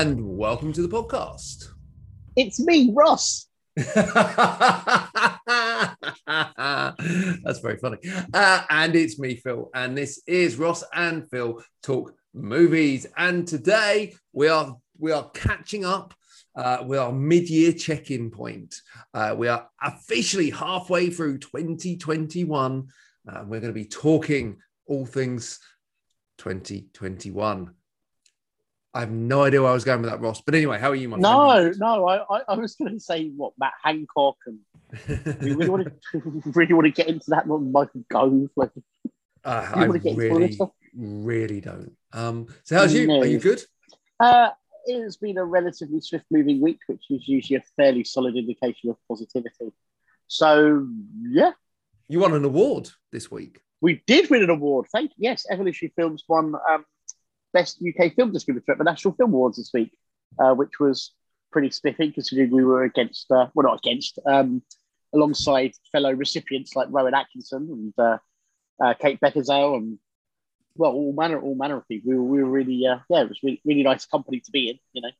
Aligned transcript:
and 0.00 0.26
welcome 0.38 0.72
to 0.72 0.80
the 0.80 0.88
podcast. 0.88 1.66
It's 2.34 2.58
me, 2.58 2.90
Ross. 2.94 3.46
That's 3.76 3.98
very 7.60 7.76
funny. 7.76 7.98
Uh, 8.32 8.62
and 8.70 8.96
it's 8.96 9.18
me, 9.18 9.36
Phil, 9.36 9.68
and 9.74 9.94
this 9.94 10.22
is 10.26 10.56
Ross 10.56 10.82
and 10.94 11.28
Phil 11.30 11.62
talk 11.82 12.14
movies. 12.32 13.06
And 13.18 13.46
today 13.46 14.14
we 14.32 14.48
are 14.48 14.78
we 14.98 15.12
are 15.12 15.28
catching 15.34 15.84
up. 15.84 16.14
Uh, 16.54 16.84
with 16.86 16.98
our 16.98 17.12
mid-year 17.12 17.72
check-in 17.72 18.30
point. 18.30 18.74
Uh, 19.14 19.34
we 19.34 19.48
are 19.48 19.66
officially 19.82 20.50
halfway 20.50 21.08
through 21.08 21.38
2021. 21.38 22.86
Uh, 23.26 23.44
we're 23.46 23.58
going 23.58 23.72
to 23.72 23.80
be 23.80 23.86
talking 23.86 24.58
all 24.86 25.06
things 25.06 25.58
2021. 26.36 27.74
I 28.94 29.00
have 29.00 29.10
no 29.10 29.42
idea 29.44 29.62
where 29.62 29.70
I 29.70 29.74
was 29.74 29.84
going 29.84 30.02
with 30.02 30.10
that, 30.10 30.20
Ross. 30.20 30.42
But 30.42 30.54
anyway, 30.54 30.78
how 30.78 30.90
are 30.90 30.94
you, 30.94 31.08
my 31.08 31.16
No, 31.16 31.52
friend? 31.62 31.76
no, 31.78 32.06
I, 32.06 32.18
I, 32.38 32.42
I 32.48 32.54
was 32.56 32.74
going 32.76 32.92
to 32.92 33.00
say 33.00 33.28
what 33.30 33.54
Matt 33.58 33.72
Hancock 33.82 34.36
and 34.46 34.58
we 35.40 35.52
really 35.54 35.70
want 35.70 35.86
to 36.12 36.42
really 36.54 36.74
want 36.74 36.84
to 36.86 36.90
get 36.92 37.08
into 37.08 37.30
that 37.30 37.46
one, 37.46 37.72
Michael 37.72 38.04
Gove. 38.10 38.48
Like, 38.54 38.70
Uh, 39.44 39.70
I 39.74 39.86
wanna 39.86 39.98
get 39.98 40.12
into 40.12 40.28
all 40.30 40.38
this 40.40 40.58
really, 40.60 40.72
really 40.94 41.60
don't. 41.62 41.92
Um, 42.12 42.48
so 42.64 42.76
how's 42.76 42.92
you? 42.94 43.06
No. 43.06 43.20
Are 43.20 43.26
you 43.26 43.38
good? 43.40 43.62
uh, 44.20 44.50
it's 44.84 45.16
been 45.16 45.38
a 45.38 45.44
relatively 45.44 46.00
swift 46.00 46.26
moving 46.30 46.60
week, 46.60 46.80
which 46.86 47.04
is 47.08 47.26
usually 47.26 47.56
a 47.56 47.62
fairly 47.76 48.04
solid 48.04 48.36
indication 48.36 48.90
of 48.90 48.96
positivity. 49.08 49.72
So 50.28 50.86
yeah, 51.30 51.52
You 52.08 52.20
won 52.20 52.34
an 52.34 52.44
award 52.44 52.90
this 53.10 53.30
week. 53.30 53.62
we 53.80 54.02
did 54.06 54.28
win 54.28 54.42
an 54.42 54.50
award. 54.50 54.86
Thank 54.92 55.12
you. 55.12 55.16
yes, 55.30 55.46
Evolutionary 55.50 55.92
Films 55.96 56.24
won 56.28 56.54
um, 56.68 56.84
best 57.52 57.82
UK 57.86 58.14
film 58.14 58.32
distributor 58.32 58.72
at 58.72 58.78
the 58.78 58.84
National 58.84 59.14
Film 59.14 59.32
Awards 59.32 59.56
this 59.56 59.70
week, 59.72 59.96
uh, 60.38 60.54
which 60.54 60.80
was 60.80 61.12
pretty 61.50 61.70
spiffy 61.70 62.10
considering 62.10 62.50
we 62.50 62.64
were 62.64 62.84
against, 62.84 63.30
uh, 63.30 63.48
well, 63.54 63.68
not 63.68 63.78
against, 63.84 64.18
um, 64.26 64.62
alongside 65.14 65.72
fellow 65.90 66.12
recipients 66.12 66.74
like 66.74 66.88
Rowan 66.90 67.14
Atkinson 67.14 67.68
and 67.70 67.94
uh, 67.98 68.18
uh, 68.82 68.94
Kate 68.94 69.20
Beckinsale 69.20 69.76
and 69.76 69.98
well, 70.74 70.92
all 70.92 71.12
manner, 71.12 71.40
all 71.40 71.54
manner 71.54 71.76
of 71.76 71.88
people. 71.88 72.10
We 72.10 72.16
were, 72.16 72.24
we 72.24 72.42
were 72.42 72.50
really, 72.50 72.86
uh, 72.86 72.98
yeah, 73.10 73.22
it 73.22 73.28
was 73.28 73.42
really, 73.42 73.60
really 73.64 73.82
nice 73.82 74.06
company 74.06 74.40
to 74.40 74.50
be 74.50 74.70
in. 74.70 74.78
You 74.94 75.02
know, 75.02 75.10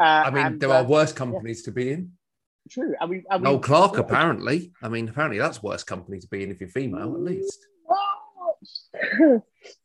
uh, 0.00 0.24
I 0.26 0.30
mean, 0.30 0.46
and, 0.46 0.60
there 0.60 0.70
uh, 0.70 0.82
are 0.82 0.84
worse 0.84 1.12
companies 1.12 1.62
to 1.64 1.72
be 1.72 1.92
in. 1.92 2.12
true. 2.70 2.94
And 3.00 3.10
we, 3.10 3.24
and 3.30 3.42
we, 3.42 3.48
Noel 3.48 3.58
Clarke, 3.58 3.98
apparently. 3.98 4.72
I 4.82 4.88
mean, 4.88 5.08
apparently 5.08 5.38
that's 5.38 5.62
worse 5.62 5.84
company 5.84 6.20
to 6.20 6.28
be 6.28 6.42
in 6.42 6.50
if 6.50 6.60
you're 6.60 6.70
female, 6.70 7.14
at 7.14 7.20
least. 7.20 7.66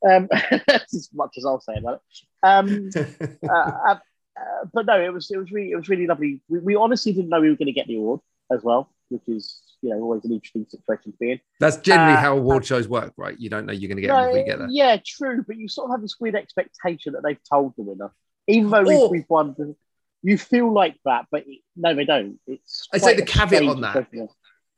um, 0.10 0.28
that's 0.68 0.94
as 0.96 1.10
much 1.14 1.36
as 1.38 1.46
I'll 1.46 1.62
say 1.62 1.76
about 1.78 2.02
it. 2.02 2.20
Um, 2.44 2.90
uh, 3.50 3.54
uh, 3.54 3.96
uh, 4.40 4.66
but 4.74 4.86
no, 4.86 5.02
it 5.02 5.14
was 5.14 5.30
it 5.32 5.38
was 5.38 5.52
really 5.52 5.72
it 5.72 5.76
was 5.76 5.90
really 5.90 6.08
lovely. 6.08 6.42
We, 6.48 6.60
we 6.60 6.76
honestly 6.76 7.14
didn't 7.14 7.30
know 7.30 7.42
we 7.42 7.50
were 7.50 7.56
going 7.56 7.68
to 7.68 7.74
get 7.74 7.88
the 7.88 7.98
award 7.98 8.22
as 8.52 8.64
well, 8.64 8.90
which 9.10 9.22
is 9.28 9.62
you 9.82 9.90
know 9.90 9.98
always 10.02 10.24
an 10.26 10.32
interesting 10.32 10.66
situation 10.70 11.12
to 11.12 11.18
be 11.20 11.32
in. 11.34 11.40
That's 11.60 11.78
generally 11.78 12.14
Uh, 12.14 12.22
how 12.22 12.38
award 12.38 12.66
shows 12.66 12.88
work, 12.88 13.14
right? 13.18 13.38
You 13.40 13.50
don't 13.50 13.66
know 13.66 13.74
you're 13.74 13.90
going 13.90 13.98
to 13.98 14.02
get 14.02 14.10
No, 14.10 14.44
get 14.46 14.72
yeah, 14.72 14.98
true, 15.06 15.44
but 15.46 15.58
you 15.58 15.68
sort 15.68 15.86
of 15.90 15.92
have 15.92 16.02
this 16.02 16.16
weird 16.20 16.36
expectation 16.36 17.14
that 17.14 17.24
they've 17.24 17.40
told 17.50 17.74
the 17.78 17.84
winner, 17.84 18.12
even 18.48 18.70
though 18.70 18.84
we've, 18.84 19.10
we've 19.12 19.30
won. 19.30 19.56
The, 19.58 19.76
you 20.22 20.38
feel 20.38 20.72
like 20.74 20.98
that, 21.06 21.28
but 21.32 21.46
it, 21.48 21.60
no, 21.78 21.94
they 21.96 22.04
don't. 22.06 22.40
It's 22.48 22.88
I'd 22.94 23.02
say 23.02 23.16
the 23.16 23.22
caveat 23.22 23.64
on 23.64 23.82
that- 23.82 23.94
process. 23.94 24.30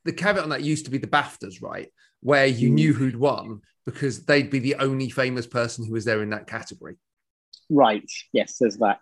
The 0.03 0.13
caveat 0.13 0.44
on 0.44 0.49
that 0.49 0.63
used 0.63 0.85
to 0.85 0.91
be 0.91 0.97
the 0.97 1.05
BAFTAs, 1.07 1.61
right? 1.61 1.89
Where 2.22 2.47
you 2.47 2.69
Mm. 2.69 2.73
knew 2.73 2.94
who'd 2.94 3.16
won 3.16 3.62
because 3.86 4.25
they'd 4.25 4.50
be 4.50 4.59
the 4.59 4.75
only 4.75 5.09
famous 5.09 5.47
person 5.47 5.86
who 5.86 5.94
was 5.94 6.06
there 6.06 6.22
in 6.22 6.30
that 6.31 6.47
category. 6.47 6.96
Right? 7.69 8.09
Yes, 8.34 8.58
there's 8.59 8.78
that. 8.78 9.00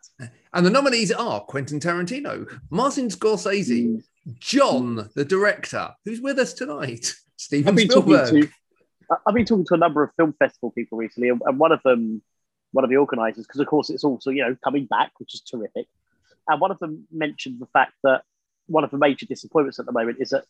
And 0.53 0.65
the 0.65 0.69
nominees 0.69 1.11
are 1.11 1.41
Quentin 1.41 1.79
Tarantino, 1.79 2.47
Martin 2.69 3.07
Scorsese, 3.09 3.87
Mm. 3.87 4.03
John, 4.39 5.09
the 5.15 5.25
director, 5.25 5.91
who's 6.05 6.21
with 6.21 6.37
us 6.37 6.53
tonight, 6.53 7.13
I've 7.27 7.33
Steven 7.37 7.73
been 7.75 7.89
Spielberg. 7.89 8.25
talking 8.25 8.41
to 8.43 8.49
I've 9.25 9.33
been 9.33 9.45
talking 9.45 9.65
to 9.65 9.73
a 9.73 9.77
number 9.77 10.03
of 10.03 10.11
film 10.17 10.33
festival 10.37 10.69
people 10.71 10.97
recently, 10.99 11.29
and 11.29 11.41
and 11.45 11.57
one 11.57 11.71
of 11.71 11.81
them, 11.83 12.21
one 12.73 12.83
of 12.83 12.91
the 12.91 12.97
organisers, 12.97 13.47
because 13.47 13.59
of 13.61 13.65
course 13.67 13.89
it's 13.89 14.03
also 14.03 14.29
you 14.29 14.43
know 14.43 14.55
coming 14.63 14.85
back, 14.85 15.11
which 15.17 15.33
is 15.33 15.41
terrific. 15.41 15.87
And 16.47 16.59
one 16.61 16.69
of 16.69 16.77
them 16.79 17.07
mentioned 17.11 17.59
the 17.59 17.65
fact 17.67 17.93
that 18.03 18.23
one 18.67 18.83
of 18.83 18.91
the 18.91 18.97
major 18.97 19.25
disappointments 19.25 19.79
at 19.79 19.85
the 19.87 19.91
moment 19.93 20.17
is 20.19 20.29
that 20.29 20.43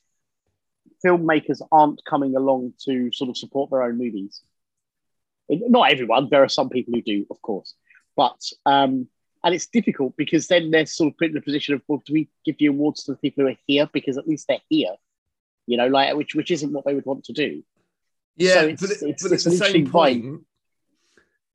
filmmakers 1.06 1.62
aren't 1.72 2.04
coming 2.06 2.36
along 2.36 2.74
to 2.86 3.12
sort 3.12 3.30
of 3.30 3.38
support 3.38 3.70
their 3.72 3.84
own 3.84 3.98
movies. 3.98 4.42
Not 5.50 5.92
everyone. 5.92 6.28
There 6.30 6.44
are 6.44 6.50
some 6.50 6.70
people 6.70 6.94
who 6.94 7.02
do, 7.02 7.26
of 7.32 7.42
course, 7.42 7.74
but 8.16 8.40
um, 8.66 9.08
and 9.44 9.56
it's 9.56 9.68
difficult 9.68 10.16
because 10.18 10.48
then 10.48 10.70
they're 10.70 10.86
sort 10.86 11.12
of 11.12 11.18
put 11.18 11.30
in 11.30 11.34
the 11.34 11.42
position 11.42 11.74
of, 11.74 11.82
well, 11.88 12.04
do 12.06 12.14
we 12.14 12.30
give 12.46 12.58
the 12.60 12.68
awards 12.68 13.04
to 13.06 13.14
the 13.14 13.18
people 13.18 13.44
who 13.46 13.50
are 13.52 13.58
here 13.66 13.90
because 13.92 14.18
at 14.18 14.28
least 14.28 14.48
they're 14.48 14.60
here, 14.70 14.94
you 15.66 15.78
know, 15.78 15.88
like 15.88 16.16
which 16.16 16.36
which 16.36 16.52
isn't 16.52 16.72
what 16.72 16.86
they 16.86 16.94
would 16.94 17.06
want 17.06 17.24
to 17.26 17.34
do. 17.34 17.64
Yeah, 18.38 18.54
So 18.54 18.60
it's- 18.68 18.80
but, 18.81 18.90
it, 18.92 19.02
it's- 19.10 19.24
but 19.24 19.31
at 19.31 19.36
it's 19.36 19.44
the 19.46 19.50
an 19.52 19.56
same 19.58 19.66
interesting 19.76 19.90
point. 19.90 20.24
point, 20.24 20.44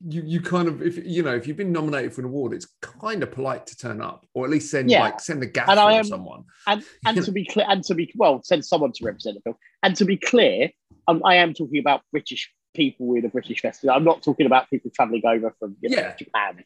you 0.07 0.23
you 0.25 0.41
kind 0.41 0.69
of 0.69 0.83
if 0.83 0.99
you 1.05 1.23
know 1.23 1.35
if 1.35 1.47
you've 1.47 1.57
been 1.57 1.73
nominated 1.73 2.13
for 2.13 2.21
an 2.21 2.27
award, 2.27 2.53
it's 2.53 2.67
kind 2.81 3.23
of 3.23 3.31
polite 3.31 3.67
to 3.69 3.77
turn 3.77 4.01
up 4.01 4.27
or 4.35 4.45
at 4.45 4.51
least 4.51 4.71
send 4.71 4.91
Yeah. 4.91 5.01
like 5.03 5.21
send 5.21 5.43
a 5.43 5.47
gaffer 5.47 5.71
And 5.73 5.81
I 5.81 6.03
someone. 6.03 6.45
And 6.67 6.85
and 7.07 7.23
to 7.25 7.33
be 7.33 7.45
clear, 7.45 7.67
and 7.69 7.83
to 7.85 7.95
be 7.95 8.13
well, 8.17 8.43
send 8.43 8.65
someone 8.65 8.93
to 8.93 9.05
represent 9.05 9.37
the 9.37 9.43
film. 9.43 9.57
And 9.83 9.97
to 9.97 10.05
be 10.05 10.17
clear, 10.17 10.71
um, 11.09 11.23
I 11.25 11.37
am 11.37 11.55
talking 11.55 11.79
about 11.79 12.03
British 12.13 12.51
people 12.75 13.15
in 13.15 13.25
a 13.25 13.29
British 13.29 13.61
festival. 13.61 13.95
I'm 13.95 14.05
not 14.05 14.23
talking 14.23 14.47
about 14.47 14.69
people 14.69 14.91
travelling 14.95 15.23
over 15.25 15.55
from 15.59 15.77
you 15.81 15.91
know, 15.91 15.97
Yeah. 15.99 16.17
Japan. 16.17 16.65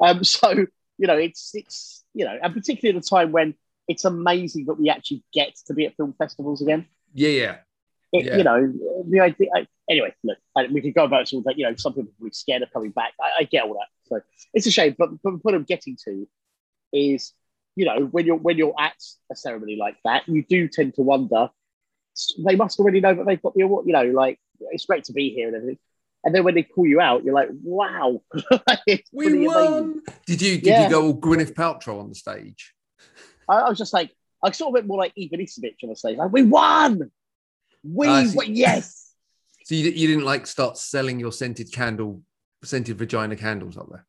Um, 0.00 0.24
so 0.24 0.50
you 0.52 1.06
know, 1.06 1.16
it's 1.16 1.50
it's 1.54 2.04
you 2.14 2.24
know, 2.24 2.38
and 2.42 2.54
particularly 2.54 2.96
at 2.96 3.04
a 3.04 3.08
time 3.08 3.32
when 3.32 3.54
it's 3.86 4.04
amazing 4.04 4.66
that 4.66 4.74
we 4.74 4.88
actually 4.90 5.22
get 5.32 5.54
to 5.66 5.74
be 5.74 5.86
at 5.86 5.96
film 5.96 6.14
festivals 6.18 6.60
again. 6.62 6.86
Yeah, 7.14 7.28
yeah. 7.30 7.56
It, 8.12 8.24
Yeah. 8.24 8.36
You 8.38 8.44
know, 8.44 8.72
the 9.08 9.20
idea. 9.20 9.48
Anyway, 9.90 10.14
look, 10.24 10.38
we 10.70 10.80
could 10.80 10.94
go 10.94 11.04
about 11.04 11.22
it 11.22 11.34
all 11.34 11.42
that. 11.42 11.58
You 11.58 11.64
know, 11.68 11.74
some 11.76 11.92
people 11.94 12.10
are 12.10 12.14
really 12.20 12.32
scared 12.32 12.62
of 12.62 12.72
coming 12.72 12.90
back. 12.90 13.12
I, 13.20 13.40
I 13.40 13.44
get 13.44 13.64
all 13.64 13.74
that. 13.74 13.88
So 14.04 14.20
it's 14.54 14.66
a 14.66 14.70
shame. 14.70 14.94
But, 14.98 15.10
but 15.22 15.44
what 15.44 15.54
I'm 15.54 15.64
getting 15.64 15.96
to 16.04 16.26
is, 16.92 17.32
you 17.76 17.84
know, 17.84 18.06
when 18.06 18.26
you're 18.26 18.36
when 18.36 18.56
you're 18.58 18.74
at 18.78 18.96
a 19.30 19.36
ceremony 19.36 19.76
like 19.76 19.96
that, 20.04 20.28
you 20.28 20.42
do 20.42 20.68
tend 20.68 20.94
to 20.94 21.02
wonder. 21.02 21.50
They 22.44 22.56
must 22.56 22.78
already 22.80 23.00
know 23.00 23.14
that 23.14 23.26
they've 23.26 23.40
got 23.40 23.54
the 23.54 23.62
award. 23.62 23.86
You 23.86 23.92
know, 23.92 24.04
like 24.04 24.38
it's 24.60 24.86
great 24.86 25.04
to 25.04 25.12
be 25.12 25.30
here 25.30 25.46
and 25.48 25.56
everything. 25.56 25.78
And 26.24 26.34
then 26.34 26.42
when 26.42 26.54
they 26.56 26.64
call 26.64 26.84
you 26.86 27.00
out, 27.00 27.22
you're 27.24 27.34
like, 27.34 27.48
wow, 27.62 28.20
We 28.86 29.02
pretty 29.16 29.46
amazing. 29.46 29.46
won. 29.46 30.02
Did 30.26 30.42
you 30.42 30.56
did 30.56 30.66
Yeah. 30.66 30.84
you 30.84 30.90
go 30.90 31.02
all 31.06 31.14
Gwyneth 31.14 31.54
Paltrow 31.54 32.00
on 32.00 32.08
the 32.08 32.14
stage? 32.16 32.74
I, 33.48 33.58
I 33.60 33.68
was 33.68 33.78
just 33.78 33.92
like, 33.92 34.10
I 34.42 34.50
saw 34.50 34.68
a 34.70 34.72
bit 34.72 34.86
more 34.86 34.98
like 34.98 35.12
Ivan 35.16 35.40
Isevich 35.40 35.76
on 35.84 35.90
the 35.90 35.96
stage. 35.96 36.16
Like, 36.18 36.32
we 36.32 36.42
won, 36.42 37.10
we 37.92 38.06
I 38.08 38.24
see. 38.26 38.52
yes. 38.52 39.04
So 39.64 39.74
you, 39.74 39.90
you 39.90 40.08
didn't 40.08 40.24
like 40.24 40.46
start 40.46 40.78
selling 40.78 41.20
your 41.20 41.30
scented 41.30 41.70
candle, 41.70 42.22
scented 42.64 42.96
vagina 42.96 43.36
candles 43.36 43.76
up 43.76 43.86
there. 43.90 44.06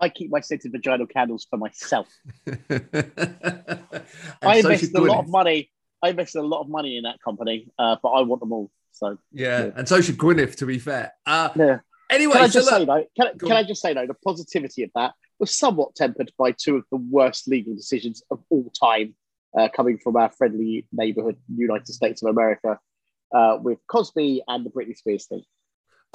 I 0.00 0.08
keep 0.08 0.30
my 0.30 0.40
scented 0.40 0.72
vaginal 0.72 1.06
candles 1.06 1.46
for 1.50 1.58
myself. 1.58 2.08
I 4.42 4.56
invested 4.56 4.94
a 4.94 5.00
lot 5.02 5.18
of 5.20 5.28
money. 5.28 5.70
I 6.02 6.08
invested 6.10 6.40
a 6.40 6.46
lot 6.46 6.62
of 6.62 6.68
money 6.70 6.96
in 6.96 7.02
that 7.04 7.20
company, 7.22 7.68
uh, 7.78 7.96
but 8.02 8.08
I 8.08 8.22
want 8.22 8.40
them 8.40 8.52
all. 8.52 8.70
So 8.92 9.18
Yeah, 9.32 9.64
Yeah. 9.66 9.70
and 9.76 9.88
so 9.88 10.00
should 10.00 10.16
Gwyneth. 10.18 10.56
To 10.56 10.66
be 10.66 10.78
fair. 10.78 11.12
Uh, 11.26 11.50
yeah. 11.56 11.78
anyway, 12.10 12.32
Can 12.34 12.42
I 12.42 12.46
so 12.48 12.52
just 12.60 12.68
say 12.70 12.84
though? 12.84 13.04
Can, 13.18 13.38
can. 13.38 13.52
I 13.52 13.62
just 13.64 13.82
say 13.82 13.92
though? 13.94 14.06
The 14.06 14.14
positivity 14.14 14.82
of 14.84 14.90
that 14.94 15.12
was 15.38 15.50
somewhat 15.54 15.94
tempered 15.94 16.32
by 16.38 16.52
two 16.52 16.76
of 16.76 16.84
the 16.90 16.96
worst 16.96 17.48
legal 17.48 17.74
decisions 17.74 18.22
of 18.30 18.42
all 18.48 18.70
time, 18.70 19.14
uh, 19.58 19.68
coming 19.74 19.98
from 19.98 20.16
our 20.16 20.30
friendly 20.30 20.86
neighborhood, 20.92 21.36
United 21.54 21.92
States 21.92 22.22
of 22.22 22.30
America, 22.30 22.78
uh, 23.34 23.58
with 23.60 23.78
Cosby 23.86 24.42
and 24.46 24.64
the 24.64 24.70
Britney 24.70 24.96
Spears 24.96 25.26
thing. 25.26 25.42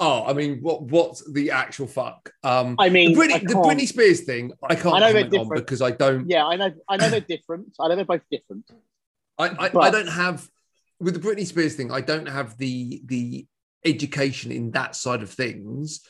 oh, 0.00 0.24
I 0.26 0.32
mean, 0.32 0.60
what 0.60 0.82
what's 0.82 1.30
the 1.32 1.50
actual 1.50 1.86
fuck? 1.86 2.30
Um, 2.42 2.76
I 2.78 2.88
mean, 2.88 3.12
the, 3.12 3.20
Britney, 3.20 3.34
I 3.34 3.38
the 3.38 3.54
Britney 3.54 3.86
Spears 3.86 4.22
thing, 4.22 4.52
I 4.62 4.74
can't 4.74 4.94
I 4.94 5.00
know 5.00 5.12
they're 5.12 5.28
different. 5.28 5.54
because 5.54 5.82
I 5.82 5.90
don't. 5.90 6.28
Yeah, 6.28 6.46
I 6.46 6.56
know. 6.56 6.72
I 6.88 6.96
know 6.96 7.10
they're 7.10 7.20
different. 7.20 7.74
I 7.80 7.88
know 7.88 7.96
they're 7.96 8.04
both 8.04 8.22
different. 8.30 8.70
I, 9.38 9.48
I, 9.48 9.70
I 9.78 9.90
don't 9.90 10.08
have 10.08 10.48
with 11.00 11.14
the 11.14 11.20
Britney 11.20 11.46
Spears 11.46 11.74
thing. 11.74 11.92
I 11.92 12.00
don't 12.00 12.28
have 12.28 12.58
the 12.58 13.02
the 13.06 13.46
education 13.84 14.50
in 14.50 14.72
that 14.72 14.96
side 14.96 15.22
of 15.22 15.30
things 15.30 16.00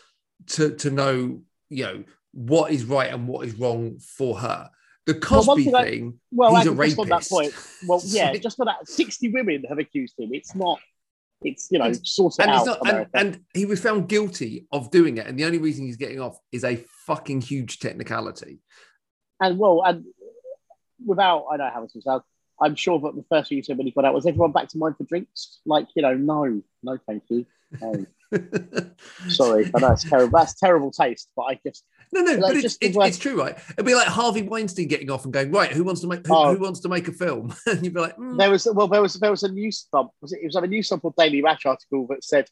to 0.46 0.74
to 0.76 0.90
know 0.90 1.42
you 1.68 1.84
know 1.84 2.04
what 2.32 2.72
is 2.72 2.84
right 2.84 3.12
and 3.12 3.28
what 3.28 3.46
is 3.46 3.54
wrong 3.54 3.98
for 3.98 4.38
her. 4.38 4.70
The 5.08 5.14
Well, 5.14 5.42
Cosby 5.42 5.64
thing 5.64 5.74
I- 5.74 5.84
thing, 5.84 6.20
Well, 6.30 6.54
he's 6.54 6.66
a 6.66 6.74
just 6.74 6.98
on 6.98 7.08
that 7.08 7.26
point. 7.26 7.54
Well, 7.86 8.00
yeah, 8.04 8.36
just 8.36 8.58
for 8.58 8.66
that, 8.66 8.86
sixty 8.86 9.30
women 9.30 9.64
have 9.66 9.78
accused 9.78 10.14
him. 10.18 10.34
It's 10.34 10.54
not. 10.54 10.78
It's 11.40 11.68
you 11.70 11.78
know, 11.78 11.86
And- 11.86 12.06
sort 12.06 12.34
it 12.38 12.42
and 12.42 12.50
out. 12.50 12.66
not, 12.66 12.78
and, 12.86 13.06
and 13.14 13.40
he 13.54 13.64
was 13.64 13.80
found 13.80 14.06
guilty 14.08 14.66
of 14.70 14.90
doing 14.90 15.16
it, 15.16 15.26
and 15.26 15.38
the 15.38 15.46
only 15.46 15.56
reason 15.56 15.86
he's 15.86 15.96
getting 15.96 16.20
off 16.20 16.38
is 16.52 16.62
a 16.62 16.84
fucking 17.06 17.40
huge 17.40 17.78
technicality. 17.78 18.58
And 19.40 19.58
well, 19.58 19.82
and 19.86 20.04
without, 21.06 21.46
I 21.50 21.56
know 21.56 21.70
how 21.72 21.80
this 21.82 21.94
will 21.94 22.02
sound. 22.02 22.22
I'm 22.60 22.74
sure 22.74 22.98
that 23.00 23.14
the 23.16 23.24
first 23.30 23.48
thing 23.48 23.56
you 23.56 23.62
said 23.62 23.78
when 23.78 23.86
he 23.86 23.92
got 23.92 24.04
out 24.04 24.12
was 24.12 24.26
everyone 24.26 24.52
back 24.52 24.68
to 24.70 24.78
mine 24.78 24.94
for 24.98 25.04
drinks. 25.04 25.60
Like, 25.64 25.86
you 25.94 26.02
know, 26.02 26.14
no, 26.14 26.60
no, 26.82 26.98
thank 27.06 27.22
you. 27.30 27.46
Oh, 27.82 28.06
sorry, 29.28 29.70
I 29.74 29.80
know 29.80 29.92
it's 29.92 30.08
terrible. 30.08 30.38
That's 30.38 30.54
terrible 30.54 30.90
taste, 30.90 31.28
but 31.36 31.42
I 31.42 31.60
just 31.66 31.84
No, 32.12 32.20
no, 32.22 32.32
Like, 32.32 32.40
but 32.54 32.56
it's, 32.64 32.78
it's, 32.80 32.96
it's 32.96 33.18
true, 33.18 33.38
right? 33.38 33.56
It'd 33.72 33.86
be 33.86 33.94
like 33.94 34.06
Harvey 34.06 34.42
Weinstein 34.42 34.88
getting 34.88 35.10
off 35.10 35.24
and 35.24 35.32
going, 35.32 35.50
right, 35.50 35.70
who 35.72 35.84
wants 35.84 36.00
to 36.02 36.06
make 36.06 36.26
who, 36.26 36.34
Oh. 36.34 36.54
who 36.54 36.62
wants 36.62 36.80
to 36.80 36.88
make 36.88 37.08
a 37.08 37.12
film? 37.12 37.54
and 37.66 37.82
you'd 37.84 37.94
be 37.94 38.00
like, 38.00 38.16
mm, 38.16 38.36
there 38.38 38.50
was 38.50 38.66
well 38.72 38.88
there 38.88 39.02
was 39.02 39.14
there 39.14 39.30
was 39.30 39.42
a 39.42 39.48
NewsThump 39.48 40.10
was 40.20 40.32
it, 40.32 40.40
it 40.42 40.46
was 40.46 40.54
like 40.54 40.64
a 40.64 40.68
NewsThump 40.68 41.00
or 41.04 41.14
Daily 41.16 41.40
Mash 41.42 41.66
article 41.66 42.06
that 42.10 42.24
said 42.24 42.46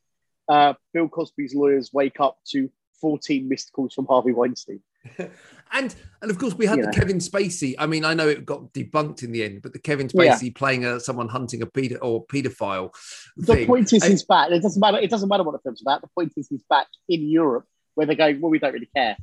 uh, 0.48 0.74
Bill 0.92 1.08
Cosby's 1.08 1.54
lawyers 1.54 1.90
wake 1.92 2.20
up 2.20 2.38
to 2.50 2.70
14 3.00 3.48
missed 3.48 3.72
calls 3.72 3.94
from 3.94 4.06
Harvey 4.06 4.32
Weinstein. 4.32 4.80
and 5.72 5.94
and 6.22 6.30
of 6.30 6.38
course 6.38 6.54
we 6.54 6.66
had 6.66 6.78
Yeah. 6.78 6.86
the 6.86 6.92
Kevin 6.92 7.18
Spacey. 7.18 7.74
I 7.78 7.86
mean, 7.86 8.04
I 8.04 8.14
know 8.14 8.28
it 8.28 8.44
got 8.46 8.72
debunked 8.72 9.22
in 9.22 9.32
the 9.32 9.42
end, 9.44 9.62
but 9.62 9.72
the 9.72 9.78
Kevin 9.78 10.08
Yeah. 10.12 10.34
Spacey 10.36 10.54
playing 10.54 10.84
a, 10.84 11.00
someone 11.00 11.28
hunting 11.28 11.62
a 11.62 11.66
pedo 11.66 11.98
or 12.02 12.26
pedophile. 12.26 12.90
The 13.36 13.54
thing. 13.54 13.66
point 13.66 13.92
is 13.92 14.02
And- 14.02 14.12
he's 14.12 14.24
back. 14.24 14.50
It 14.50 14.62
doesn't 14.62 14.80
matter. 14.80 14.98
It 14.98 15.10
doesn't 15.10 15.28
matter 15.28 15.42
what 15.42 15.52
the 15.52 15.58
film's 15.60 15.82
about. 15.82 16.00
The 16.02 16.08
point 16.08 16.32
is 16.36 16.48
he's 16.48 16.62
back 16.68 16.86
in 17.08 17.28
Europe 17.28 17.66
where 17.94 18.06
they're 18.06 18.16
going. 18.16 18.40
Well, 18.40 18.50
we 18.50 18.58
don't 18.58 18.72
really 18.72 18.90
care. 18.94 19.16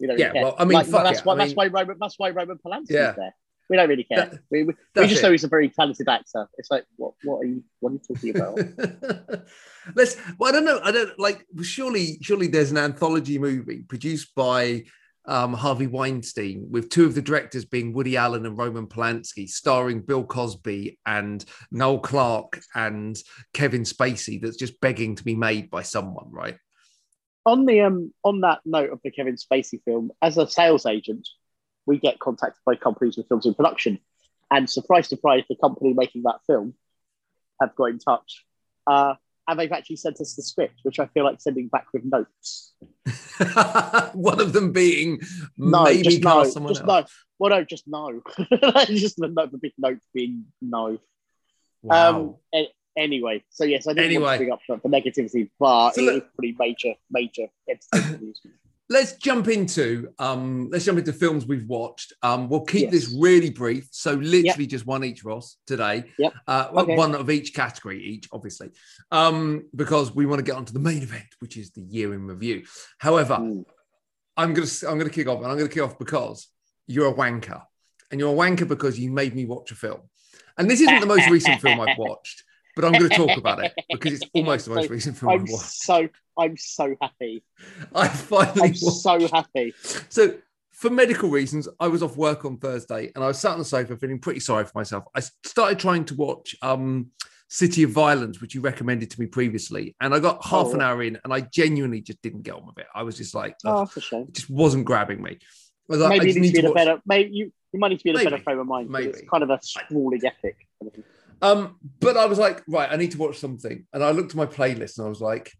We 0.00 0.06
don't 0.08 0.18
Yeah, 0.18 0.26
really 0.26 0.34
care. 0.38 0.44
well, 0.44 0.56
I 0.58 0.64
mean, 0.64 0.72
Like, 0.74 0.86
fuck 0.86 1.04
that's 1.04 1.24
why 1.24 1.34
I 1.34 1.36
that's 1.36 1.54
why 1.54 1.66
Roman 1.68 1.96
that's 2.00 2.18
why 2.18 2.30
Roman 2.30 2.58
Polanski's 2.58 2.90
Yeah. 2.90 3.12
there. 3.16 3.34
We 3.70 3.76
don't 3.78 3.88
really 3.88 4.04
care. 4.04 4.26
That- 4.26 4.40
we 4.50 4.64
we, 4.64 4.74
we 4.96 5.06
just 5.06 5.20
it. 5.20 5.26
know 5.26 5.32
he's 5.32 5.44
a 5.44 5.48
very 5.48 5.70
talented 5.70 6.06
actor. 6.08 6.48
It's 6.58 6.70
like 6.70 6.84
what 6.96 7.14
what 7.22 7.38
are 7.38 7.44
you 7.46 7.62
what 7.80 7.90
are 7.90 7.92
you 7.94 8.00
talking 8.06 8.36
about? 8.36 8.58
Let's. 9.94 10.16
Well, 10.38 10.48
I 10.50 10.52
don't 10.52 10.64
know. 10.64 10.80
I 10.82 10.90
don't 10.92 11.18
like. 11.18 11.46
Surely, 11.62 12.18
surely, 12.22 12.46
there's 12.46 12.70
an 12.70 12.78
anthology 12.78 13.38
movie 13.38 13.82
produced 13.82 14.34
by 14.34 14.84
um, 15.26 15.54
Harvey 15.54 15.86
Weinstein 15.86 16.66
with 16.70 16.90
two 16.90 17.04
of 17.04 17.14
the 17.14 17.22
directors 17.22 17.64
being 17.64 17.92
Woody 17.92 18.16
Allen 18.16 18.46
and 18.46 18.58
Roman 18.58 18.86
Polanski, 18.86 19.48
starring 19.48 20.00
Bill 20.00 20.24
Cosby 20.24 20.98
and 21.06 21.44
Noel 21.70 21.98
Clarke 21.98 22.60
and 22.74 23.16
Kevin 23.52 23.82
Spacey. 23.82 24.40
That's 24.40 24.56
just 24.56 24.80
begging 24.80 25.16
to 25.16 25.24
be 25.24 25.34
made 25.34 25.70
by 25.70 25.82
someone, 25.82 26.30
right? 26.30 26.56
on 27.46 27.66
the 27.66 27.80
um 27.80 28.12
on 28.22 28.40
that 28.40 28.60
note 28.64 28.90
of 28.90 29.00
the 29.04 29.10
Kevin 29.10 29.36
Spacey 29.36 29.82
film, 29.84 30.10
as 30.22 30.38
a 30.38 30.48
sales 30.48 30.86
agent, 30.86 31.28
we 31.86 31.98
get 31.98 32.18
contacted 32.18 32.60
by 32.64 32.74
companies 32.74 33.16
with 33.16 33.28
films 33.28 33.46
in 33.46 33.54
production, 33.54 33.98
and 34.50 34.68
surprise, 34.68 35.08
surprise, 35.08 35.44
the 35.48 35.56
company 35.56 35.92
making 35.92 36.22
that 36.22 36.40
film 36.46 36.74
have 37.60 37.74
got 37.76 37.86
in 37.86 37.98
touch, 37.98 38.44
uh, 38.86 39.14
and 39.46 39.58
they've 39.58 39.72
actually 39.72 39.96
sent 39.96 40.20
us 40.20 40.34
the 40.34 40.42
script, 40.42 40.80
which 40.84 40.98
I 40.98 41.06
feel 41.06 41.24
like 41.24 41.40
sending 41.40 41.68
back 41.68 41.86
with 41.92 42.04
notes. 42.04 42.72
One 44.14 44.40
of 44.40 44.52
them 44.52 44.72
being 44.72 45.20
No, 45.58 45.84
maybe 45.84 46.02
just 46.02 46.22
no, 46.22 46.44
someone 46.44 46.72
just 46.74 46.86
else. 46.88 46.88
no. 46.88 47.06
Well, 47.38 47.50
no, 47.50 47.64
just 47.64 47.84
no. 47.86 48.22
just 48.86 49.16
the, 49.16 49.28
the 49.52 49.58
big 49.60 49.72
note 49.78 49.98
being 50.14 50.44
no. 50.62 50.98
Wow. 51.82 52.16
Um, 52.16 52.36
a- 52.54 52.72
anyway, 52.96 53.42
so 53.50 53.64
yes, 53.64 53.86
I 53.86 53.92
didn't 53.92 54.06
Anyway. 54.06 54.22
want 54.24 54.34
to 54.34 54.38
bring 54.38 54.52
up 54.52 54.60
the, 54.68 54.88
the 54.88 54.96
negativity, 54.96 55.50
but 55.58 55.90
So 55.92 56.00
it 56.00 56.04
look- 56.04 56.24
is 56.24 56.30
pretty 56.36 56.56
major, 56.58 56.94
major. 57.10 57.48
Let's 58.90 59.12
jump 59.16 59.48
into 59.48 60.08
um 60.18 60.68
let's 60.70 60.84
jump 60.84 60.98
into 60.98 61.12
films 61.12 61.46
we've 61.46 61.66
watched. 61.66 62.12
Um 62.22 62.48
we'll 62.48 62.64
keep 62.64 62.82
Yes. 62.82 62.92
this 62.92 63.16
really 63.18 63.50
brief. 63.50 63.88
So 63.90 64.12
literally 64.14 64.66
just 64.66 64.86
one 64.86 65.04
each 65.04 65.24
ross 65.24 65.56
today. 65.66 66.04
Yep. 66.18 66.34
uh 66.46 66.68
Okay. 66.74 66.96
one 66.96 67.14
of 67.14 67.30
each 67.30 67.54
category 67.54 68.02
each 68.04 68.28
obviously. 68.32 68.70
Um 69.10 69.68
because 69.74 70.14
we 70.14 70.26
want 70.26 70.38
to 70.40 70.44
get 70.44 70.56
onto 70.56 70.72
the 70.72 70.78
main 70.80 71.02
event 71.02 71.26
which 71.38 71.56
is 71.56 71.70
the 71.72 71.80
year 71.82 72.12
in 72.14 72.26
review. 72.26 72.64
However 72.98 73.36
Mm. 73.36 73.64
i'm 74.36 74.52
gonna 74.54 74.66
i'm 74.88 74.98
gonna 74.98 75.10
kick 75.10 75.28
off 75.28 75.38
and 75.38 75.46
i'm 75.50 75.56
gonna 75.56 75.68
kick 75.68 75.82
off 75.82 75.98
because 75.98 76.48
you're 76.86 77.08
a 77.08 77.14
wanker. 77.14 77.62
And 78.10 78.20
you're 78.20 78.32
a 78.32 78.36
wanker 78.36 78.68
because 78.68 78.98
you 78.98 79.10
made 79.10 79.34
me 79.34 79.44
watch 79.46 79.70
a 79.72 79.74
film. 79.74 80.00
And 80.58 80.70
this 80.70 80.80
isn't 80.80 81.00
the 81.00 81.06
most 81.06 81.28
recent 81.30 81.60
film 81.60 81.80
i've 81.80 81.96
watched 82.06 82.42
but 82.76 82.84
i'm 82.84 82.92
going 82.92 83.08
to 83.08 83.16
talk 83.16 83.36
about 83.36 83.62
it 83.64 83.72
because 83.90 84.12
it's 84.14 84.30
almost 84.34 84.66
the 84.66 84.74
most 84.74 84.90
recent 84.90 85.16
film 85.16 85.32
I'm 85.32 85.40
i've 85.42 85.48
watched 85.50 85.70
so 85.70 86.08
I'm 86.36 86.56
so 86.56 86.96
happy. 87.00 87.44
i 87.94 88.08
finally 88.08 88.70
I'm 88.70 88.74
so 88.74 89.28
happy. 89.28 89.72
So, 90.08 90.34
for 90.72 90.90
medical 90.90 91.28
reasons, 91.30 91.68
I 91.78 91.86
was 91.86 92.02
off 92.02 92.16
work 92.16 92.44
on 92.44 92.56
Thursday 92.58 93.12
and 93.14 93.22
I 93.22 93.28
was 93.28 93.38
sat 93.38 93.52
on 93.52 93.60
the 93.60 93.64
sofa 93.64 93.96
feeling 93.96 94.18
pretty 94.18 94.40
sorry 94.40 94.64
for 94.64 94.72
myself. 94.74 95.04
I 95.14 95.20
started 95.46 95.78
trying 95.78 96.04
to 96.06 96.14
watch 96.16 96.56
um, 96.60 97.12
City 97.48 97.84
of 97.84 97.90
Violence, 97.90 98.40
which 98.40 98.52
you 98.52 98.60
recommended 98.62 99.12
to 99.12 99.20
me 99.20 99.26
previously, 99.26 99.94
and 100.00 100.12
I 100.12 100.18
got 100.18 100.44
half 100.44 100.66
Oh. 100.66 100.74
an 100.74 100.80
hour 100.80 101.04
in 101.04 101.20
and 101.22 101.32
I 101.32 101.42
genuinely 101.42 102.00
just 102.00 102.20
didn't 102.20 102.42
get 102.42 102.54
on 102.54 102.66
with 102.66 102.78
it. 102.78 102.86
I 102.92 103.04
was 103.04 103.16
just 103.16 103.32
like, 103.32 103.54
Oh, 103.64 103.84
that's 103.94 104.12
a 104.12 104.22
it 104.22 104.32
just 104.32 104.50
wasn't 104.50 104.84
grabbing 104.86 105.22
me. 105.22 105.38
I 105.88 105.94
like, 105.94 106.18
Maybe 106.18 106.32
you 106.32 106.40
need 106.40 106.54
to 106.56 106.62
be 106.62 106.66
in 106.66 106.72
a 106.72 106.74
better. 106.74 107.00
Maybe 107.06 107.30
you, 107.32 107.52
you 107.72 107.78
might 107.78 107.90
need 107.90 107.98
to 107.98 108.04
be 108.04 108.10
in 108.10 108.16
a 108.16 108.18
Maybe. 108.18 108.30
better 108.30 108.42
frame 108.42 108.58
of 108.58 108.66
mind. 108.66 108.90
Maybe. 108.90 109.10
It's 109.10 109.22
kind 109.30 109.44
of 109.44 109.50
a 109.50 109.60
sprawling 109.62 110.20
epic. 110.24 110.66
kind 110.80 110.88
of 110.88 110.92
thing. 110.94 111.04
Um, 111.42 111.76
but 112.00 112.16
I 112.16 112.26
was 112.26 112.38
like, 112.38 112.62
right, 112.68 112.90
I 112.90 112.96
need 112.96 113.12
to 113.12 113.18
watch 113.18 113.38
something. 113.38 113.86
And 113.92 114.02
I 114.02 114.10
looked 114.12 114.30
at 114.30 114.36
my 114.36 114.46
playlist 114.46 114.98
and 114.98 115.06
I 115.06 115.08
was 115.10 115.20
like, 115.20 115.52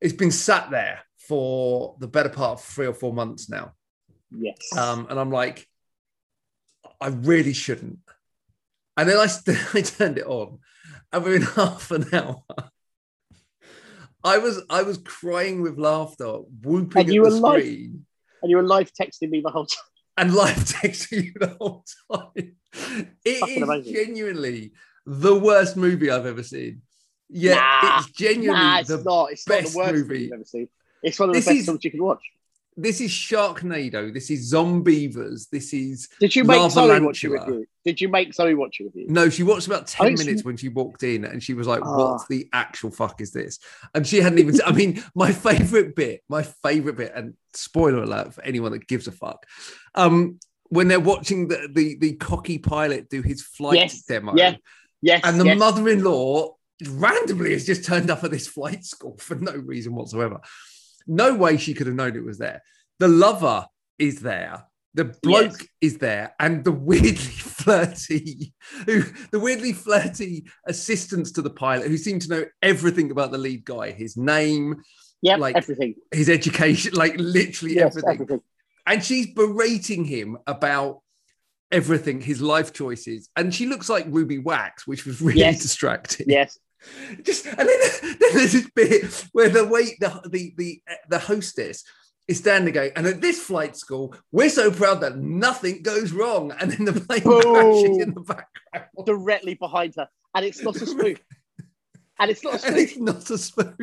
it's 0.00 0.12
been 0.14 0.30
sat 0.32 0.70
there 0.70 1.00
for 1.28 1.96
the 2.00 2.08
better 2.08 2.28
part 2.28 2.58
of 2.58 2.64
three 2.64 2.86
or 2.86 2.94
four 2.94 3.12
months 3.12 3.48
now. 3.48 3.72
Yes. 4.36 4.56
Um, 4.76 5.06
and 5.10 5.18
I'm 5.20 5.30
like, 5.30 5.66
I 7.00 7.08
really 7.08 7.52
shouldn't. 7.52 7.98
And 8.96 9.08
then 9.08 9.16
I, 9.18 9.24
I 9.78 9.82
turned 9.82 10.18
it 10.18 10.26
on, 10.26 10.58
and 11.12 11.24
within 11.24 11.42
half 11.56 11.90
an 11.90 12.06
hour, 12.12 12.42
I 14.24 14.38
was 14.38 14.62
I 14.70 14.82
was 14.82 14.98
crying 14.98 15.62
with 15.62 15.78
laughter, 15.78 16.26
whooping 16.62 17.00
And 17.00 17.08
at 17.08 17.14
you 17.14 17.24
the 17.24 17.30
were 17.30 17.36
live- 17.40 17.60
screen, 17.62 18.06
and 18.42 18.50
you 18.50 18.56
were 18.56 18.62
live 18.62 18.92
texting 18.92 19.30
me 19.30 19.40
the 19.40 19.50
whole 19.50 19.66
time. 19.66 19.84
and 20.16 20.34
live 20.34 20.56
texting 20.56 21.24
you 21.24 21.32
the 21.38 21.56
whole 21.60 21.84
time. 22.12 22.54
It 23.24 23.38
Fucking 23.40 23.56
is 23.56 23.62
amazing. 23.62 23.94
genuinely 23.94 24.72
the 25.06 25.34
worst 25.38 25.76
movie 25.76 26.10
I've 26.10 26.26
ever 26.26 26.42
seen. 26.42 26.82
Yeah, 27.28 27.54
Nah. 27.54 27.98
it's 27.98 28.10
genuinely 28.10 28.62
Nah, 28.62 28.78
it's 28.80 28.88
the 28.88 29.02
not. 29.02 29.32
It's 29.32 29.48
not 29.48 29.60
best 29.60 29.72
the 29.72 29.78
worst 29.78 29.92
movie. 29.94 30.22
you've 30.24 30.32
ever 30.32 30.44
seen. 30.44 30.68
It's 31.02 31.18
one 31.18 31.30
of 31.30 31.34
the 31.34 31.38
This 31.38 31.46
best 31.46 31.58
is- 31.58 31.64
films 31.66 31.84
you 31.84 31.90
can 31.90 32.02
watch. 32.02 32.20
this 32.76 33.00
is 33.00 33.10
Sharknado. 33.10 34.12
This 34.14 34.30
is 34.30 34.52
Zombeavers. 34.52 35.48
This 35.50 35.72
is 35.74 36.08
Did 36.20 36.36
you 36.36 36.44
make 36.44 36.70
Zoe 36.70 37.00
watch 37.00 37.24
it 37.24 37.28
with 37.28 37.46
you? 37.48 37.66
Did 37.84 38.00
you 38.00 38.08
make 38.08 38.32
Zoe 38.32 38.54
watch 38.54 38.80
it 38.80 38.84
with 38.84 38.96
you? 38.96 39.06
No, 39.08 39.28
she 39.28 39.42
watched 39.42 39.66
about 39.66 39.86
10 39.88 40.14
minutes 40.14 40.42
she- 40.42 40.46
when 40.46 40.56
she 40.56 40.68
walked 40.68 41.02
in 41.02 41.24
and 41.24 41.42
she 41.42 41.54
was 41.54 41.66
like, 41.66 41.80
Ah. 41.82 42.12
What 42.12 42.28
the 42.28 42.48
actual 42.52 42.90
fuck 42.90 43.20
is 43.20 43.32
this? 43.32 43.58
And 43.94 44.06
she 44.06 44.18
hadn't 44.20 44.38
even, 44.38 44.60
I 44.64 44.72
mean, 44.72 45.02
my 45.14 45.32
favorite 45.32 45.96
bit, 45.96 46.22
my 46.28 46.42
favorite 46.42 46.96
bit, 46.96 47.12
and 47.14 47.34
spoiler 47.54 48.02
alert 48.04 48.34
for 48.34 48.42
anyone 48.44 48.72
that 48.72 48.86
gives 48.86 49.06
a 49.08 49.12
fuck. 49.12 49.46
Um, 49.94 50.38
when 50.68 50.88
they're 50.88 51.00
watching 51.00 51.48
the, 51.48 51.68
the, 51.70 51.96
the 51.98 52.12
cocky 52.14 52.58
pilot 52.58 53.10
do 53.10 53.20
his 53.20 53.42
flight 53.42 53.76
Yes, 53.76 54.02
demo, 54.04 54.34
yeah, 54.34 54.56
Yes. 55.02 55.20
and 55.24 55.40
the 55.40 55.44
yes. 55.44 55.58
mother 55.58 55.88
in 55.88 56.02
law 56.04 56.54
randomly 56.88 57.52
has 57.52 57.66
just 57.66 57.84
turned 57.84 58.10
up 58.10 58.22
at 58.24 58.30
this 58.30 58.46
flight 58.46 58.84
school 58.84 59.16
for 59.18 59.34
no 59.34 59.52
reason 59.52 59.94
whatsoever. 59.94 60.40
No 61.06 61.34
way 61.34 61.56
she 61.56 61.74
could 61.74 61.86
have 61.88 61.96
known 61.96 62.16
it 62.16 62.24
was 62.24 62.38
there. 62.38 62.62
The 63.00 63.08
lover 63.08 63.66
is 63.98 64.20
there. 64.20 64.64
The 64.94 65.04
bloke 65.22 65.58
Yes. 65.60 65.68
is 65.80 65.98
there, 65.98 66.34
and 66.38 66.62
the 66.64 66.70
weirdly 66.70 67.14
flirty, 67.16 68.52
who 68.86 69.02
the 69.30 69.40
weirdly 69.40 69.72
flirty 69.72 70.46
assistants 70.66 71.32
to 71.32 71.42
the 71.42 71.50
pilot, 71.50 71.88
who 71.88 71.96
seem 71.96 72.18
to 72.20 72.28
know 72.28 72.44
everything 72.60 73.10
about 73.10 73.32
the 73.32 73.38
lead 73.38 73.64
guy, 73.64 73.90
his 73.92 74.16
name, 74.16 74.82
Yep, 75.22 75.38
like, 75.38 75.56
everything. 75.56 75.94
his 76.12 76.28
education, 76.28 76.92
like 76.96 77.14
literally 77.16 77.76
Yes, 77.76 77.96
everything 77.96 78.10
everything. 78.14 78.40
and 78.86 79.02
she's 79.04 79.28
berating 79.34 80.04
him 80.04 80.36
about 80.46 81.00
everything, 81.72 82.20
his 82.20 82.40
life 82.40 82.72
choices, 82.72 83.28
and 83.36 83.52
she 83.54 83.66
looks 83.66 83.88
like 83.88 84.06
Ruby 84.08 84.38
Wax, 84.38 84.86
which 84.86 85.04
was 85.06 85.20
really 85.20 85.40
Yes. 85.40 85.60
distracting. 85.62 86.26
Yes. 86.28 86.58
Just 87.22 87.46
and 87.46 87.58
then, 87.58 87.80
then 88.02 88.16
there's 88.34 88.52
this 88.52 88.70
bit 88.74 89.04
where 89.32 89.48
the 89.48 89.64
wait 89.66 89.98
the 90.00 90.20
the 90.30 90.52
the 90.56 90.82
the 91.08 91.18
hostess 91.18 91.84
is 92.28 92.38
standing 92.38 92.72
going, 92.74 92.92
and 92.96 93.06
at 93.06 93.20
this 93.20 93.40
flight 93.40 93.76
school, 93.76 94.14
we're 94.30 94.48
so 94.48 94.70
proud 94.70 95.00
that 95.00 95.18
nothing 95.18 95.82
goes 95.82 96.12
wrong, 96.12 96.52
and 96.60 96.70
then 96.70 96.84
the 96.84 96.92
plane 97.00 97.20
crashes 97.22 97.82
Boom. 97.90 98.00
in 98.00 98.14
the 98.14 98.20
background, 98.20 99.06
Directly 99.06 99.54
behind 99.54 99.94
her. 99.96 100.08
And 100.34 100.44
it's 100.46 100.62
not 100.62 100.76
a 100.76 100.86
spoof. 100.86 101.18
And 102.20 102.30
it's 102.30 102.44
not 102.44 102.62
a 102.62 102.66
and 102.68 102.76
it's 102.76 102.96
not 102.98 103.28
a 103.30 103.38
spoof. 103.38 103.74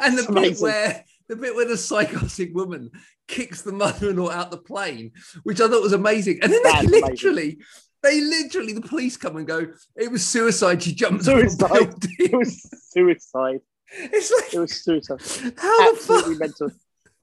And 0.00 0.18
the 0.18 0.22
It's 0.22 0.26
bit 0.26 0.28
amazing. 0.36 0.62
where 0.64 1.04
the 1.28 1.36
bit 1.36 1.54
where 1.54 1.66
the 1.68 1.76
psychotic 1.76 2.54
woman 2.54 2.90
kicks 3.26 3.62
the 3.62 3.72
mother-in-law 3.72 4.30
out 4.30 4.50
the 4.50 4.58
plane, 4.58 5.12
which 5.42 5.60
I 5.60 5.68
thought 5.68 5.82
was 5.82 5.92
amazing. 5.92 6.38
And 6.42 6.52
then 6.52 6.62
they 6.62 6.70
That's 6.70 6.86
amazing. 6.86 7.08
literally, 7.10 7.58
they 8.02 8.20
literally, 8.20 8.72
the 8.72 8.80
police 8.80 9.16
come 9.16 9.36
and 9.36 9.46
go, 9.46 9.66
it 9.96 10.10
was 10.10 10.24
suicide. 10.26 10.82
She 10.82 10.94
jumped 10.94 11.24
Suicide. 11.24 11.92
It 12.18 12.32
was 12.32 12.62
suicide. 12.92 13.60
It's 13.90 14.30
like, 14.30 14.54
It 14.54 14.58
was 14.58 14.82
suicide. 14.84 15.20
how 15.56 15.92
the 15.92 15.96
Absolutely 15.96 16.34
fuck? 16.34 16.40
mental. 16.40 16.70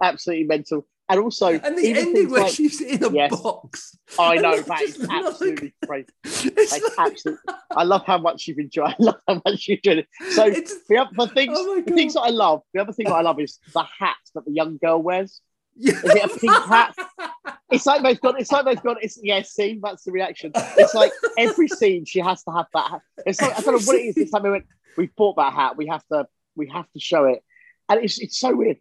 Absolutely 0.01 0.45
mental. 0.45 0.87
And 1.07 1.19
also, 1.19 1.47
And 1.59 1.77
the 1.77 1.93
ending 1.93 2.31
where 2.31 2.43
like- 2.43 2.53
she's 2.53 2.81
in 2.81 3.03
a 3.03 3.11
Yes. 3.11 3.29
box. 3.41 3.95
I 4.17 4.37
know 4.37 4.59
that 4.59 4.81
is 4.81 4.97
just 4.97 5.07
like- 5.07 5.25
absolutely 5.25 5.73
crazy. 5.85 6.07
It's 6.23 6.71
Like, 6.71 6.81
absolutely. 6.97 7.53
I 7.71 7.83
love 7.83 8.03
how 8.05 8.17
much 8.17 8.47
you've 8.47 8.57
enjoyed. 8.57 8.87
I 8.99 9.03
love 9.03 9.15
how 9.27 9.41
much 9.45 9.67
you 9.67 9.75
enjoyed 9.77 9.99
it. 9.99 10.07
So 10.31 10.49
the 10.49 10.97
other 10.97 11.31
things, 11.33 11.53
Oh 11.55 11.75
the 11.81 11.91
things 11.93 12.15
that 12.15 12.21
I 12.21 12.29
love, 12.29 12.61
the 12.73 12.81
other 12.81 12.91
thing 12.91 13.05
that 13.05 13.13
I 13.13 13.21
love 13.21 13.39
is 13.39 13.59
the 13.73 13.83
hat 13.83 14.15
that 14.33 14.45
the 14.45 14.51
young 14.51 14.77
girl 14.77 15.01
wears. 15.01 15.41
yeah. 15.75 15.93
Is 15.93 16.03
it 16.05 16.23
a 16.23 16.39
pink 16.39 16.53
hat? 16.53 16.95
It's 17.69 17.85
like 17.85 18.01
they've 18.01 18.19
got. 18.21 18.39
It's 18.39 18.51
like 18.51 18.65
they've 18.65 18.81
got. 18.81 19.03
It's 19.03 19.19
yeah. 19.21 19.41
See, 19.41 19.79
that's 19.83 20.03
the 20.05 20.11
reaction. 20.11 20.51
It's 20.55 20.93
like 20.93 21.11
every 21.37 21.67
scene 21.67 22.05
she 22.05 22.19
has 22.19 22.43
to 22.45 22.51
have 22.51 22.67
that. 22.73 22.91
Hat. 22.91 23.01
It's 23.25 23.41
like 23.41 23.51
I 23.57 23.61
don't 23.61 23.73
know 23.75 23.85
what 23.85 23.97
it 23.99 24.05
is. 24.05 24.17
It's 24.17 24.31
like 24.31 24.43
we 24.43 24.51
went. 24.51 24.65
We 24.97 25.07
bought 25.17 25.35
that 25.35 25.51
hat. 25.53 25.75
We 25.75 25.87
have 25.87 26.05
to. 26.13 26.27
We 26.55 26.69
have 26.69 26.89
to 26.93 26.99
show 26.99 27.25
it, 27.25 27.43
and 27.89 28.01
it's 28.03 28.19
it's 28.19 28.37
so 28.39 28.55
weird. 28.55 28.77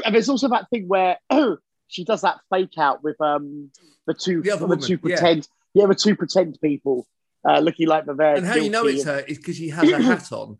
and 0.04 0.14
there's 0.14 0.28
also 0.28 0.48
that 0.48 0.68
thing 0.70 0.88
where 0.88 1.18
she 1.88 2.04
does 2.04 2.22
that 2.22 2.38
fake 2.50 2.78
out 2.78 3.02
with 3.04 3.20
um 3.20 3.70
the 4.06 4.14
two 4.14 4.42
The 4.42 4.50
other 4.52 4.60
the, 4.60 4.66
woman, 4.66 4.80
two 4.80 4.98
pretend 4.98 5.48
yeah. 5.74 5.86
the 5.86 5.94
two 5.94 6.16
pretend 6.16 6.58
people 6.60 7.06
uh, 7.48 7.58
looking 7.60 7.88
like 7.88 8.06
the 8.06 8.14
very 8.14 8.38
And 8.38 8.46
how 8.46 8.54
you 8.56 8.70
know 8.70 8.86
it's 8.86 9.04
her 9.04 9.18
is 9.20 9.38
because 9.38 9.56
she 9.56 9.68
has 9.70 9.88
a 9.90 10.00
hat 10.02 10.30
on. 10.32 10.58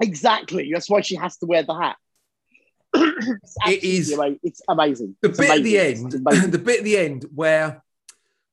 exactly. 0.00 0.70
That's 0.72 0.88
why 0.88 1.00
she 1.02 1.16
has 1.16 1.36
to 1.38 1.46
wear 1.46 1.62
the 1.62 1.74
hat. 1.74 1.96
It's 2.94 3.56
It 3.66 3.84
is- 3.84 4.10
absolutely 4.12 4.26
ama- 4.26 4.38
It's 4.42 4.62
amazing. 4.68 5.16
The 5.22 5.28
It's 5.30 5.38
bit 5.38 5.50
at 5.50 5.62
the 5.62 5.78
end, 5.78 6.12
the 6.12 6.58
bit 6.58 6.78
at 6.78 6.84
the 6.84 6.96
end 6.98 7.26
where 7.34 7.82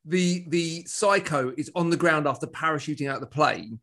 the 0.06 0.46
the 0.48 0.84
psycho 0.86 1.54
is 1.58 1.70
on 1.76 1.90
the 1.90 1.98
ground 1.98 2.28
after 2.28 2.48
parachuting 2.48 3.10
out 3.10 3.20
the 3.20 3.28
plane, 3.28 3.80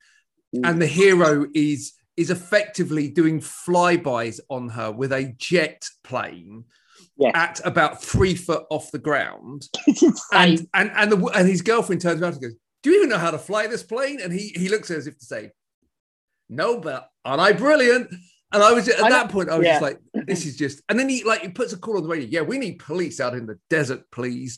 Mm. 0.55 0.69
and 0.71 0.81
the 0.81 0.87
hero 0.87 1.45
is 1.55 1.93
is 2.17 2.31
effectively 2.31 3.09
doing 3.09 3.41
flybys 3.41 4.41
on 4.49 4.69
her 4.71 4.91
with 4.91 5.13
a 5.13 5.35
jet 5.39 5.87
plane 6.03 6.65
Yeah. 7.19 7.33
at 7.35 7.61
about 7.65 8.03
three 8.03 8.35
foot 8.35 8.65
off 8.71 8.91
the 8.91 8.99
ground. 8.99 9.69
And 10.33 10.67
and 10.75 10.91
and, 10.95 11.13
the, 11.13 11.27
and 11.35 11.49
his 11.49 11.63
girlfriend 11.63 12.01
turns 12.03 12.21
around 12.21 12.33
and 12.35 12.43
goes, 12.43 12.55
"Do 12.83 12.91
you 12.91 12.97
even 12.99 13.09
know 13.11 13.19
how 13.19 13.31
to 13.31 13.39
fly 13.39 13.67
this 13.67 13.83
plane?" 13.83 14.21
And 14.21 14.33
he 14.33 14.49
he 14.57 14.69
looks 14.69 14.91
at 14.91 14.95
her 14.95 14.99
as 14.99 15.07
if 15.07 15.19
to 15.19 15.25
say, 15.25 15.51
"No, 16.49 16.81
but 16.81 17.09
aren't 17.25 17.41
I 17.41 17.53
brilliant?" 17.53 18.11
And 18.53 18.63
I 18.63 18.73
was 18.73 18.89
at 18.89 19.03
I 19.03 19.11
that 19.11 19.31
point, 19.31 19.51
I 19.51 19.59
was 19.59 19.67
yeah. 19.67 19.73
just 19.75 19.83
like, 19.83 20.01
"This 20.27 20.47
is 20.47 20.57
just." 20.57 20.83
And 20.89 20.99
then 20.99 21.09
he 21.09 21.25
like 21.25 21.43
he 21.43 21.49
puts 21.49 21.73
a 21.73 21.79
call 21.79 21.97
on 21.97 22.03
the 22.03 22.09
radio. 22.09 22.29
Yeah, 22.29 22.41
we 22.43 22.59
need 22.59 22.79
police 22.79 23.21
out 23.21 23.35
in 23.35 23.47
the 23.47 23.59
desert, 23.71 24.05
please. 24.11 24.57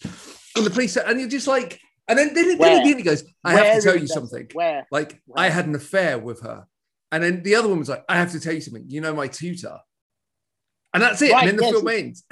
And 0.56 0.64
the 0.64 0.70
police, 0.70 0.96
and 0.96 1.18
you're 1.20 1.28
just 1.28 1.46
like, 1.46 1.80
and 2.08 2.18
then 2.18 2.34
then, 2.34 2.48
then 2.48 2.58
Where? 2.58 2.84
he, 2.84 3.02
goes, 3.02 3.24
"I 3.44 3.54
Where 3.54 3.64
have 3.64 3.82
to 3.82 3.88
tell 3.88 3.98
you 3.98 4.06
something." 4.06 4.48
Where? 4.52 4.86
Like 4.90 5.20
Where? 5.26 5.44
I 5.46 5.48
had 5.50 5.66
an 5.66 5.74
affair 5.74 6.18
with 6.18 6.42
her, 6.42 6.66
and 7.10 7.22
then 7.22 7.42
the 7.42 7.54
other 7.54 7.68
one 7.68 7.78
was 7.78 7.88
like, 7.88 8.04
"I 8.08 8.16
have 8.16 8.32
to 8.32 8.40
tell 8.40 8.52
you 8.52 8.60
something. 8.60 8.84
You 8.86 9.00
know 9.00 9.14
my 9.14 9.28
tutor." 9.28 9.78
And 10.94 11.02
that's 11.02 11.20
it. 11.22 11.32
Right, 11.32 11.48
and 11.48 11.50
then 11.50 11.56
the 11.56 11.64
yes. 11.64 11.72
film 11.72 11.88
ends. 11.88 12.24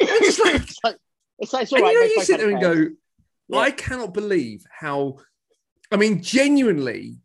it's 0.00 0.38
like, 0.38 0.54
it's 0.54 0.78
like, 0.84 0.96
it's 1.38 1.52
like, 1.52 1.62
it's 1.62 1.72
all 1.72 1.78
and 1.78 1.84
right. 1.84 1.92
you 1.92 2.00
know, 2.00 2.06
you 2.06 2.22
sit 2.22 2.38
there 2.38 2.50
and 2.50 2.60
go, 2.60 2.86
Yeah. 3.48 3.58
I 3.58 3.70
cannot 3.70 4.14
believe 4.14 4.64
how, 4.70 5.18
I 5.90 5.96
mean, 5.96 6.22
genuinely, 6.22 7.16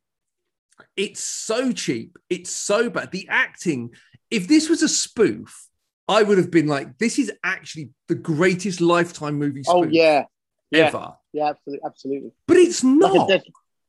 it's 0.95 1.23
so 1.23 1.71
cheap. 1.71 2.17
It's 2.29 2.51
so 2.51 2.89
bad. 2.89 3.11
The 3.11 3.27
acting, 3.29 3.91
if 4.29 4.47
this 4.47 4.69
was 4.69 4.81
a 4.81 4.89
spoof, 4.89 5.67
I 6.07 6.23
would 6.23 6.37
have 6.37 6.51
been 6.51 6.67
like, 6.67 6.97
this 6.97 7.19
is 7.19 7.31
actually 7.43 7.89
the 8.07 8.15
greatest 8.15 8.81
lifetime 8.81 9.35
movie 9.35 9.63
oh, 9.67 9.83
spoof 9.83 9.89
Oh 9.89 9.91
yeah, 9.91 10.25
yeah. 10.71 10.87
ever. 10.87 11.13
yeah, 11.33 11.49
absolutely, 11.49 11.85
absolutely. 11.85 12.31
But 12.47 12.57
it's 12.57 12.83
not. 12.83 13.27
dead, 13.27 13.43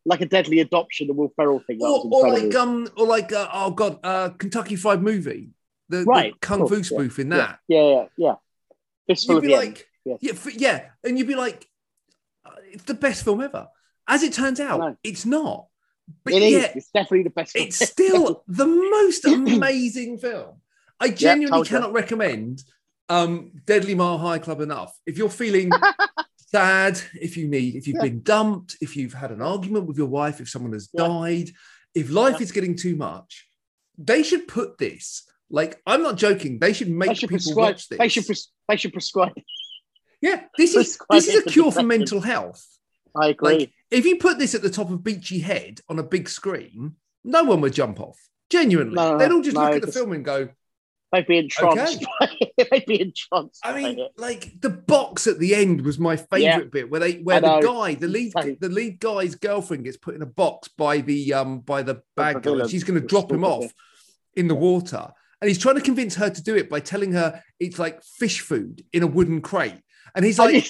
like 0.04 0.20
a 0.20 0.26
deadly 0.26 0.60
adoption, 0.60 1.06
the 1.06 1.12
Will 1.12 1.32
Ferrell 1.36 1.60
thing. 1.66 1.78
or, 1.80 2.08
or 2.12 2.28
like 2.32 2.54
um, 2.54 2.88
or 2.96 3.06
like 3.06 3.32
uh, 3.32 3.48
oh 3.52 3.70
god, 3.70 3.98
uh, 4.02 4.30
Kentucky 4.30 4.76
Fried 4.76 5.02
Movie, 5.02 5.50
the, 5.88 5.98
the 5.98 6.32
kung 6.40 6.62
of 6.62 6.68
fu 6.68 6.76
course, 6.76 6.90
yeah, 6.90 6.98
spoof 6.98 7.18
in 7.18 7.28
that. 7.30 7.58
yeah, 7.68 7.82
yeah, 7.82 8.04
yeah. 8.16 8.34
Fistful 9.06 9.36
You'd 9.36 9.42
be 9.42 9.48
like, 9.56 9.88
end. 10.06 10.18
yeah. 10.20 10.32
yeah, 10.32 10.52
yeah, 10.56 10.84
and 11.04 11.18
you'd 11.18 11.26
be 11.28 11.34
like, 11.34 11.68
uh, 12.44 12.50
it's 12.72 12.84
the 12.84 12.94
best 12.94 13.24
film 13.24 13.40
ever. 13.40 13.68
As 14.08 14.22
it 14.22 14.32
turns 14.32 14.60
out, 14.60 14.96
it's 15.04 15.24
not. 15.26 15.66
But 16.24 16.34
It 16.34 16.42
is. 16.42 16.52
yet, 16.52 16.76
It's 16.76 16.90
definitely 16.90 17.22
the 17.22 17.30
best. 17.30 17.54
it's 17.56 17.78
still 17.78 18.42
the 18.48 18.66
most 18.66 19.24
amazing 19.26 20.18
film. 20.18 20.56
I 20.98 21.08
genuinely 21.10 21.56
told 21.58 21.70
you. 21.70 21.76
cannot 21.76 21.92
recommend 21.92 22.62
um, 23.08 23.52
Deadly 23.66 23.94
Mile 23.94 24.18
High 24.18 24.38
Club 24.40 24.60
enough. 24.60 24.96
If 25.06 25.16
you're 25.18 25.30
feeling 25.30 25.70
sad, 26.52 27.00
if 27.14 27.36
you 27.36 27.48
need, 27.48 27.74
if 27.74 27.86
you've 27.86 27.96
Yeah. 27.96 28.02
been 28.10 28.22
dumped, 28.22 28.76
if 28.80 28.96
you've 28.96 29.14
had 29.14 29.30
an 29.32 29.40
argument 29.42 29.86
with 29.86 29.96
your 29.96 30.06
wife, 30.06 30.40
if 30.40 30.48
someone 30.48 30.72
has 30.74 30.88
Yeah. 30.92 31.06
died, 31.08 31.50
if 31.94 32.10
life 32.10 32.36
Yeah. 32.38 32.42
is 32.44 32.52
getting 32.52 32.76
too 32.76 32.94
much, 32.96 33.48
they 33.98 34.22
should 34.22 34.46
put 34.48 34.78
this. 34.78 35.24
Like, 35.50 35.80
I'm 35.86 36.02
not 36.02 36.16
joking. 36.16 36.58
They 36.58 36.72
should 36.72 36.90
make 36.90 37.08
they 37.08 37.14
should 37.14 37.28
people 37.30 37.42
prescribe. 37.54 37.74
watch 37.74 37.88
this. 37.88 37.98
They 37.98 38.08
should. 38.08 38.26
Pres- 38.26 38.52
they 38.68 38.76
should 38.76 38.92
prescribe. 38.92 39.32
yeah, 40.20 40.44
this 40.56 40.74
is 40.74 40.98
this 41.10 41.28
is 41.28 41.46
a 41.46 41.50
cure 41.50 41.72
for 41.72 41.82
mental 41.82 42.20
health. 42.20 42.66
I 43.14 43.28
agree. 43.28 43.58
Like, 43.58 43.72
if 43.90 44.06
you 44.06 44.16
put 44.16 44.38
this 44.38 44.54
at 44.54 44.62
the 44.62 44.70
top 44.70 44.90
of 44.90 45.02
Beachy 45.04 45.40
Head 45.40 45.80
on 45.88 45.98
a 45.98 46.02
big 46.02 46.28
screen, 46.28 46.96
no 47.24 47.44
one 47.44 47.60
would 47.60 47.74
jump 47.74 48.00
off. 48.00 48.18
Genuinely, 48.48 48.94
No, 48.94 49.18
they'd 49.18 49.30
all 49.30 49.42
just 49.42 49.54
no, 49.56 49.64
look 49.64 49.74
at 49.76 49.82
the 49.82 49.92
film 49.92 50.12
and 50.12 50.24
go, 50.24 50.48
They'd 51.12 51.26
be 51.26 51.36
entranced. 51.36 52.04
by 52.18 52.30
it. 52.40 52.68
They'd 52.70 52.86
be 52.86 53.00
entranced. 53.00 53.60
I 53.64 53.74
mean, 53.80 54.06
like 54.16 54.60
the 54.60 54.70
box 54.70 55.26
at 55.26 55.38
the 55.38 55.54
end 55.54 55.82
was 55.82 55.98
my 55.98 56.16
favorite 56.16 56.40
Yeah. 56.42 56.60
bit, 56.72 56.90
where 56.90 57.00
they 57.00 57.14
where 57.18 57.40
the 57.40 57.60
guy, 57.60 57.94
the 57.94 58.08
lead, 58.08 58.32
Same. 58.40 58.56
the 58.60 58.68
lead 58.70 58.98
guy's 58.98 59.34
girlfriend 59.34 59.84
gets 59.84 59.98
put 59.98 60.14
in 60.14 60.22
a 60.22 60.26
box 60.26 60.68
by 60.68 60.98
the 60.98 61.34
um 61.34 61.60
by 61.60 61.82
the 61.82 62.02
bad 62.16 62.42
guy. 62.42 62.52
and. 62.52 62.70
She's 62.70 62.84
going 62.84 63.00
to 63.00 63.06
drop 63.06 63.30
him 63.30 63.44
off 63.44 63.70
in 64.34 64.48
the 64.48 64.54
water, 64.54 65.08
and 65.42 65.48
he's 65.48 65.58
trying 65.58 65.74
to 65.74 65.82
convince 65.82 66.14
her 66.14 66.30
to 66.30 66.42
do 66.42 66.56
it 66.56 66.70
by 66.70 66.80
telling 66.80 67.12
her 67.12 67.42
it's 67.60 67.78
like 67.78 68.02
fish 68.02 68.40
food 68.40 68.82
in 68.94 69.02
a 69.02 69.06
wooden 69.06 69.42
crate, 69.42 69.80
and 70.14 70.24
he's 70.24 70.38
like, 70.38 70.66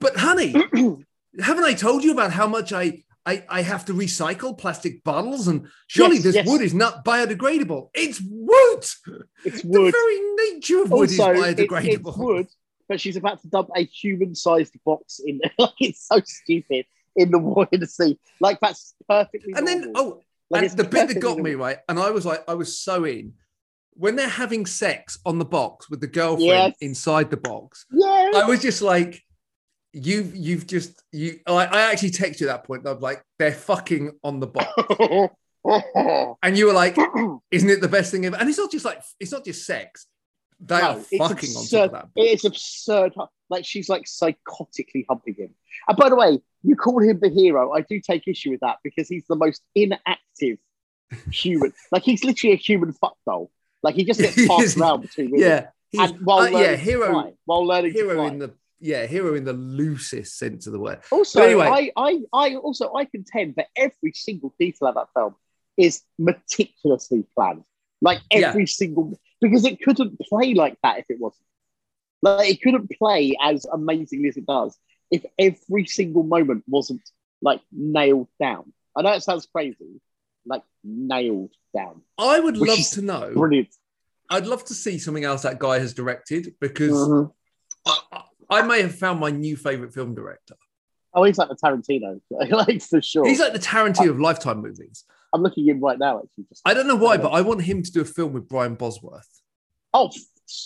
"But 0.00 0.16
honey, 0.16 0.52
haven't 1.40 1.64
I 1.64 1.72
told 1.72 2.04
you 2.04 2.12
about 2.12 2.32
how 2.32 2.46
much 2.46 2.72
I?" 2.74 3.04
I, 3.26 3.44
I 3.48 3.62
have 3.62 3.84
to 3.86 3.92
recycle 3.92 4.56
plastic 4.56 5.04
bottles, 5.04 5.48
and 5.48 5.66
surely 5.86 6.16
Yes, 6.16 6.24
this 6.24 6.34
yes. 6.36 6.46
wood 6.46 6.62
is 6.62 6.72
not 6.74 7.04
biodegradable. 7.04 7.90
It's 7.94 8.20
wood. 8.24 8.84
it's 9.44 9.64
wood. 9.64 9.92
The 9.92 10.40
very 10.40 10.52
nature 10.54 10.82
of 10.82 10.90
wood 10.90 11.10
also, 11.10 11.32
is 11.32 11.58
it- 11.58 11.68
biodegradable. 11.68 12.08
it's 12.08 12.16
wood, 12.16 12.46
but 12.88 13.00
she's 13.00 13.16
about 13.16 13.42
to 13.42 13.48
dump 13.48 13.68
a 13.76 13.84
human-sized 13.84 14.74
box 14.84 15.20
in. 15.24 15.40
There. 15.42 15.52
like 15.58 15.74
it's 15.80 16.06
so 16.06 16.20
stupid 16.24 16.86
in 17.16 17.30
the 17.30 17.38
water 17.38 17.68
in 17.72 17.80
the 17.80 17.86
sea. 17.86 18.18
Like 18.40 18.60
that's 18.60 18.94
perfectly. 19.08 19.52
And 19.54 19.66
then, 19.66 19.92
oh, 19.94 20.22
Like, 20.50 20.62
and 20.62 20.78
the 20.78 20.84
bit 20.84 21.08
that 21.08 21.20
got 21.20 21.38
me 21.38 21.54
right, 21.54 21.78
and 21.88 21.98
I 21.98 22.10
was 22.10 22.24
like, 22.24 22.42
I 22.48 22.54
was 22.54 22.78
so 22.78 23.04
in 23.04 23.34
when 23.92 24.14
they're 24.14 24.28
having 24.28 24.64
sex 24.64 25.18
on 25.26 25.38
the 25.40 25.44
box 25.44 25.90
with 25.90 26.00
the 26.00 26.06
girlfriend 26.06 26.44
Yes. 26.46 26.76
inside 26.80 27.30
the 27.30 27.36
box. 27.36 27.84
Yeah. 27.90 28.30
I 28.36 28.44
was 28.48 28.62
just 28.62 28.80
like, 28.80 29.20
you've 29.92 30.34
you've 30.36 30.66
just 30.66 31.02
you. 31.12 31.40
I, 31.46 31.66
I 31.66 31.80
actually 31.92 32.10
texted 32.10 32.40
you 32.40 32.48
at 32.48 32.52
that 32.52 32.64
point. 32.64 32.86
I 32.86 32.92
was 32.92 33.02
like, 33.02 33.22
they're 33.38 33.52
fucking 33.52 34.12
on 34.22 34.40
the 34.40 34.46
box, 34.46 35.34
and 36.42 36.56
you 36.56 36.66
were 36.66 36.72
like, 36.72 36.96
isn't 37.50 37.68
it 37.70 37.80
the 37.80 37.88
best 37.88 38.10
thing 38.10 38.24
ever? 38.26 38.36
And 38.36 38.48
it's 38.48 38.58
not 38.58 38.70
just 38.70 38.84
like 38.84 39.02
it's 39.20 39.32
not 39.32 39.44
just 39.44 39.66
sex. 39.66 40.06
They 40.60 40.78
No, 40.78 40.84
are 40.90 40.98
it's 40.98 41.16
fucking 41.16 41.50
on 41.50 41.54
top 41.54 41.62
absurd. 41.62 41.84
of 41.84 41.90
that. 41.92 42.08
It 42.16 42.22
is 42.34 42.44
absurd. 42.44 43.14
Like 43.50 43.64
she's 43.64 43.88
like 43.88 44.04
psychotically 44.04 45.04
humping 45.08 45.34
him. 45.34 45.54
And 45.88 45.96
by 45.96 46.08
the 46.08 46.16
way, 46.16 46.40
you 46.62 46.74
call 46.76 47.00
him 47.00 47.20
the 47.20 47.28
hero. 47.28 47.72
I 47.72 47.80
do 47.82 48.00
take 48.00 48.26
issue 48.26 48.50
with 48.50 48.60
that 48.60 48.76
because 48.82 49.08
he's 49.08 49.24
the 49.28 49.36
most 49.36 49.62
inactive 49.74 50.58
human. 51.32 51.72
like 51.92 52.02
he's 52.02 52.24
literally 52.24 52.54
a 52.54 52.58
human 52.58 52.92
fuck 52.92 53.16
doll. 53.24 53.50
Like 53.82 53.94
he 53.94 54.04
just 54.04 54.20
gets 54.20 54.46
passed 54.48 54.76
around 54.76 55.02
between 55.02 55.30
women. 55.30 55.46
Yeah, 55.48 55.66
he's, 55.90 56.10
And 56.10 56.20
while 56.26 56.40
uh, 56.40 56.60
yeah, 56.60 56.74
hero, 56.76 57.10
fly, 57.12 57.32
while 57.44 57.64
learning 57.64 57.92
to 57.92 57.98
hero 57.98 58.14
fly. 58.16 58.26
in 58.26 58.38
the 58.40 58.52
yeah, 58.80 59.06
hero 59.06 59.34
in 59.34 59.44
the 59.44 59.52
loosest 59.52 60.38
sense 60.38 60.66
of 60.66 60.72
the 60.72 60.78
word. 60.78 61.00
Also, 61.10 61.40
But 61.40 61.48
anyway- 61.48 61.92
I, 61.96 62.08
I, 62.10 62.20
I 62.32 62.54
also 62.56 62.92
I 62.94 63.04
contend 63.04 63.54
that 63.56 63.68
every 63.76 64.12
single 64.14 64.54
detail 64.58 64.88
of 64.88 64.94
that 64.94 65.08
film 65.14 65.34
is 65.76 66.02
meticulously 66.18 67.24
planned. 67.34 67.64
Like 68.00 68.20
Yeah. 68.32 68.48
every 68.48 68.66
single 68.66 69.18
because 69.40 69.64
it 69.64 69.80
couldn't 69.82 70.18
play 70.20 70.54
like 70.54 70.76
that 70.82 70.98
if 71.00 71.06
it 71.08 71.18
wasn't. 71.20 71.44
Like 72.22 72.50
it 72.50 72.62
couldn't 72.62 72.90
play 72.98 73.36
as 73.40 73.64
amazingly 73.72 74.28
as 74.28 74.36
it 74.36 74.46
does 74.46 74.76
if 75.10 75.24
every 75.38 75.86
single 75.86 76.22
moment 76.22 76.64
wasn't 76.68 77.02
like 77.40 77.60
nailed 77.72 78.28
down. 78.40 78.72
I 78.96 79.02
know 79.02 79.12
it 79.12 79.22
sounds 79.22 79.46
crazy, 79.46 80.00
like 80.44 80.62
nailed 80.84 81.52
down. 81.74 82.02
I 82.18 82.40
would 82.40 82.56
love 82.56 82.78
to 82.92 83.02
know. 83.02 83.30
Brilliant. 83.34 83.68
I'd 84.30 84.46
love 84.46 84.64
to 84.66 84.74
see 84.74 84.98
something 84.98 85.24
else 85.24 85.42
that 85.42 85.58
guy 85.58 85.78
has 85.78 85.94
directed 85.94 86.54
because 86.60 86.92
Mhm. 86.92 87.32
I, 87.86 88.22
I- 88.50 88.60
I 88.60 88.62
may 88.62 88.82
have 88.82 88.94
found 88.94 89.20
my 89.20 89.30
new 89.30 89.56
favorite 89.56 89.92
film 89.92 90.14
director. 90.14 90.54
Oh, 91.14 91.24
he's 91.24 91.38
like 91.38 91.48
the 91.48 91.56
Tarantino, 91.56 92.20
like 92.50 92.82
for 92.82 93.00
sure. 93.02 93.26
He's 93.26 93.40
like 93.40 93.52
the 93.52 93.58
Tarantino 93.58 94.10
of 94.10 94.20
Lifetime 94.20 94.60
movies. 94.60 95.04
I'm 95.34 95.42
looking 95.42 95.66
in 95.68 95.80
right 95.80 95.98
now. 95.98 96.18
Actually, 96.18 96.44
just 96.48 96.62
I 96.64 96.74
don't 96.74 96.86
know 96.86 96.96
why, 96.96 97.16
but 97.16 97.28
I 97.30 97.40
want 97.40 97.62
him 97.62 97.82
to 97.82 97.90
do 97.90 98.00
a 98.00 98.04
film 98.04 98.32
with 98.32 98.48
Brian 98.48 98.74
Bosworth. 98.74 99.28
Oh, 99.92 100.10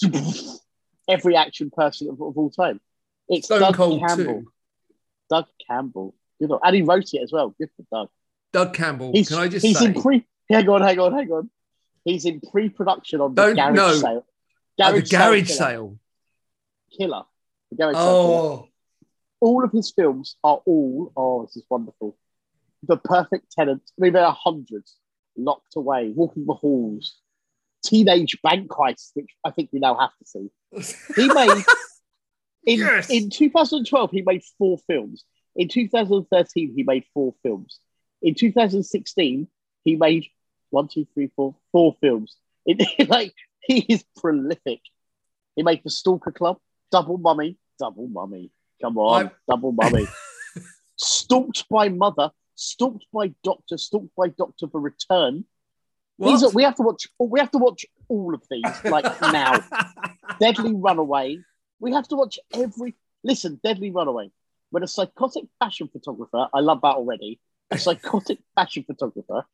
every 1.09 1.37
action 1.37 1.71
person 1.71 2.09
of, 2.09 2.15
of 2.21 2.37
all 2.37 2.51
time. 2.51 2.81
It's 3.29 3.47
Stone 3.47 3.61
Doug 3.61 3.75
Cold 3.75 4.01
Campbell. 4.07 4.25
2. 4.43 4.53
Doug 5.31 5.47
Campbell. 5.69 6.15
Good 6.41 6.51
on. 6.51 6.61
And 6.65 6.77
he 6.77 6.83
wrote 6.83 7.13
it 7.15 7.23
as 7.23 7.33
well. 7.33 7.55
Good 7.59 7.71
for 7.77 7.85
Doug. 7.91 8.09
Doug 8.53 8.75
Campbell. 8.75 9.13
He's, 9.13 9.29
Can 9.29 9.39
I 9.39 9.49
just 9.49 9.65
he's 9.65 9.79
say? 9.79 9.87
in 9.87 9.95
pre. 10.01 10.27
Hang 10.51 10.69
on, 10.69 10.83
hang 10.83 10.99
on, 10.99 11.13
hang 11.15 11.31
on. 11.31 11.51
He's 12.05 12.25
in 12.25 12.41
pre-production 12.41 13.21
on 13.21 13.35
the 13.35 13.43
Don't- 13.47 13.57
garage 13.57 13.77
no. 13.77 13.93
sale. 13.95 14.27
Oh, 14.81 14.93
the 14.93 15.03
garage 15.03 15.49
Sale 15.49 15.57
sale. 15.57 15.99
Killer. 16.99 17.23
The. 17.77 17.93
Oh, 17.97 18.69
All 19.41 19.65
of 19.65 19.73
his 19.73 19.91
films 19.91 20.37
are 20.45 20.61
all. 20.67 21.13
Oh, 21.17 21.43
this 21.45 21.57
is 21.57 21.65
wonderful. 21.71 22.17
The 22.87 22.97
Perfect 22.97 23.53
Tenant. 23.53 23.83
I 23.99 24.03
mean, 24.03 24.13
there 24.13 24.25
are 24.27 24.37
hundreds. 24.39 24.97
Locked 25.37 25.77
Away, 25.77 26.13
Walking 26.15 26.45
the 26.45 26.53
Halls, 26.53 27.17
Teenage 27.83 28.37
Bank 28.43 28.69
Heist, 28.71 29.13
which 29.15 29.31
I 29.45 29.51
think 29.51 29.71
we 29.73 29.79
now 29.81 29.97
have 29.97 30.11
to 30.19 30.27
see. 30.27 30.95
He 31.17 31.27
made 31.33 31.65
in 32.67 32.79
Yes. 32.81 33.09
in 33.11 33.31
2012 33.31 34.11
he 34.11 34.21
made 34.23 34.43
four 34.59 34.77
films. 34.87 35.25
In 35.57 35.69
2013 35.69 36.75
he 36.77 36.83
made 36.83 37.05
four 37.15 37.35
films. 37.43 37.79
In 38.21 38.35
2016 38.35 39.49
he 39.85 39.97
made 39.97 40.27
one, 40.69 40.87
two, 40.89 41.07
three, 41.15 41.31
four, 41.35 41.57
four 41.73 41.97
films. 42.03 42.37
It, 42.67 42.87
like 43.09 43.33
he 43.63 43.79
is 43.89 44.05
prolific. 44.19 44.81
He 45.57 45.63
made 45.63 45.81
the 45.83 45.91
Stalker 45.91 46.31
Club, 46.31 46.59
Double 46.91 47.17
Mummy, 47.17 47.57
Double 47.83 48.07
Mummy. 48.07 48.51
Come 48.81 48.97
on, 48.97 49.23
I'm- 49.27 49.31
Double 49.51 49.73
Mummy. 49.73 50.07
stalked 50.97 51.69
by 51.69 51.89
Mother, 51.89 52.31
stalked 52.55 53.07
by 53.13 53.35
Doctor, 53.43 53.77
stalked 53.77 54.15
by 54.17 54.29
Doctor 54.29 54.69
for 54.69 54.81
Return. 54.81 55.45
These 56.21 56.45
are, 56.45 56.51
we 56.51 56.63
have 56.63 56.77
to 56.77 56.83
watch. 56.83 57.09
We 57.19 57.41
have 57.41 57.51
to 57.51 57.59
watch 57.59 57.85
all 58.09 58.33
of 58.35 58.43
these 58.49 58.63
like 58.85 59.05
now. 59.21 59.59
Deadly 60.39 60.73
Runaway. 60.73 61.39
We 61.81 61.93
have 61.93 62.07
to 62.09 62.17
watch 62.17 62.39
every. 62.55 62.95
Listen, 63.25 63.59
Deadly 63.65 63.91
Runaway. 63.91 64.31
When 64.71 64.85
a 64.85 64.87
psychotic 64.87 65.45
fashion 65.59 65.89
photographer, 65.93 66.47
I 66.55 66.61
love 66.61 66.81
that 66.83 66.95
already. 66.95 67.41
A 67.73 67.79
psychotic 67.85 68.39
fashion 68.55 68.85
photographer 68.85 69.45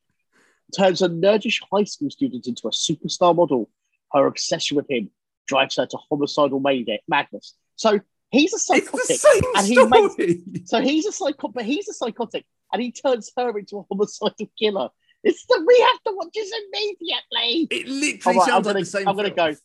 turns 0.77 1.01
a 1.01 1.09
nerdish 1.09 1.61
high 1.73 1.85
school 1.85 2.11
student 2.11 2.45
into 2.45 2.67
a 2.67 2.71
superstar 2.71 3.35
model. 3.35 3.69
Her 4.11 4.27
obsession 4.27 4.77
with 4.77 4.89
him 4.89 5.09
drives 5.47 5.77
her 5.77 5.87
to 5.87 5.97
homicidal 6.11 6.59
mad- 6.59 6.99
madness. 7.07 7.55
So 7.75 7.99
he's 8.31 8.53
a 8.53 8.55
It's 8.55 8.67
the 8.67 8.79
psychotic. 8.79 9.19
same 9.19 9.43
and 9.55 9.67
he 9.67 9.75
story. 9.75 10.41
So 10.65 10.81
he's 10.81 11.05
a 11.05 11.11
psychotic, 11.11 11.53
but 11.55 11.65
he's 11.65 11.87
a 11.89 11.93
psychotic, 11.93 12.45
and 12.71 12.81
he 12.81 12.91
turns 12.91 13.31
her 13.37 13.57
into 13.57 13.77
a 13.79 13.83
homicidal 13.89 14.49
killer. 14.57 14.89
It's 15.23 15.45
the 15.47 15.63
we 15.67 15.79
have 15.79 16.03
to 16.05 16.11
watch 16.15 16.29
this 16.33 16.51
immediately. 16.67 17.67
It 17.69 17.87
literally 17.87 18.21
All 18.25 18.33
right, 18.33 18.41
I'm 18.41 18.47
sounds 18.49 18.63
gonna, 18.67 18.73
like 18.75 18.83
the 18.85 18.89
same. 18.89 19.07
I'm 19.07 19.15
gonna 19.15 19.29
go. 19.31 19.55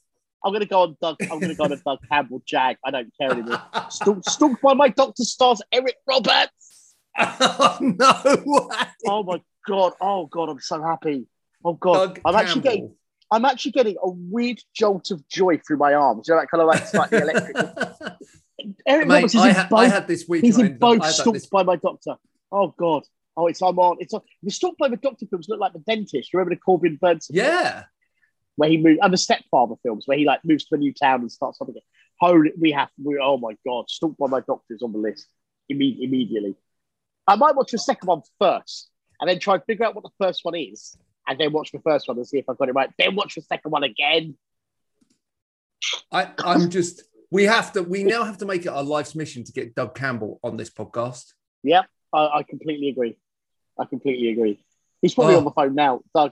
I'm 0.45 0.53
gonna 0.53 0.67
go 0.67 0.83
on 0.83 0.97
Doug. 1.01 1.17
I'm 1.31 1.39
gonna 1.41 1.55
go 1.55 1.65
on 1.65 1.73
a 1.73 1.77
Doug 1.77 1.99
Campbell 2.11 2.43
jag. 2.45 2.77
I 2.85 2.91
don't 2.91 3.13
care 3.19 3.31
anymore. 3.31 3.63
Stalked, 3.89 4.29
stalked 4.29 4.61
by 4.63 4.75
my 4.75 4.89
doctor 4.89 5.25
stars 5.25 5.63
Eric 5.73 5.97
Roberts. 6.07 6.95
oh 7.19 7.79
no! 7.81 8.83
Oh 9.07 9.23
my 9.23 9.41
god. 9.67 9.93
Oh 10.01 10.27
god. 10.27 10.49
I'm 10.49 10.61
so 10.61 10.83
happy. 10.83 11.27
Oh 11.65 11.75
god. 11.75 11.95
Doug 11.95 12.21
I'm 12.25 12.35
actually 12.35 12.63
getting. 12.63 12.95
I'm 13.31 13.45
actually 13.45 13.73
getting 13.73 13.97
a 14.03 14.11
weird 14.11 14.61
jolt 14.75 15.11
of 15.11 15.27
joy 15.29 15.59
through 15.59 15.79
my 15.79 15.95
arms. 15.95 16.29
You 16.29 16.35
know 16.35 16.41
that 16.41 16.51
kind 16.51 16.61
of 16.63 16.67
like 16.69 16.87
slightly 16.87 17.19
electric. 17.19 17.57
Eric 18.87 19.09
Mate, 19.09 19.15
Roberts 19.17 19.35
is 19.35 19.41
I, 19.41 19.49
in 19.49 19.55
had, 19.55 19.69
both. 19.69 19.79
I 19.81 19.89
had 19.89 20.07
this 20.07 20.29
week. 20.29 20.45
he's 20.45 20.59
in 20.59 20.79
both 20.79 21.05
stalked 21.07 21.35
this- 21.35 21.47
by 21.47 21.63
my 21.63 21.77
doctor. 21.77 22.17
Oh 22.53 22.69
god. 22.79 23.03
Oh, 23.37 23.49
it's 23.49 23.61
I'm 23.63 23.79
on. 23.79 23.97
It's 23.99 24.15
on. 24.15 24.21
The 24.45 24.51
stalked 24.51 24.79
by 24.79 24.89
the 24.89 24.97
doctor 24.97 25.27
films 25.27 25.49
look 25.49 25.59
like 25.59 25.73
the 25.73 25.81
dentist. 25.81 26.33
Remember 26.33 26.55
the 26.55 26.61
Corbin 26.61 26.99
Bernsen? 27.03 27.31
Yeah. 27.33 27.85
where 28.57 28.71
he 28.71 28.77
moved, 28.77 29.01
and 29.03 29.13
the 29.13 29.17
stepfather 29.17 29.75
films 29.83 30.05
where 30.07 30.17
he 30.17 30.25
like 30.25 30.45
moves 30.45 30.65
to 30.67 30.77
a 30.77 30.79
new 30.79 30.95
town 30.95 31.21
and 31.23 31.33
starts 31.33 31.59
something. 31.59 31.75
Holy, 32.21 32.53
we 32.57 32.71
have, 32.71 32.89
we, 33.03 33.19
oh 33.21 33.37
my 33.37 33.57
god, 33.67 33.91
stalked 33.91 34.19
by 34.19 34.29
my 34.29 34.39
doctor 34.39 34.73
is 34.73 34.83
on 34.83 34.93
the 34.93 34.99
list 34.99 35.27
imme- 35.71 35.99
immediately. 36.01 36.55
I 37.27 37.35
might 37.35 37.57
watch 37.57 37.73
the 37.73 37.79
second 37.79 38.07
one 38.07 38.23
first, 38.39 38.89
and 39.21 39.29
then 39.29 39.41
try 39.41 39.55
and 39.55 39.65
figure 39.65 39.85
out 39.85 39.97
what 39.97 40.05
the 40.05 40.25
first 40.25 40.45
one 40.45 40.55
is, 40.55 40.97
and 41.27 41.37
then 41.37 41.53
watch 41.53 41.73
the 41.73 41.81
first 41.81 42.07
one 42.07 42.17
and 42.17 42.27
see 42.27 42.39
if 42.39 42.49
I 42.49 42.55
got 42.55 42.69
it 42.69 42.73
right. 42.73 42.91
Then 42.97 43.17
watch 43.17 43.35
the 43.35 43.43
second 43.43 43.73
one 43.73 43.83
again. 43.83 44.37
I, 46.13 46.31
I'm 46.39 46.71
just. 46.71 47.03
We 47.35 47.43
have 47.47 47.73
to. 47.73 47.83
We 47.83 48.05
now 48.05 48.23
have 48.23 48.39
to 48.39 48.47
make 48.47 48.63
it 48.65 48.69
our 48.69 48.85
life's 48.85 49.17
mission 49.17 49.43
to 49.43 49.51
get 49.53 49.75
Doug 49.75 49.97
Campbell 49.97 50.39
on 50.45 50.57
this 50.57 50.71
podcast. 50.71 51.33
I, 51.67 51.83
I 52.13 52.43
completely 52.49 52.91
agree. 52.91 53.19
I 53.77 53.87
completely 53.87 54.29
agree. 54.31 54.65
He's 55.03 55.15
probably 55.17 55.35
Oh. 55.35 55.39
on 55.39 55.45
the 55.45 55.51
phone 55.51 55.75
now, 55.75 56.01
Doug. 56.15 56.31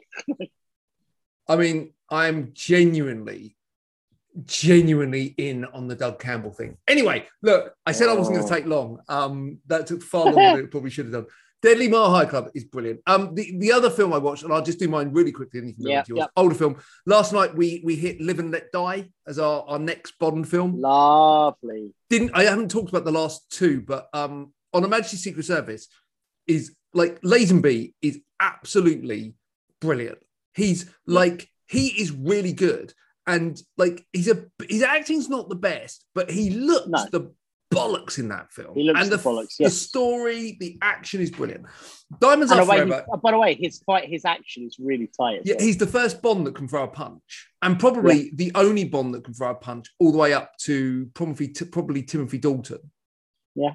I 1.48 1.56
mean, 1.56 1.92
I'm 2.08 2.52
genuinely, 2.54 3.56
genuinely 4.44 5.34
in 5.36 5.64
on 5.64 5.88
the 5.88 5.96
Doug 5.96 6.20
Campbell 6.20 6.52
thing. 6.52 6.76
Anyway, 6.86 7.26
look, 7.42 7.74
I 7.84 7.90
said 7.90 8.08
I 8.08 8.14
wasn't 8.14 8.36
going 8.36 8.46
Oh. 8.46 8.48
to 8.48 8.54
take 8.54 8.66
long. 8.66 9.00
Um, 9.08 9.58
that 9.66 9.88
took 9.88 10.02
far 10.04 10.26
longer 10.26 10.56
than 10.56 10.64
it 10.66 10.70
probably 10.70 10.90
should 10.90 11.06
have 11.06 11.14
done. 11.14 11.26
Deadly 11.62 11.86
Mile 11.88 12.10
High 12.10 12.24
Club 12.24 12.48
is 12.54 12.64
brilliant. 12.64 13.00
Um, 13.06 13.34
the, 13.36 13.56
the 13.58 13.70
other 13.72 13.88
film 13.88 14.12
I 14.12 14.18
watched, 14.18 14.42
and 14.42 14.52
I'll 14.52 14.62
just 14.64 14.80
do 14.80 14.88
mine 14.88 15.12
really 15.12 15.30
quickly, 15.30 15.60
and 15.60 15.68
you 15.68 15.74
can 15.74 15.84
go 15.84 15.90
Yeah, 15.90 16.02
yours. 16.08 16.18
yeah. 16.18 16.26
Older 16.36 16.54
film. 16.56 16.76
Last 17.06 17.32
night 17.32 17.54
we 17.54 17.80
we 17.84 17.94
hit 17.94 18.20
Live 18.20 18.40
and 18.40 18.50
Let 18.50 18.72
Die 18.72 19.08
as 19.28 19.38
our, 19.38 19.62
our 19.68 19.78
next 19.78 20.18
Bond 20.18 20.48
film. 20.48 20.80
Lovely. 20.80 21.92
Didn't 22.10 22.32
I 22.34 22.44
haven't 22.44 22.70
talked 22.70 22.88
about 22.90 23.04
the 23.04 23.12
last 23.12 23.48
two, 23.50 23.80
but 23.80 24.08
um, 24.12 24.52
on 24.74 24.82
a 24.84 24.88
Majesty 24.88 25.16
Secret 25.16 25.44
Service 25.44 25.86
is 26.46 26.74
like 26.94 27.20
Lazenby 27.22 27.94
is 28.02 28.20
absolutely 28.40 29.34
brilliant. 29.80 30.18
He's 30.54 30.90
like 31.06 31.48
he 31.68 31.86
is 32.02 32.10
really 32.12 32.52
good, 32.52 32.92
and 33.26 33.60
like 33.78 34.04
he's 34.12 34.28
a 34.28 34.46
his 34.68 34.82
acting's 34.82 35.28
not 35.28 35.48
the 35.48 35.54
best, 35.54 36.04
but 36.14 36.30
he 36.30 36.50
looks 36.50 36.88
No. 36.88 37.06
the 37.12 37.32
bollocks 37.74 38.18
in 38.18 38.28
that 38.28 38.52
film. 38.52 38.74
He 38.74 38.84
looks 38.84 39.00
and 39.00 39.10
the 39.10 39.16
bollocks, 39.16 39.56
The 39.58 39.70
story, 39.70 40.56
the 40.60 40.78
action 40.82 41.20
is 41.20 41.30
brilliant. 41.30 41.66
Diamonds 42.20 42.52
And 42.52 42.60
Are 42.60 42.66
Forever. 42.66 43.04
he- 43.12 43.20
by 43.22 43.30
the 43.30 43.38
way, 43.38 43.54
his 43.54 43.78
fight, 43.86 44.08
his 44.08 44.24
action 44.24 44.64
is 44.64 44.76
really 44.78 45.06
tight. 45.18 45.42
Yeah, 45.44 45.54
well. 45.56 45.64
he's 45.66 45.78
the 45.78 45.86
first 45.86 46.20
Bond 46.22 46.46
that 46.46 46.54
can 46.54 46.68
throw 46.68 46.84
a 46.84 46.88
punch, 46.88 47.48
and 47.62 47.78
probably 47.78 48.30
the 48.34 48.52
only 48.54 48.84
Bond 48.84 49.14
that 49.14 49.24
can 49.24 49.34
throw 49.34 49.50
a 49.50 49.54
punch 49.54 49.88
all 49.98 50.12
the 50.12 50.18
way 50.18 50.32
up 50.32 50.56
to 50.62 51.10
probably 51.14 51.48
probably 51.48 52.02
Timothy 52.02 52.38
Dalton. 52.38 52.90
Yeah. 53.54 53.74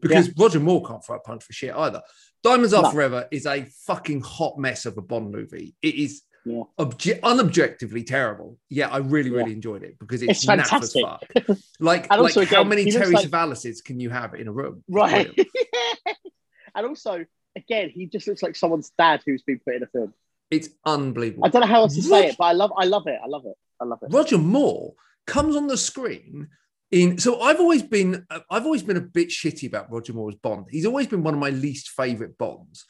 because 0.00 0.30
Roger 0.38 0.60
Moore 0.60 0.84
can't 0.84 1.04
throw 1.04 1.16
a 1.16 1.20
punch 1.20 1.42
for 1.44 1.52
shit 1.52 1.74
either. 1.74 2.02
Diamonds 2.44 2.72
Are 2.72 2.82
No. 2.84 2.90
Forever 2.90 3.26
is 3.32 3.46
a 3.46 3.64
fucking 3.86 4.20
hot 4.20 4.56
mess 4.58 4.86
of 4.86 4.96
a 4.96 5.02
Bond 5.02 5.32
movie. 5.32 5.74
It 5.82 5.94
is 5.96 6.22
Yeah. 6.50 6.62
obje- 6.78 7.20
unobjectively 7.20 8.06
terrible. 8.06 8.58
Yeah, 8.68 8.88
I 8.88 8.98
really 8.98 9.30
really 9.30 9.50
Yeah. 9.50 9.56
enjoyed 9.56 9.82
it 9.82 9.98
because 9.98 10.22
it's, 10.22 10.30
It's 10.32 10.44
fantastic. 10.44 11.04
fuck. 11.04 11.22
Like, 11.36 11.56
like 11.80 12.10
also, 12.10 12.44
how 12.44 12.64
many 12.64 12.90
Terry 12.90 13.12
like- 13.12 13.30
can 13.84 14.00
you 14.00 14.10
have 14.10 14.34
in 14.34 14.48
a 14.48 14.52
room? 14.52 14.82
Right. 14.88 15.30
and 16.74 16.86
also, 16.86 17.24
again, 17.56 17.90
he 17.90 18.06
just 18.06 18.26
looks 18.28 18.42
like 18.42 18.56
someone's 18.56 18.90
dad 18.98 19.22
who's 19.24 19.42
been 19.42 19.60
put 19.64 19.74
in 19.76 19.82
a 19.82 19.86
film. 19.86 20.14
It's 20.50 20.68
unbelievable. 20.84 21.44
I 21.46 21.48
don't 21.50 21.60
know 21.60 21.66
how 21.66 21.82
else 21.82 21.94
to 21.96 22.02
say 22.02 22.28
it, 22.28 22.36
but 22.38 22.44
I 22.44 22.52
love, 22.52 22.72
I 22.76 22.86
love 22.86 23.06
it. 23.06 23.18
I 23.22 23.26
love 23.26 23.44
it. 23.46 23.54
I 23.80 23.84
love 23.84 23.98
it. 24.02 24.12
Roger 24.12 24.38
Moore 24.38 24.94
comes 25.26 25.54
on 25.56 25.66
the 25.66 25.76
screen 25.76 26.48
in 26.90 27.18
so 27.18 27.40
I've 27.42 27.60
always 27.60 27.82
been 27.82 28.26
I've 28.50 28.64
always 28.64 28.82
been 28.82 28.96
a 28.96 29.00
bit 29.02 29.28
shitty 29.28 29.66
about 29.68 29.92
Roger 29.92 30.14
Moore's 30.14 30.36
Bond. 30.36 30.66
He's 30.70 30.86
always 30.86 31.06
been 31.06 31.22
one 31.22 31.34
of 31.34 31.40
my 31.40 31.50
least 31.50 31.90
favorite 31.90 32.38
Bonds. 32.38 32.86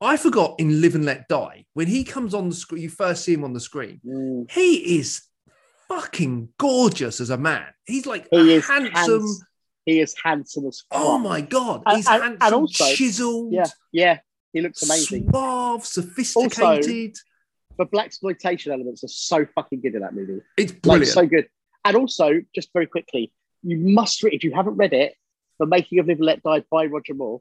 I 0.00 0.16
forgot 0.16 0.54
in 0.58 0.80
Live 0.80 0.94
and 0.94 1.04
Let 1.04 1.28
Die 1.28 1.64
when 1.74 1.86
he 1.86 2.04
comes 2.04 2.32
on 2.34 2.48
the 2.48 2.54
screen. 2.54 2.82
You 2.82 2.88
first 2.88 3.24
see 3.24 3.34
him 3.34 3.44
on 3.44 3.52
the 3.52 3.60
screen. 3.60 4.00
Mm, 4.06 4.50
He 4.50 4.98
is 4.98 5.22
fucking 5.88 6.48
gorgeous 6.58 7.20
as 7.20 7.30
a 7.30 7.36
man. 7.36 7.66
He's 7.86 8.06
like 8.06 8.26
he 8.30 8.54
is 8.54 8.66
handsome. 8.66 8.92
handsome. 8.94 9.26
He 9.86 10.00
is 10.00 10.14
handsome 10.22 10.66
as 10.66 10.82
fuck. 10.90 11.00
Oh 11.00 11.18
my 11.18 11.40
god, 11.40 11.82
he's 11.94 12.06
and- 12.06 12.22
handsome, 12.22 12.38
and 12.42 12.54
also- 12.54 12.84
chiseled, 12.94 13.52
Yeah, 13.52 13.66
yeah. 13.92 14.18
He 14.52 14.60
looks 14.60 14.82
amazing. 14.82 15.28
suave, 15.30 15.84
sophisticated. 15.86 17.16
The 17.78 17.86
blaxploitation 17.86 18.72
elements 18.72 19.04
are 19.04 19.08
so 19.08 19.46
fucking 19.54 19.80
good 19.80 19.94
in 19.94 20.02
that 20.02 20.12
movie. 20.14 20.40
it's 20.56 20.72
Like 20.72 20.82
brilliant. 20.82 21.08
so 21.08 21.26
good. 21.26 21.48
And 21.84 21.96
also, 21.96 22.40
just 22.54 22.70
very 22.74 22.86
quickly, 22.86 23.32
you 23.62 23.78
must 23.78 24.22
read 24.22 24.34
if 24.34 24.44
you 24.44 24.52
haven't 24.52 24.76
read 24.76 24.92
it, 24.92 25.14
The 25.58 25.66
Making 25.66 26.00
of 26.00 26.08
Live 26.08 26.18
and 26.18 26.26
Let 26.26 26.42
Die 26.42 26.64
by 26.70 26.86
Roger 26.86 27.14
Moore. 27.14 27.40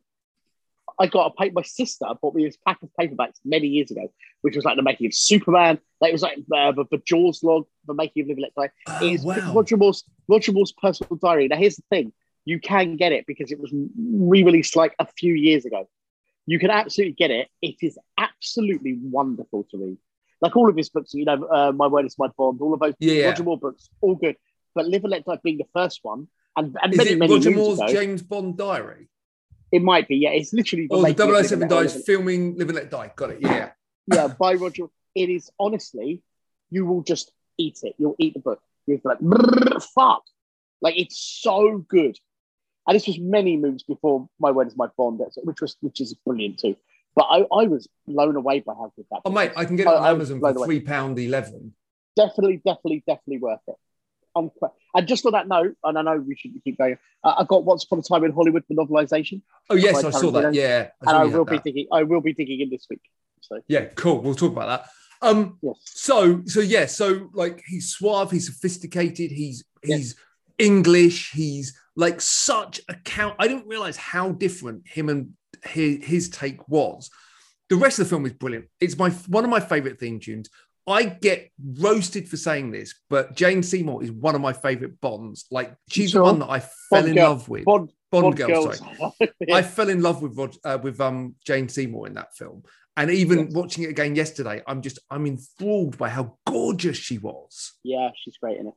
I 1.00 1.08
got 1.08 1.32
a 1.32 1.36
paper. 1.36 1.54
My 1.56 1.62
sister 1.62 2.06
bought 2.22 2.36
me 2.36 2.46
this 2.46 2.58
pack 2.68 2.84
of 2.84 2.90
paperbacks 3.00 3.40
many 3.46 3.68
years 3.68 3.90
ago, 3.90 4.12
which 4.42 4.56
was 4.56 4.66
like 4.66 4.76
the 4.76 4.84
making 4.84 5.08
of 5.08 5.14
Superman. 5.14 5.80
Like 6.02 6.10
it 6.10 6.14
was 6.14 6.22
like 6.22 6.38
uh, 6.54 6.74
the, 6.74 6.86
the 6.92 7.02
Jaws 7.06 7.42
log, 7.42 7.66
the 7.88 7.94
making 7.94 8.24
of 8.24 8.28
Live 8.28 8.38
and 8.38 8.44
Let 8.58 8.70
Die. 8.70 8.74
Oh, 8.88 9.08
It's 9.08 9.24
wow. 9.24 9.54
Roger 9.54 9.78
Moore's 9.78 10.04
Roger 10.28 10.52
Moore's 10.52 10.74
personal 10.74 11.16
diary. 11.16 11.48
Now, 11.48 11.56
here's 11.56 11.78
the 11.78 11.84
thing: 11.90 12.12
you 12.44 12.60
can 12.60 12.98
get 12.98 13.14
it 13.14 13.26
because 13.28 13.52
it 13.52 13.60
was 13.60 13.72
re-released 13.98 14.76
like 14.76 14.96
a 15.00 15.06
few 15.06 15.34
years 15.34 15.66
ago. 15.66 15.88
You 16.46 16.60
can 16.60 16.70
absolutely 16.70 17.14
get 17.14 17.32
it. 17.32 17.48
It 17.62 17.76
is 17.82 17.98
absolutely 18.18 18.98
wonderful 19.02 19.68
to 19.72 19.78
read. 19.78 19.98
Like 20.42 20.56
all 20.56 20.70
of 20.70 20.76
his 20.76 20.90
books, 20.90 21.14
you 21.14 21.26
know, 21.26 21.44
uh, 21.46 21.72
My 21.72 21.88
Word 21.88 22.06
Is 22.06 22.18
My 22.18 22.28
Bond, 22.38 22.60
all 22.62 22.74
of 22.74 22.80
those 22.80 22.96
Yeah, 23.00 23.14
yeah. 23.14 23.26
Roger 23.28 23.44
Moore 23.44 23.58
books, 23.60 23.90
all 24.02 24.16
good. 24.16 24.36
But 24.74 24.88
Live 24.88 25.04
and 25.04 25.12
Let 25.12 25.26
Die 25.26 25.38
being 25.44 25.58
the 25.58 25.68
first 25.74 26.00
one, 26.02 26.28
and, 26.56 26.76
and 26.82 26.94
Is 26.94 26.98
many, 26.98 27.12
it 27.12 27.20
many 27.20 27.34
Roger 27.34 27.52
Moore's 27.52 27.80
ago, 27.80 27.88
James 27.92 28.22
Bond 28.22 28.58
diary? 28.58 29.10
It 29.72 29.82
might 29.82 30.08
be. 30.08 30.18
Yeah, 30.18 30.30
it's 30.32 30.54
literally 30.54 30.88
the 30.88 30.96
Oh, 30.96 31.02
the 31.04 31.44
007 31.44 31.62
and 31.64 31.72
Let 31.72 31.82
dies 31.84 32.04
filming 32.06 32.58
Live 32.58 32.70
and 32.70 32.76
Let 32.78 32.90
Die. 32.92 33.12
Got 33.16 33.30
it. 33.32 33.38
Yeah. 33.42 33.72
yeah, 34.14 34.28
by 34.28 34.54
Roger. 34.56 34.86
It 35.16 35.30
is 35.30 35.50
honestly, 35.60 36.22
you 36.70 36.86
will 36.86 37.02
just 37.02 37.32
eat 37.58 37.80
it. 37.84 37.96
You'll 37.98 38.16
eat 38.20 38.34
the 38.36 38.40
book. 38.40 38.62
You'll 38.88 38.98
be 38.98 39.04
like, 39.10 39.82
fuck. 39.94 40.24
Like 40.82 40.98
it's 40.98 41.20
so 41.20 41.80
good. 41.88 42.18
And 42.88 42.96
this 42.96 43.06
was 43.08 43.20
many 43.20 43.58
moons 43.58 43.84
before 43.84 44.28
My 44.40 44.52
Word 44.52 44.68
Is 44.68 44.76
My 44.78 44.88
Bond, 44.98 45.20
which 45.44 45.62
was 45.62 45.76
which 45.82 46.00
is 46.02 46.14
brilliant 46.26 46.60
too. 46.60 46.76
But 47.16 47.26
I, 47.30 47.40
I 47.52 47.66
was 47.68 47.88
blown 48.08 48.36
away 48.36 48.62
by 48.62 48.74
how 48.74 48.92
good 48.96 49.06
that. 49.12 49.22
Oh, 49.26 49.30
book 49.30 49.34
mate. 49.34 49.52
I 49.56 49.66
can 49.66 49.76
get 49.76 49.88
it 49.88 49.90
I- 49.90 49.98
on 49.98 50.04
I 50.04 50.10
Amazon 50.12 50.40
for 50.40 50.66
three 50.66 50.80
pound 50.80 51.20
eleven. 51.20 51.74
definitely, 52.16 52.58
definitely, 52.58 53.04
definitely 53.06 53.40
worth 53.40 53.60
it. 53.68 53.76
Um, 54.36 54.52
and 54.96 55.08
just 55.08 55.26
on 55.26 55.32
that 55.34 55.48
note, 55.48 55.76
and 55.84 55.98
I 55.98 56.02
know 56.02 56.18
we 56.18 56.36
should 56.36 56.52
keep 56.64 56.78
going. 56.78 56.98
Uh, 57.24 57.36
I 57.40 57.44
got 57.46 57.66
Once 57.66 57.84
Upon 57.84 58.00
a 58.00 58.02
Time 58.02 58.24
in 58.24 58.32
Hollywood, 58.32 58.64
the 58.70 58.76
novelization, 58.76 59.42
Oh 59.70 59.76
yes, 59.76 60.04
I 60.04 60.10
saw 60.12 60.32
that. 60.32 60.54
Yeah, 60.54 60.90
I 61.06 61.10
and 61.10 61.18
I 61.18 61.26
will 61.26 61.46
be 61.46 61.58
that. 61.58 61.64
digging. 61.64 61.88
I 61.92 62.04
will 62.04 62.22
be 62.22 62.34
digging 62.34 62.62
in 62.62 62.70
this 62.70 62.88
week. 62.90 63.02
So 63.42 63.62
Yeah, 63.68 63.86
cool. 63.86 64.22
We'll 64.22 64.36
talk 64.36 64.52
about 64.52 64.68
that. 64.68 64.90
Um, 65.22 65.58
yes, 65.62 65.76
so 65.84 66.44
so 66.46 66.62
yeah, 66.62 66.86
so 66.86 67.30
like 67.34 67.64
he's 67.68 67.90
suave, 67.90 68.32
he's 68.32 68.48
sophisticated, 68.48 69.32
he's 69.32 69.66
he's 69.84 70.16
English, 70.58 71.32
he's 71.32 71.78
like 71.96 72.22
such 72.22 72.80
a 72.88 72.96
count. 72.96 73.36
I 73.38 73.48
didn't 73.48 73.68
realize 73.68 73.98
how 73.98 74.32
different 74.32 74.88
him 74.88 75.10
and 75.10 75.34
his, 75.64 76.06
his 76.06 76.30
take 76.30 76.68
was. 76.70 77.10
The 77.70 77.76
rest 77.76 78.00
of 78.00 78.06
the 78.06 78.10
film 78.10 78.26
is 78.26 78.34
brilliant. 78.34 78.68
It's 78.80 78.98
my 78.98 79.10
one 79.28 79.44
of 79.44 79.50
my 79.50 79.60
favorite 79.60 80.00
theme 80.00 80.20
tunes. 80.20 80.50
I 80.90 81.04
get 81.06 81.52
roasted 81.80 82.28
for 82.28 82.38
saying 82.38 82.72
this, 82.72 82.94
but 83.10 83.36
Jane 83.36 83.64
Seymour 83.64 84.04
is 84.04 84.12
one 84.12 84.36
of 84.36 84.42
my 84.42 84.54
favorite 84.54 85.00
Bonds. 85.02 85.46
Like 85.52 85.76
she's 85.90 86.12
Sure. 86.12 86.20
the 86.22 86.24
one 86.32 86.40
that 86.40 86.50
I 86.50 86.60
fell 86.90 87.06
in 87.06 87.16
girl. 87.16 87.30
love 87.30 87.48
with. 87.50 87.66
Bond, 87.66 87.92
Bond, 88.12 88.24
Bond 88.24 88.38
girl, 88.38 88.48
girls. 88.66 88.80
sorry. 88.80 89.32
I 89.54 89.62
fell 89.62 89.90
in 89.90 90.02
love 90.02 90.22
with 90.22 90.38
Rod, 90.38 90.56
uh, 90.64 90.78
with 90.82 91.00
um 91.00 91.36
Jane 91.46 91.70
Seymour 91.70 92.08
in 92.08 92.14
that 92.16 92.36
film, 92.36 92.64
and 92.98 93.12
even 93.12 93.46
Yes. 93.46 93.54
watching 93.54 93.84
it 93.84 93.90
again 93.92 94.16
yesterday, 94.16 94.62
I'm 94.68 94.82
just 94.82 95.00
I'm 95.12 95.26
enthralled 95.28 95.98
by 95.98 96.10
how 96.10 96.38
gorgeous 96.46 96.98
she 96.98 97.18
was. 97.18 97.74
yeah, 97.84 98.10
she's 98.24 98.38
great 98.38 98.58
in 98.58 98.68
it. 98.68 98.74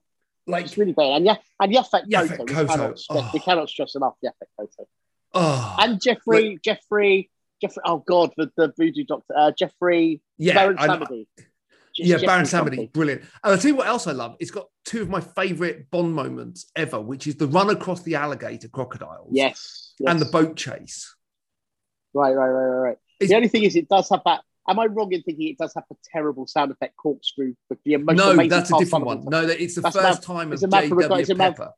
Like, 0.46 0.64
It's 0.66 0.77
really 0.77 0.92
great. 0.92 1.12
And 1.12 1.25
yeah, 1.25 1.37
and 1.61 1.72
Yaphet 1.72 2.09
Yaphet 2.11 2.37
Kotto. 2.37 2.46
We 2.48 2.55
Kotto. 2.55 2.66
cannot, 2.68 2.98
stress, 2.98 3.33
we 3.33 3.38
Oh. 3.40 3.42
cannot 3.44 3.68
stress 3.68 3.94
enough 3.94 4.14
Yaphet 4.25 4.48
Kotto. 4.59 4.87
oh, 5.35 5.77
And 5.79 6.01
Jeffrey, 6.03 6.59
Jeffrey, 6.64 7.31
Jeffrey. 7.61 7.83
Oh 7.87 7.98
God, 8.07 8.33
the, 8.37 8.51
the 8.57 8.72
voodoo 8.77 9.05
doctor, 9.05 9.35
uh, 9.37 9.53
Jeffrey 9.57 10.20
yeah, 10.37 10.55
know. 10.55 10.75
Samedi. 10.75 11.27
Just 11.95 12.09
yeah, 12.09 12.15
Jeffrey 12.17 12.27
Baron. 12.27 12.45
Samedi, 12.47 12.93
brilliant. 12.93 13.21
And 13.23 13.31
I'll 13.53 13.59
tell 13.59 13.71
you 13.71 13.77
what 13.77 13.87
else 13.87 14.07
I 14.07 14.13
love. 14.13 14.37
It's 14.41 14.51
got 14.51 14.67
two 14.85 15.03
of 15.03 15.09
my 15.11 15.21
favorite 15.21 15.91
Bond 15.91 16.15
moments 16.15 16.71
ever, 16.75 17.01
which 17.01 17.27
is 17.27 17.37
the 17.37 17.47
run 17.47 17.71
across 17.71 18.03
the 18.03 18.15
alligator 18.15 18.69
crocodiles, 18.69 19.29
Yes, 19.33 19.95
and 20.07 20.19
the 20.21 20.25
boat 20.27 20.57
chase. 20.57 21.15
Right, 22.15 22.33
right, 22.33 22.49
right, 22.49 22.65
right, 22.67 22.81
right. 22.89 22.97
It's- 23.21 23.31
the 23.31 23.37
only 23.37 23.49
thing 23.49 23.65
is, 23.65 23.77
it 23.77 23.89
does 23.89 24.09
have 24.11 24.21
that. 24.27 24.41
Am 24.69 24.79
I 24.79 24.87
wrong 24.87 25.13
in 25.13 25.23
thinking 25.23 25.49
it 25.49 25.59
does 25.59 25.73
have 25.75 25.85
a 25.91 25.95
terrible 26.13 26.47
sound 26.47 26.71
effect 26.71 26.97
corkscrew? 26.97 27.55
But 27.69 27.79
the 27.85 27.97
no, 27.97 28.37
that's 28.47 28.71
a 28.73 28.79
different 28.79 29.07
one. 29.07 29.25
No, 29.25 29.45
that 29.47 29.61
it's 29.61 29.75
the 29.75 29.81
That's 29.81 29.97
first 29.97 30.29
Man- 30.29 30.37
time 30.39 30.47
of 30.49 30.53
it's 30.55 30.63
a 30.63 30.69
Man 30.69 30.89
from 30.89 30.99
J.W. 31.01 31.21
it's 31.21 31.31
a 31.31 31.35
Man- 31.35 31.53
Pepper. 31.53 31.73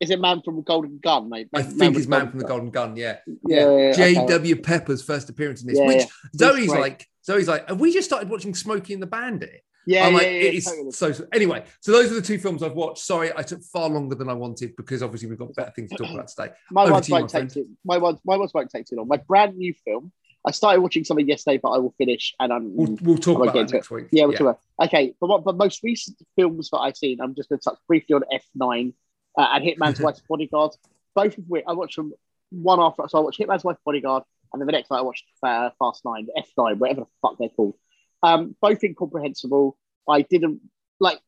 Is 0.00 0.10
it 0.10 0.20
Man 0.20 0.42
from 0.42 0.56
the 0.56 0.62
Golden 0.62 0.98
Gun, 0.98 1.28
mate? 1.30 1.48
I 1.54 1.62
Man- 1.62 1.70
think 1.78 1.96
it's 1.96 2.06
Man 2.06 2.30
from 2.30 2.40
the 2.40 2.46
Golden 2.46 2.70
Gun. 2.70 2.96
Yeah, 2.96 3.18
Yeah, 3.26 3.34
yeah, 3.46 3.58
yeah, 3.58 3.66
okay. 3.92 4.14
J.W. 4.14 4.56
Pepper's 4.56 5.02
first 5.02 5.28
appearance 5.28 5.60
in 5.62 5.68
this, 5.68 5.78
Yeah, 5.78 5.86
which 5.86 5.98
yeah. 5.98 6.06
Zoe's 6.36 6.68
like, 6.68 7.06
Zoe's 7.24 7.48
like, 7.48 7.68
have 7.68 7.80
we 7.80 7.92
just 7.92 8.08
started 8.08 8.28
watching 8.28 8.54
Smokey 8.54 8.92
and 8.94 9.02
the 9.02 9.06
Bandit? 9.06 9.62
Yeah, 9.86 10.06
I'm 10.06 10.12
yeah, 10.12 10.18
like, 10.18 10.26
yeah, 10.26 10.32
it 10.32 10.54
is 10.54 10.64
totally. 10.64 10.90
so, 10.92 11.12
so. 11.12 11.26
Anyway, 11.32 11.62
so 11.80 11.92
those 11.92 12.10
are 12.10 12.14
the 12.14 12.22
two 12.22 12.38
films 12.38 12.62
I've 12.62 12.72
watched. 12.74 13.04
Sorry, 13.04 13.30
I 13.36 13.42
took 13.42 13.62
far 13.62 13.88
longer 13.88 14.14
than 14.14 14.30
I 14.30 14.32
wanted 14.32 14.76
because 14.76 15.02
obviously 15.02 15.28
we've 15.28 15.38
got 15.38 15.54
better 15.54 15.72
things 15.72 15.90
to 15.90 15.96
talk 15.96 16.10
about 16.10 16.28
today. 16.28 16.52
My 16.70 16.90
ones 16.90 17.08
won't 17.10 17.28
take 17.28 17.50
too. 17.50 17.68
My 17.84 17.98
ones, 17.98 18.18
my 18.24 18.36
ones 18.36 18.52
won't 18.54 18.70
take 18.70 18.86
too 18.86 18.96
long. 18.96 19.08
My 19.08 19.18
brand 19.18 19.56
new 19.56 19.74
film. 19.84 20.12
I 20.46 20.50
started 20.50 20.82
watching 20.82 21.04
something 21.04 21.26
yesterday, 21.26 21.58
but 21.62 21.70
I 21.70 21.78
will 21.78 21.94
finish. 21.96 22.34
And 22.38 22.52
I'm 22.52 22.76
We'll, 22.76 22.98
we'll 23.00 23.16
talk 23.18 23.40
about 23.42 23.54
that 23.54 23.60
into 23.60 23.74
it. 23.74 23.78
next 23.78 23.90
week. 23.90 24.08
yeah, 24.10 24.24
we'll 24.24 24.32
talk 24.36 24.40
about. 24.42 24.60
Okay, 24.88 25.14
but 25.18 25.28
what 25.28 25.44
the 25.44 25.54
most 25.54 25.82
recent 25.82 26.18
films 26.36 26.68
that 26.70 26.78
I've 26.78 26.96
seen, 26.98 27.18
I'm 27.20 27.34
just 27.34 27.48
going 27.48 27.60
to 27.60 27.64
touch 27.64 27.78
briefly 27.88 28.14
on 28.14 28.22
F9 28.30 28.92
uh, 29.38 29.48
and 29.52 29.64
Hitman's 29.64 30.00
Wife's 30.02 30.22
Bodyguard. 30.28 30.72
Both 31.14 31.38
of 31.38 31.44
which 31.48 31.64
I 31.66 31.72
watched 31.72 31.96
them 31.96 32.12
one 32.50 32.78
after. 32.80 33.04
So 33.08 33.18
I 33.18 33.20
watched 33.22 33.40
Hitman's 33.40 33.64
Wife's 33.64 33.80
Bodyguard, 33.86 34.24
and 34.54 34.60
then 34.60 34.66
the 34.66 34.72
next 34.72 34.90
night 34.90 34.98
I 34.98 35.02
watched 35.02 35.24
uh, 35.42 35.70
Fast 35.78 36.04
Nine, 36.04 36.28
F9, 36.38 36.78
whatever 36.78 37.00
the 37.00 37.06
fuck 37.20 37.36
they're 37.38 37.48
called. 37.48 37.74
Um, 38.22 38.56
both 38.62 38.82
incomprehensible. 38.82 39.76
I 40.08 40.22
didn't 40.22 40.60
like 41.00 41.18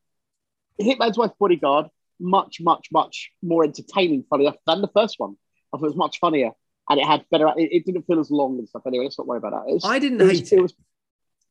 Hitman's 0.81 1.17
Wife 1.17 1.31
Bodyguard. 1.39 1.87
Much, 2.19 2.59
much, 2.61 2.87
much 2.91 3.31
more 3.43 3.63
entertaining, 3.63 4.23
funny 4.29 4.45
enough, 4.45 4.55
than 4.65 4.81
the 4.81 4.87
first 4.87 5.19
one. 5.19 5.35
I 5.71 5.77
thought 5.77 5.85
it 5.85 5.89
was 5.89 5.95
much 5.95 6.19
funnier, 6.19 6.51
and 6.89 6.99
it 6.99 7.05
had 7.05 7.25
better. 7.29 7.49
It, 7.57 7.69
it 7.71 7.85
didn't 7.85 8.07
feel 8.07 8.19
as 8.19 8.31
long 8.31 8.57
and 8.57 8.67
stuff. 8.67 8.83
Anyway, 8.87 9.03
let's 9.03 9.19
not 9.19 9.27
worry 9.27 9.37
about 9.37 9.51
that. 9.51 9.71
Was- 9.71 9.85
I 9.85 9.99
didn't 9.99 10.21
it 10.21 10.23
was, 10.23 10.39
hate 10.39 10.53
it. 10.53 10.57
it 10.57 10.61
was 10.61 10.73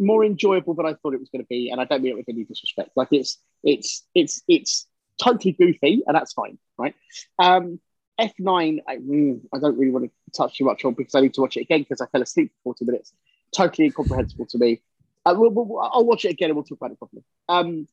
more 0.01 0.25
enjoyable 0.25 0.75
than 0.75 0.87
I 0.87 0.95
thought 0.95 1.15
it 1.15 1.21
was 1.21 1.29
going 1.29 1.43
to 1.43 1.49
be, 1.49 1.71
and 1.71 1.81
I 1.81 1.85
don't 1.85 2.03
mean 2.03 2.13
it 2.13 2.17
with 2.17 2.29
any 2.29 2.45
disrespect. 2.45 2.91
Like 2.97 3.09
it's 3.13 3.39
it's 3.63 4.07
it's 4.15 4.43
it's 4.49 4.87
totally 5.23 5.53
goofy, 5.53 6.03
and 6.07 6.17
that's 6.17 6.33
fine, 6.33 6.59
right? 6.79 6.95
Um, 7.39 7.79
F 8.19 8.33
nine, 8.39 8.81
I, 8.89 8.97
mm, 8.97 9.41
I 9.53 9.59
don't 9.59 9.77
really 9.79 9.91
want 9.91 10.05
to 10.07 10.11
touch 10.37 10.59
too 10.59 10.65
much 10.65 10.85
on 10.85 10.95
because 10.95 11.15
I 11.15 11.21
need 11.21 11.35
to 11.35 11.41
watch 11.43 11.57
it 11.57 11.63
again 11.63 11.81
because 11.81 12.01
I 12.01 12.07
fell 12.07 12.23
asleep 12.23 12.51
for 12.53 12.73
forty 12.73 12.85
minutes. 12.85 13.13
Totally 13.55 13.87
incomprehensible 13.87 14.47
to 14.47 14.59
me. 14.59 14.81
Uh, 15.25 15.35
we'll, 15.37 15.51
we'll, 15.51 15.79
I'll 15.81 16.05
watch 16.05 16.25
it 16.25 16.31
again 16.31 16.51
and 16.51 16.57
we'll 16.57 16.65
talk 16.65 16.79
about 16.79 16.93
it 16.93 16.99
properly. 16.99 17.25
Um, 17.49 17.89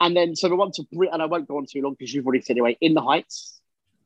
and 0.00 0.16
then 0.16 0.36
so 0.36 0.48
the 0.48 0.56
one 0.56 0.72
to 0.72 0.82
Brit, 0.92 1.10
and 1.12 1.22
I 1.22 1.26
won't 1.26 1.48
go 1.48 1.58
on 1.58 1.66
too 1.66 1.82
long 1.82 1.94
because 1.98 2.12
you've 2.14 2.26
already 2.26 2.42
said 2.42 2.54
anyway. 2.54 2.76
In 2.80 2.94
the 2.94 3.02
Heights, 3.02 3.60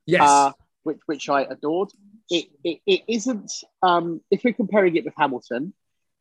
Yes. 0.06 0.22
uh, 0.22 0.52
which 0.83 0.98
which 1.06 1.28
I 1.28 1.42
adored. 1.42 1.90
It 2.30 2.46
it, 2.64 2.80
it 2.87 3.02
isn't. 3.09 3.52
Um, 3.83 4.20
if 4.30 4.42
we're 4.44 4.54
comparing 4.54 4.96
it 4.96 5.04
with 5.04 5.14
Hamilton, 5.16 5.72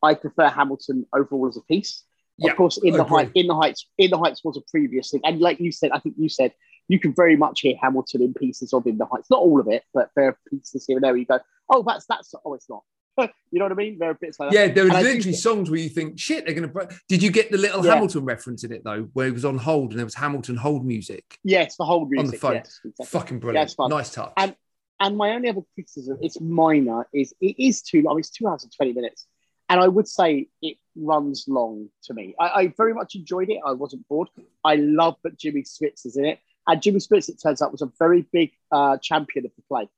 I 0.02 0.14
prefer 0.14 0.48
Hamilton 0.48 1.06
overall 1.12 1.48
as 1.48 1.56
a 1.56 1.62
piece. 1.62 2.04
Yeah, 2.36 2.52
of 2.52 2.56
course, 2.56 2.78
in 2.78 2.94
the 2.94 3.04
height, 3.04 3.30
in 3.34 3.48
the 3.48 3.54
heights, 3.54 3.86
in 3.98 4.10
the 4.10 4.18
heights 4.18 4.42
was 4.42 4.56
a 4.56 4.62
previous 4.70 5.10
thing, 5.10 5.20
and 5.24 5.40
like 5.40 5.60
you 5.60 5.70
said, 5.70 5.90
I 5.92 5.98
think 5.98 6.14
you 6.18 6.28
said 6.30 6.54
you 6.90 6.98
can 6.98 7.14
very 7.14 7.36
much 7.36 7.60
hear 7.60 7.76
Hamilton 7.80 8.20
in 8.22 8.34
pieces 8.34 8.72
of 8.72 8.84
in 8.86 8.98
the 8.98 9.04
heights. 9.06 9.30
Not 9.30 9.40
all 9.40 9.60
of 9.60 9.68
it, 9.68 9.84
but 9.94 10.10
there 10.16 10.26
are 10.28 10.38
pieces 10.50 10.84
here 10.86 10.96
and 10.96 11.04
there 11.04 11.12
where 11.12 11.18
you 11.18 11.24
go, 11.24 11.38
oh, 11.68 11.84
that's 11.86 12.04
that's. 12.06 12.34
Oh, 12.44 12.54
it's 12.54 12.68
not. 12.68 12.82
you 13.52 13.58
know 13.58 13.66
what 13.66 13.72
I 13.72 13.76
mean? 13.76 13.98
There 13.98 14.10
are 14.10 14.14
bits 14.14 14.40
like 14.40 14.50
that. 14.50 14.58
yeah, 14.58 14.72
there 14.74 14.84
was 14.84 14.94
and 14.94 15.04
literally 15.04 15.34
songs 15.34 15.70
where 15.70 15.78
you 15.78 15.88
think, 15.88 16.18
shit, 16.18 16.44
they're 16.46 16.54
going 16.54 16.68
to. 16.68 16.88
Did 17.08 17.22
you 17.22 17.30
get 17.30 17.52
the 17.52 17.58
little 17.58 17.84
Yeah. 17.84 17.92
Hamilton 17.94 18.24
reference 18.24 18.64
in 18.64 18.72
it, 18.72 18.82
though, 18.82 19.08
where 19.12 19.28
it 19.28 19.34
was 19.34 19.44
on 19.44 19.56
hold 19.56 19.90
and 19.90 19.98
there 19.98 20.06
was 20.06 20.14
Hamilton 20.14 20.56
hold 20.56 20.84
music? 20.84 21.24
Yes, 21.44 21.76
the 21.76 21.84
hold 21.84 22.10
music. 22.10 22.26
On 22.26 22.30
the 22.32 22.38
phone. 22.38 22.54
Yes, 22.54 22.80
exactly. 22.84 23.06
Fucking 23.06 23.38
brilliant. 23.38 23.70
fun. 23.76 23.90
Nice 23.90 24.12
touch. 24.12 24.32
And- 24.36 24.56
And 25.02 25.16
my 25.16 25.30
only 25.30 25.48
other 25.48 25.62
criticism, 25.74 26.18
it's 26.20 26.38
minor, 26.40 27.06
is 27.14 27.32
it 27.40 27.54
is 27.58 27.80
too 27.82 28.02
long. 28.02 28.18
It's 28.18 28.30
two 28.30 28.46
hours 28.46 28.64
and 28.64 28.72
20 28.76 28.92
minutes. 28.92 29.26
And 29.70 29.80
I 29.80 29.88
would 29.88 30.06
say 30.08 30.48
it 30.60 30.76
runs 30.96 31.44
long 31.48 31.88
to 32.04 32.12
me. 32.12 32.34
I, 32.38 32.48
I 32.48 32.74
very 32.76 32.92
much 32.92 33.14
enjoyed 33.14 33.48
it. 33.48 33.60
I 33.64 33.72
wasn't 33.72 34.06
bored. 34.08 34.28
I 34.64 34.74
love 34.74 35.16
that 35.22 35.38
Jimmy 35.38 35.62
Smits 35.62 36.04
is 36.04 36.16
in 36.16 36.24
it. 36.26 36.38
And 36.70 36.80
Jimmy 36.80 37.00
Smits, 37.00 37.28
it 37.28 37.40
turns 37.42 37.60
out, 37.60 37.72
was 37.72 37.82
a 37.82 37.90
very 37.98 38.24
big 38.32 38.52
uh, 38.70 38.96
champion 38.98 39.44
of 39.44 39.52
the 39.56 39.62
play. 39.68 39.88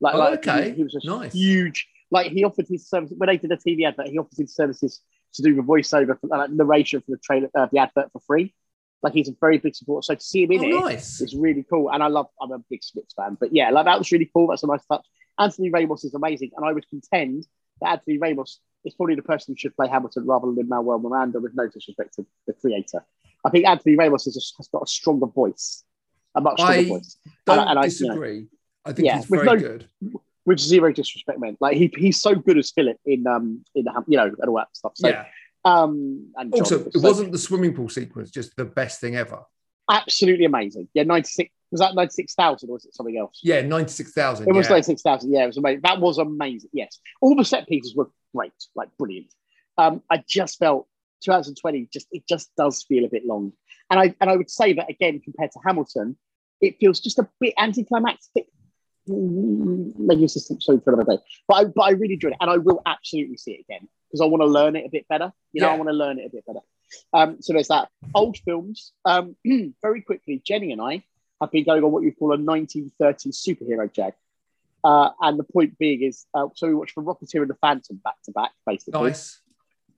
Like, 0.00 0.14
Oh, 0.14 0.18
like, 0.18 0.46
okay. 0.46 0.70
He, 0.70 0.76
he 0.76 0.82
was 0.82 0.94
a 0.94 1.06
Nice. 1.06 1.32
huge, 1.32 1.88
like, 2.10 2.30
he 2.32 2.44
offered 2.44 2.66
his 2.68 2.86
services, 2.86 3.16
when 3.16 3.28
they 3.28 3.38
did 3.38 3.50
a 3.50 3.56
TV 3.56 3.86
advert, 3.88 4.08
he 4.08 4.18
offered 4.18 4.36
his 4.36 4.54
services 4.54 5.00
to 5.34 5.42
do 5.42 5.54
the 5.54 5.62
voiceover, 5.62 6.20
for, 6.20 6.26
like, 6.26 6.50
narration 6.50 7.00
for 7.00 7.12
the 7.12 7.16
trailer, 7.16 7.48
uh, 7.54 7.66
the 7.72 7.78
advert 7.78 8.12
for 8.12 8.20
free. 8.26 8.54
Like, 9.02 9.14
he's 9.14 9.28
a 9.30 9.34
very 9.40 9.56
big 9.56 9.74
supporter. 9.74 10.04
So 10.04 10.14
to 10.14 10.20
see 10.20 10.42
him 10.44 10.52
in 10.52 10.60
oh, 10.74 10.86
it, 10.86 10.92
nice. 10.92 11.20
it's 11.22 11.34
really 11.34 11.64
cool. 11.68 11.90
And 11.90 12.02
I 12.02 12.08
love, 12.08 12.26
I'm 12.40 12.52
a 12.52 12.58
big 12.58 12.82
Smits 12.82 13.14
fan. 13.16 13.38
But 13.40 13.54
yeah, 13.54 13.70
like 13.70 13.86
that 13.86 13.98
was 13.98 14.12
really 14.12 14.30
cool. 14.32 14.48
That's 14.48 14.62
a 14.62 14.66
nice 14.66 14.84
touch. 14.84 15.04
Anthony 15.38 15.70
Ramos 15.70 16.04
is 16.04 16.14
amazing. 16.14 16.50
And 16.56 16.64
I 16.64 16.72
would 16.72 16.88
contend 16.88 17.46
that 17.80 17.88
Anthony 17.90 18.18
Ramos 18.18 18.60
is 18.84 18.94
probably 18.94 19.16
the 19.16 19.22
person 19.22 19.54
who 19.54 19.58
should 19.58 19.74
play 19.74 19.88
Hamilton 19.88 20.26
rather 20.26 20.52
than 20.52 20.68
Manuel 20.68 20.98
Miranda 21.00 21.40
with 21.40 21.52
no 21.54 21.68
disrespect 21.68 22.14
to 22.14 22.26
the 22.46 22.52
creator. 22.52 23.04
I 23.44 23.50
think 23.50 23.66
Anthony 23.66 23.96
Ramos 23.96 24.26
is 24.26 24.36
a, 24.36 24.42
has 24.58 24.68
got 24.68 24.82
a 24.82 24.86
stronger 24.86 25.26
voice, 25.26 25.82
a 26.34 26.40
much 26.40 26.58
stronger 26.60 26.78
I 26.78 26.84
voice. 26.88 27.16
Don't 27.46 27.58
and 27.58 27.68
I- 27.68 27.70
and 27.70 27.78
I- 27.78 27.82
you 27.82 27.88
know, 27.88 27.88
disagree. 27.88 28.46
I 28.84 28.92
think 28.92 29.06
yeah, 29.06 29.16
he's 29.18 29.30
with 29.30 29.44
very 29.44 29.60
no- 29.60 29.68
good. 29.68 29.88
With 30.44 30.58
zero 30.58 30.92
disrespect, 30.92 31.38
man. 31.38 31.56
Like 31.60 31.76
he, 31.76 31.92
he's 31.96 32.20
so 32.20 32.34
good 32.34 32.58
as 32.58 32.72
Philip 32.72 32.96
in 33.06 33.24
um 33.28 33.64
in 33.76 33.84
the 33.84 33.92
you 34.08 34.16
know 34.16 34.24
and 34.24 34.48
all 34.48 34.56
that 34.56 34.74
stuff. 34.76 34.92
So 34.96 35.08
yeah. 35.08 35.26
um 35.64 36.32
and 36.36 36.52
John, 36.52 36.60
Also, 36.62 36.84
it 36.86 36.92
so 36.94 37.00
wasn't 37.00 37.30
the 37.30 37.38
swimming 37.38 37.74
pool 37.74 37.88
sequence 37.88 38.30
just 38.32 38.56
the 38.56 38.64
best 38.64 39.00
thing 39.00 39.14
ever. 39.14 39.44
absolutely 39.88 40.44
amazing. 40.44 40.88
Yeah, 40.94 41.04
ninety 41.04 41.28
six 41.28 41.50
was 41.70 41.80
that 41.80 41.94
ninety 41.94 42.10
six 42.12 42.34
thousand 42.34 42.70
or 42.70 42.72
was 42.72 42.84
it 42.84 42.94
something 42.94 43.16
else? 43.16 43.38
Yeah, 43.42 43.62
ninety-six 43.62 44.12
thousand. 44.12 44.48
It 44.48 44.52
was 44.52 44.66
yeah. 44.66 44.72
like 44.74 44.84
six 44.84 45.00
thousand. 45.02 45.32
Yeah, 45.32 45.44
it 45.44 45.46
was 45.46 45.58
amazing. 45.58 45.82
That 45.84 46.00
was 46.00 46.18
amazing. 46.18 46.70
Yes, 46.72 46.98
all 47.20 47.36
the 47.36 47.44
set 47.44 47.68
pieces 47.68 47.94
were 47.94 48.10
great, 48.34 48.52
like 48.74 48.88
brilliant. 48.98 49.32
Um, 49.78 50.02
I 50.10 50.24
just 50.28 50.58
felt 50.58 50.88
2020 51.24 51.88
just 51.92 52.08
it 52.10 52.24
just 52.28 52.50
does 52.56 52.82
feel 52.82 53.04
a 53.04 53.08
bit 53.08 53.24
long, 53.24 53.52
and 53.90 54.00
I 54.00 54.14
and 54.20 54.30
I 54.30 54.36
would 54.36 54.50
say 54.50 54.72
that 54.74 54.88
again 54.90 55.20
compared 55.20 55.52
to 55.52 55.58
Hamilton, 55.64 56.16
it 56.60 56.78
feels 56.78 57.00
just 57.00 57.18
a 57.18 57.28
bit 57.40 57.54
anticlimactic. 57.58 58.46
Maybe 59.06 60.22
just 60.22 60.62
sorry 60.62 60.80
for 60.80 60.92
another 60.92 61.16
day, 61.16 61.22
but 61.48 61.54
I 61.54 61.64
but 61.64 61.82
I 61.82 61.90
really 61.90 62.14
enjoyed 62.14 62.32
it, 62.32 62.38
and 62.40 62.50
I 62.50 62.58
will 62.58 62.82
absolutely 62.86 63.36
see 63.36 63.52
it 63.52 63.60
again 63.68 63.88
because 64.08 64.20
I 64.20 64.26
want 64.26 64.42
to 64.42 64.46
learn 64.46 64.76
it 64.76 64.86
a 64.86 64.88
bit 64.90 65.08
better. 65.08 65.32
You 65.52 65.62
know, 65.62 65.68
Yeah. 65.68 65.74
I 65.74 65.76
want 65.76 65.88
to 65.88 65.94
learn 65.94 66.18
it 66.18 66.26
a 66.26 66.30
bit 66.30 66.44
better. 66.46 66.60
Um, 67.12 67.40
so 67.40 67.52
there's 67.52 67.68
that. 67.68 67.88
Old 68.14 68.38
films. 68.38 68.92
Um, 69.04 69.36
very 69.82 70.02
quickly, 70.02 70.42
Jenny 70.44 70.72
and 70.72 70.80
I 70.80 71.02
have 71.40 71.50
been 71.50 71.64
going 71.64 71.82
on 71.82 71.90
what 71.90 72.02
you 72.02 72.12
call 72.12 72.32
a 72.32 72.38
1930s 72.38 73.34
superhero 73.46 73.92
jag. 73.92 74.12
Uh, 74.84 75.10
and 75.20 75.38
the 75.38 75.44
point 75.44 75.78
being 75.78 76.02
is, 76.02 76.26
uh, 76.34 76.46
so 76.54 76.66
we 76.66 76.74
watched 76.74 76.94
The 76.96 77.02
Rocketeer 77.02 77.42
and 77.42 77.50
The 77.50 77.54
Phantom 77.54 78.00
back 78.02 78.16
to 78.24 78.32
back, 78.32 78.50
basically, 78.66 79.00
nice. 79.00 79.40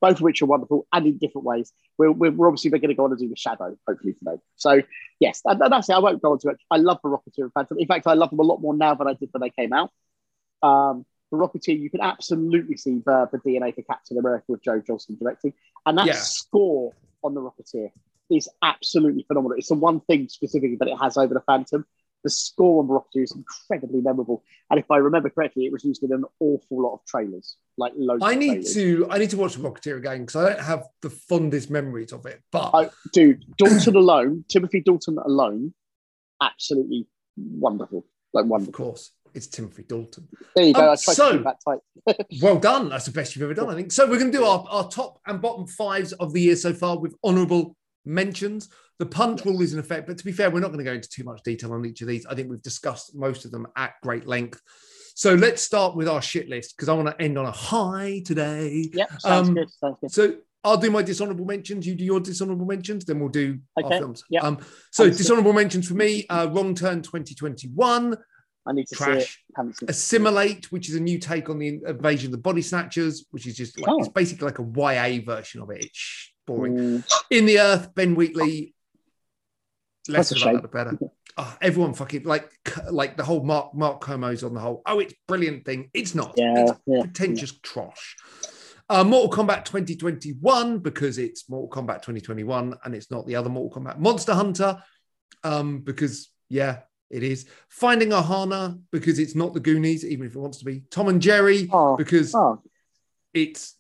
Both 0.05 0.17
of 0.17 0.23
which 0.23 0.43
are 0.43 0.47
wonderful 0.47 0.87
and 0.93 1.07
in 1.07 1.17
different 1.19 1.47
ways. 1.47 1.73
We're, 1.99 2.13
we're, 2.13 2.31
we're 2.31 2.49
obviously 2.49 2.71
going 2.71 2.89
to 2.89 2.95
go 2.95 3.05
on 3.05 3.13
and 3.13 3.19
do 3.19 3.29
The 3.29 3.37
Shadow, 3.37 3.77
hopefully, 3.89 4.13
today. 4.15 4.37
So, 4.57 4.83
yes, 5.19 5.41
that, 5.47 5.59
that's 5.71 5.89
it. 5.89 5.95
I 5.95 5.99
won't 5.99 6.21
go 6.21 6.35
into 6.35 6.49
it. 6.49 6.59
I 6.71 6.77
love 6.77 6.99
The 7.03 7.09
Rocketeer 7.09 7.45
and 7.45 7.53
Phantom. 7.55 7.79
In 7.79 7.87
fact, 7.87 8.07
I 8.07 8.15
love 8.15 8.31
them 8.31 8.41
a 8.41 8.43
lot 8.43 8.61
more 8.61 8.77
now 8.77 8.95
than 8.95 9.09
I 9.09 9.15
did 9.15 9.31
when 9.33 9.41
they 9.41 9.51
came 9.51 9.73
out. 9.73 9.91
Um, 10.63 11.07
the 11.31 11.39
Rocketeer, 11.39 11.81
you 11.81 11.91
can 11.91 12.01
absolutely 12.03 12.77
see 12.77 13.03
the, 13.05 13.29
the 13.33 13.39
DNA 13.39 13.75
for 13.75 13.83
Captain 13.83 14.19
America 14.19 14.45
with 14.49 14.63
Joe 14.63 14.81
Johnston 14.87 15.17
directing. 15.17 15.55
And 15.87 15.97
that 15.99 16.07
Yeah. 16.07 16.15
score 16.15 16.93
on 17.23 17.35
The 17.35 17.41
Rocketeer 17.41 17.91
is 18.31 18.49
absolutely 18.63 19.25
phenomenal. 19.27 19.57
It's 19.59 19.69
the 19.69 19.75
one 19.75 20.01
thing 20.01 20.29
specifically 20.29 20.77
that 20.81 20.89
it 20.89 20.99
has 21.01 21.17
over 21.17 21.33
The 21.35 21.41
Phantom. 21.41 21.87
The 22.25 22.31
score 22.31 22.81
on 22.81 22.89
The 22.89 22.95
Rocketeer 22.95 23.25
is 23.25 23.37
incredibly 23.37 24.01
memorable. 24.01 24.43
And 24.71 24.81
if 24.81 24.91
I 24.91 24.97
remember 24.97 25.29
correctly, 25.29 25.67
it 25.67 25.73
was 25.73 25.85
used 25.85 26.03
in 26.03 26.13
an 26.13 26.25
awful 26.41 26.83
lot 26.83 26.95
of 26.95 27.01
trailers, 27.07 27.57
like 27.77 27.93
loads 27.97 28.23
I 28.25 28.35
need 28.35 28.67
to. 28.73 29.07
I 29.11 29.19
need 29.19 29.31
to 29.31 29.37
watch 29.37 29.55
the 29.55 29.63
Rocketeer 29.63 29.99
again 29.99 30.21
because 30.25 30.37
I 30.37 30.49
don't 30.49 30.65
have 30.65 30.85
the 31.03 31.11
fondest 31.11 31.71
memories 31.71 32.13
of 32.13 32.25
it. 32.27 32.43
But 32.51 32.71
I, 32.75 32.91
dude, 33.13 33.45
Dalton 33.59 33.95
alone, 33.95 34.45
Timothy 34.49 34.81
Dalton 34.81 35.19
alone, 35.19 35.75
absolutely 36.43 37.07
wonderful. 37.37 38.07
Like 38.33 38.47
of 38.51 38.73
course, 38.73 39.13
It's 39.35 39.47
Timothy 39.47 39.85
Dalton. 39.85 40.27
There 40.57 40.65
you 40.65 40.75
go. 40.75 40.91
Um, 40.91 40.97
so- 40.97 41.31
to 41.31 41.37
keep 41.37 41.45
that 41.45 41.59
tight. 41.65 41.79
Well 42.43 42.59
done. 42.59 42.89
That's 42.89 43.07
the 43.07 43.13
best 43.13 43.35
you've 43.37 43.45
ever 43.45 43.55
done, 43.55 43.71
I 43.71 43.75
think. 43.75 43.93
So 43.93 44.07
we're 44.09 44.19
going 44.19 44.33
to 44.33 44.39
do 44.39 44.45
our, 44.45 44.67
our 44.69 44.89
top 44.89 45.21
and 45.27 45.41
bottom 45.41 45.67
fives 45.67 46.13
of 46.15 46.33
the 46.33 46.41
year 46.41 46.57
so 46.57 46.73
far 46.75 46.99
with 46.99 47.15
honourable 47.25 47.77
mentions. 48.05 48.69
The 48.99 49.07
punch 49.07 49.45
rule 49.45 49.61
is 49.61 49.73
in 49.73 49.79
effect, 49.81 50.07
but 50.07 50.19
to 50.19 50.25
be 50.25 50.33
fair, 50.33 50.51
we're 50.51 50.61
not 50.61 50.69
going 50.69 50.79
to 50.79 50.85
go 50.85 50.93
into 50.93 51.09
too 51.09 51.25
much 51.25 51.43
detail 51.43 51.73
on 51.73 51.85
each 51.85 52.01
of 52.01 52.09
these. 52.09 52.25
I 52.27 52.35
think 52.35 52.49
we've 52.51 52.63
discussed 52.63 53.15
most 53.17 53.45
of 53.45 53.51
them 53.51 53.67
at 53.77 53.95
great 54.03 54.27
length. 54.27 54.61
So 55.17 55.35
let's 55.35 55.63
start 55.63 55.97
with 55.97 56.09
our 56.09 56.23
shit 56.23 56.49
list 56.49 56.77
because 56.77 56.89
I 56.89 56.93
want 56.95 57.09
to 57.09 57.21
end 57.23 57.39
on 57.39 57.47
a 57.47 57.51
high 57.53 58.23
today. 58.25 58.91
Yep, 58.93 59.21
sounds 59.21 59.49
Um, 59.49 59.55
good. 59.55 59.71
Sounds 59.71 59.97
good. 60.01 60.13
So 60.13 60.37
I'll 60.65 60.77
do 60.77 60.91
my 60.91 61.03
dishonourable 61.03 61.45
mentions. 61.45 61.87
You 61.87 61.95
do 61.95 62.05
your 62.05 62.21
dishonourable 62.21 62.67
mentions, 62.67 63.05
then 63.05 63.19
we'll 63.21 63.29
do 63.29 63.59
our 63.83 63.91
films. 63.91 64.23
yep. 64.31 64.43
Um, 64.45 64.59
so 64.93 65.05
Understood. 65.05 65.19
dishonourable 65.19 65.53
mentions 65.53 65.87
for 65.89 65.95
me: 65.95 66.27
uh, 66.31 66.49
Wrong 66.51 66.75
Turn 66.75 67.03
2021, 67.03 68.17
I 68.67 68.73
need 68.73 68.87
to. 68.89 68.95
Trash. 68.95 69.41
Assimilate, 69.89 70.73
which 70.73 70.89
is 70.89 70.95
a 70.95 71.01
new 71.01 71.19
take 71.19 71.49
on 71.51 71.59
the 71.59 71.81
invasion 71.87 72.29
of 72.29 72.33
the 72.33 72.39
body 72.39 72.63
snatchers, 72.63 73.27
which 73.31 73.47
is 73.47 73.57
just 73.57 73.79
like, 73.79 73.89
Oh. 73.91 73.99
it's 73.99 74.09
basically 74.09 74.47
like 74.47 74.59
a 74.59 74.63
YA 74.63 75.21
version 75.25 75.61
of 75.61 75.71
it. 75.71 75.85
It's 75.85 76.33
boring. 76.47 76.77
Mm, 76.77 77.13
In 77.31 77.47
the 77.47 77.61
Earth, 77.61 77.95
Ben 77.95 78.15
Wheatley. 78.15 78.75
Less 80.09 80.29
That's 80.29 80.33
a 80.33 80.35
about 80.35 80.45
shame. 80.45 80.55
that, 80.57 80.63
the 80.63 80.69
better. 80.69 80.99
Oh, 81.37 81.57
everyone 81.61 81.95
fucking 81.95 82.25
like 82.25 82.51
like 82.91 83.17
the 83.17 83.25
whole 83.25 83.43
Mark 83.43 83.75
Mark 83.75 84.01
Kermode's 84.01 84.45
on 84.45 84.55
the 84.55 84.61
whole. 84.61 84.83
Oh, 84.87 84.99
it's 85.01 85.15
brilliant 85.27 85.65
thing. 85.65 85.91
It's 85.95 86.15
not. 86.15 86.35
yeah, 86.37 86.55
It's 86.59 86.73
yeah. 86.87 87.01
pretentious 87.01 87.53
trosh. 87.59 88.15
Uh, 88.89 89.03
Mortal 89.03 89.45
Kombat 89.45 89.65
2021 89.65 90.79
because 90.81 91.17
it's 91.17 91.49
Mortal 91.49 91.71
Kombat 91.83 92.03
2021 92.03 92.75
and 92.85 92.95
it's 92.95 93.11
not 93.11 93.27
the 93.27 93.35
other 93.37 93.49
Mortal 93.49 93.83
Kombat. 93.83 93.99
Monster 93.99 94.35
Hunter 94.35 94.83
um, 95.43 95.81
because 95.81 96.31
yeah, 96.51 96.81
it 97.11 97.23
is. 97.23 97.47
Finding 97.71 98.11
Ohana 98.11 98.79
because 98.93 99.19
it's 99.19 99.35
not 99.35 99.55
the 99.55 99.61
Goonies, 99.61 100.05
even 100.05 100.27
if 100.27 100.37
it 100.37 100.39
wants 100.39 100.59
to 100.59 100.67
be. 100.67 100.83
Tom 100.91 101.09
and 101.09 101.23
Jerry 101.23 101.69
Oh, 101.73 101.97
because 101.97 102.35
oh. 102.35 102.63
it's 103.33 103.75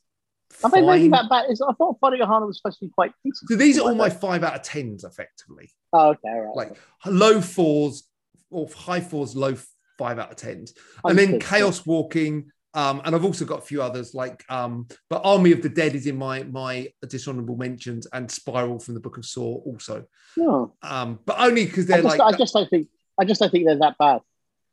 I 0.65 0.69
think 0.69 0.87
maybe 0.87 1.03
fine. 1.05 1.11
that 1.11 1.29
bad. 1.31 1.51
is- 1.51 1.61
I 1.61 1.73
thought 1.73 1.99
Funny 2.01 2.19
Ohana 2.19 2.47
was 2.47 2.59
supposed 2.59 2.79
to 2.81 2.87
be 2.87 2.93
quite 2.93 3.13
decent. 3.25 3.49
So 3.49 3.57
these 3.57 3.79
are 3.79 3.83
all 3.83 3.95
my 3.95 4.11
five 4.11 4.45
out 4.45 4.55
of 4.55 4.63
tens, 4.63 5.05
effectively. 5.05 5.71
Oh, 5.93 6.11
okay, 6.11 6.29
right. 6.29 6.55
Like 6.55 6.77
low 7.07 7.41
fours 7.41 8.05
or 8.51 8.69
high 8.75 9.01
fours, 9.01 9.35
low 9.35 9.57
five 9.99 10.19
out 10.19 10.31
of 10.31 10.37
tens. 10.37 10.75
and 11.05 11.19
then 11.19 11.39
chaos 11.39 11.87
walking 11.87 12.51
um 12.75 13.01
and 13.05 13.15
i've 13.15 13.25
also 13.25 13.45
got 13.45 13.61
a 13.61 13.63
few 13.63 13.81
others 13.81 14.15
like 14.15 14.45
um 14.49 14.85
but 15.09 15.21
army 15.25 15.53
of 15.53 15.63
the 15.63 15.69
dead 15.69 15.95
is 15.95 16.09
in 16.09 16.17
my 16.17 16.43
my 16.43 16.89
dishonorable 17.09 17.57
mentions 17.57 18.05
and 18.13 18.29
spiral 18.29 18.81
from 18.81 18.95
the 18.95 19.01
book 19.01 19.17
of 19.17 19.25
saw 19.25 19.59
also 19.65 20.05
yeah. 20.37 20.45
Oh. 20.45 20.73
um 20.83 21.21
but 21.25 21.37
only 21.39 21.65
because 21.67 21.87
they're 21.87 22.03
just, 22.03 22.19
like 22.19 22.35
I 22.35 22.37
just 22.37 22.53
don't 22.53 22.69
think. 22.69 22.89
I 23.21 23.25
just 23.25 23.41
don't 23.41 23.51
think 23.51 23.67
they're 23.67 23.79
that 23.79 23.97
bad. 23.97 24.21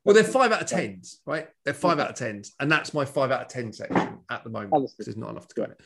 Well 0.04 0.16
they're 0.16 0.24
five 0.24 0.52
out 0.52 0.62
of 0.62 0.68
tens 0.68 1.22
right 1.26 1.48
they're 1.66 1.74
five 1.74 2.00
out 2.00 2.10
of 2.10 2.16
tens 2.16 2.54
and 2.60 2.72
that's 2.72 2.94
my 2.94 3.06
five 3.06 3.32
out 3.32 3.42
of 3.42 3.48
ten 3.48 3.72
section 3.72 4.18
at 4.30 4.44
the 4.44 4.50
moment 4.50 4.74
Understood. 4.74 5.06
there's 5.06 5.18
not 5.18 5.30
enough 5.30 5.48
to 5.48 5.56
go 5.56 5.64
in 5.64 5.72
it 5.72 5.80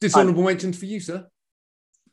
dishonorable 0.00 0.42
mentions 0.42 0.78
for 0.78 0.86
you 0.86 1.00
sir 1.00 1.26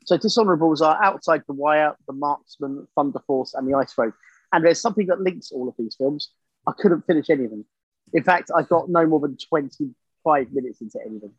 So 0.06 0.16
dishonourables 0.16 0.80
are 0.80 0.98
outside 1.04 1.42
the 1.46 1.52
wire, 1.52 1.94
the 2.06 2.14
marksman, 2.14 2.86
Thunder 2.96 3.20
Force, 3.26 3.54
and 3.54 3.68
the 3.68 3.76
Ice 3.76 3.96
Road. 3.98 4.12
And 4.52 4.64
there's 4.64 4.80
something 4.80 5.06
that 5.08 5.20
links 5.20 5.52
all 5.52 5.68
of 5.68 5.74
these 5.78 5.94
films. 5.94 6.32
I 6.66 6.72
couldn't 6.72 7.02
finish 7.06 7.28
any 7.30 7.44
of 7.44 7.50
them. 7.50 7.64
In 8.12 8.24
fact, 8.24 8.50
I 8.56 8.62
got 8.62 8.88
no 8.88 9.06
more 9.06 9.20
than 9.20 9.36
25 9.36 10.52
minutes 10.52 10.80
into 10.80 10.98
any 11.04 11.16
of 11.16 11.22
them. 11.22 11.34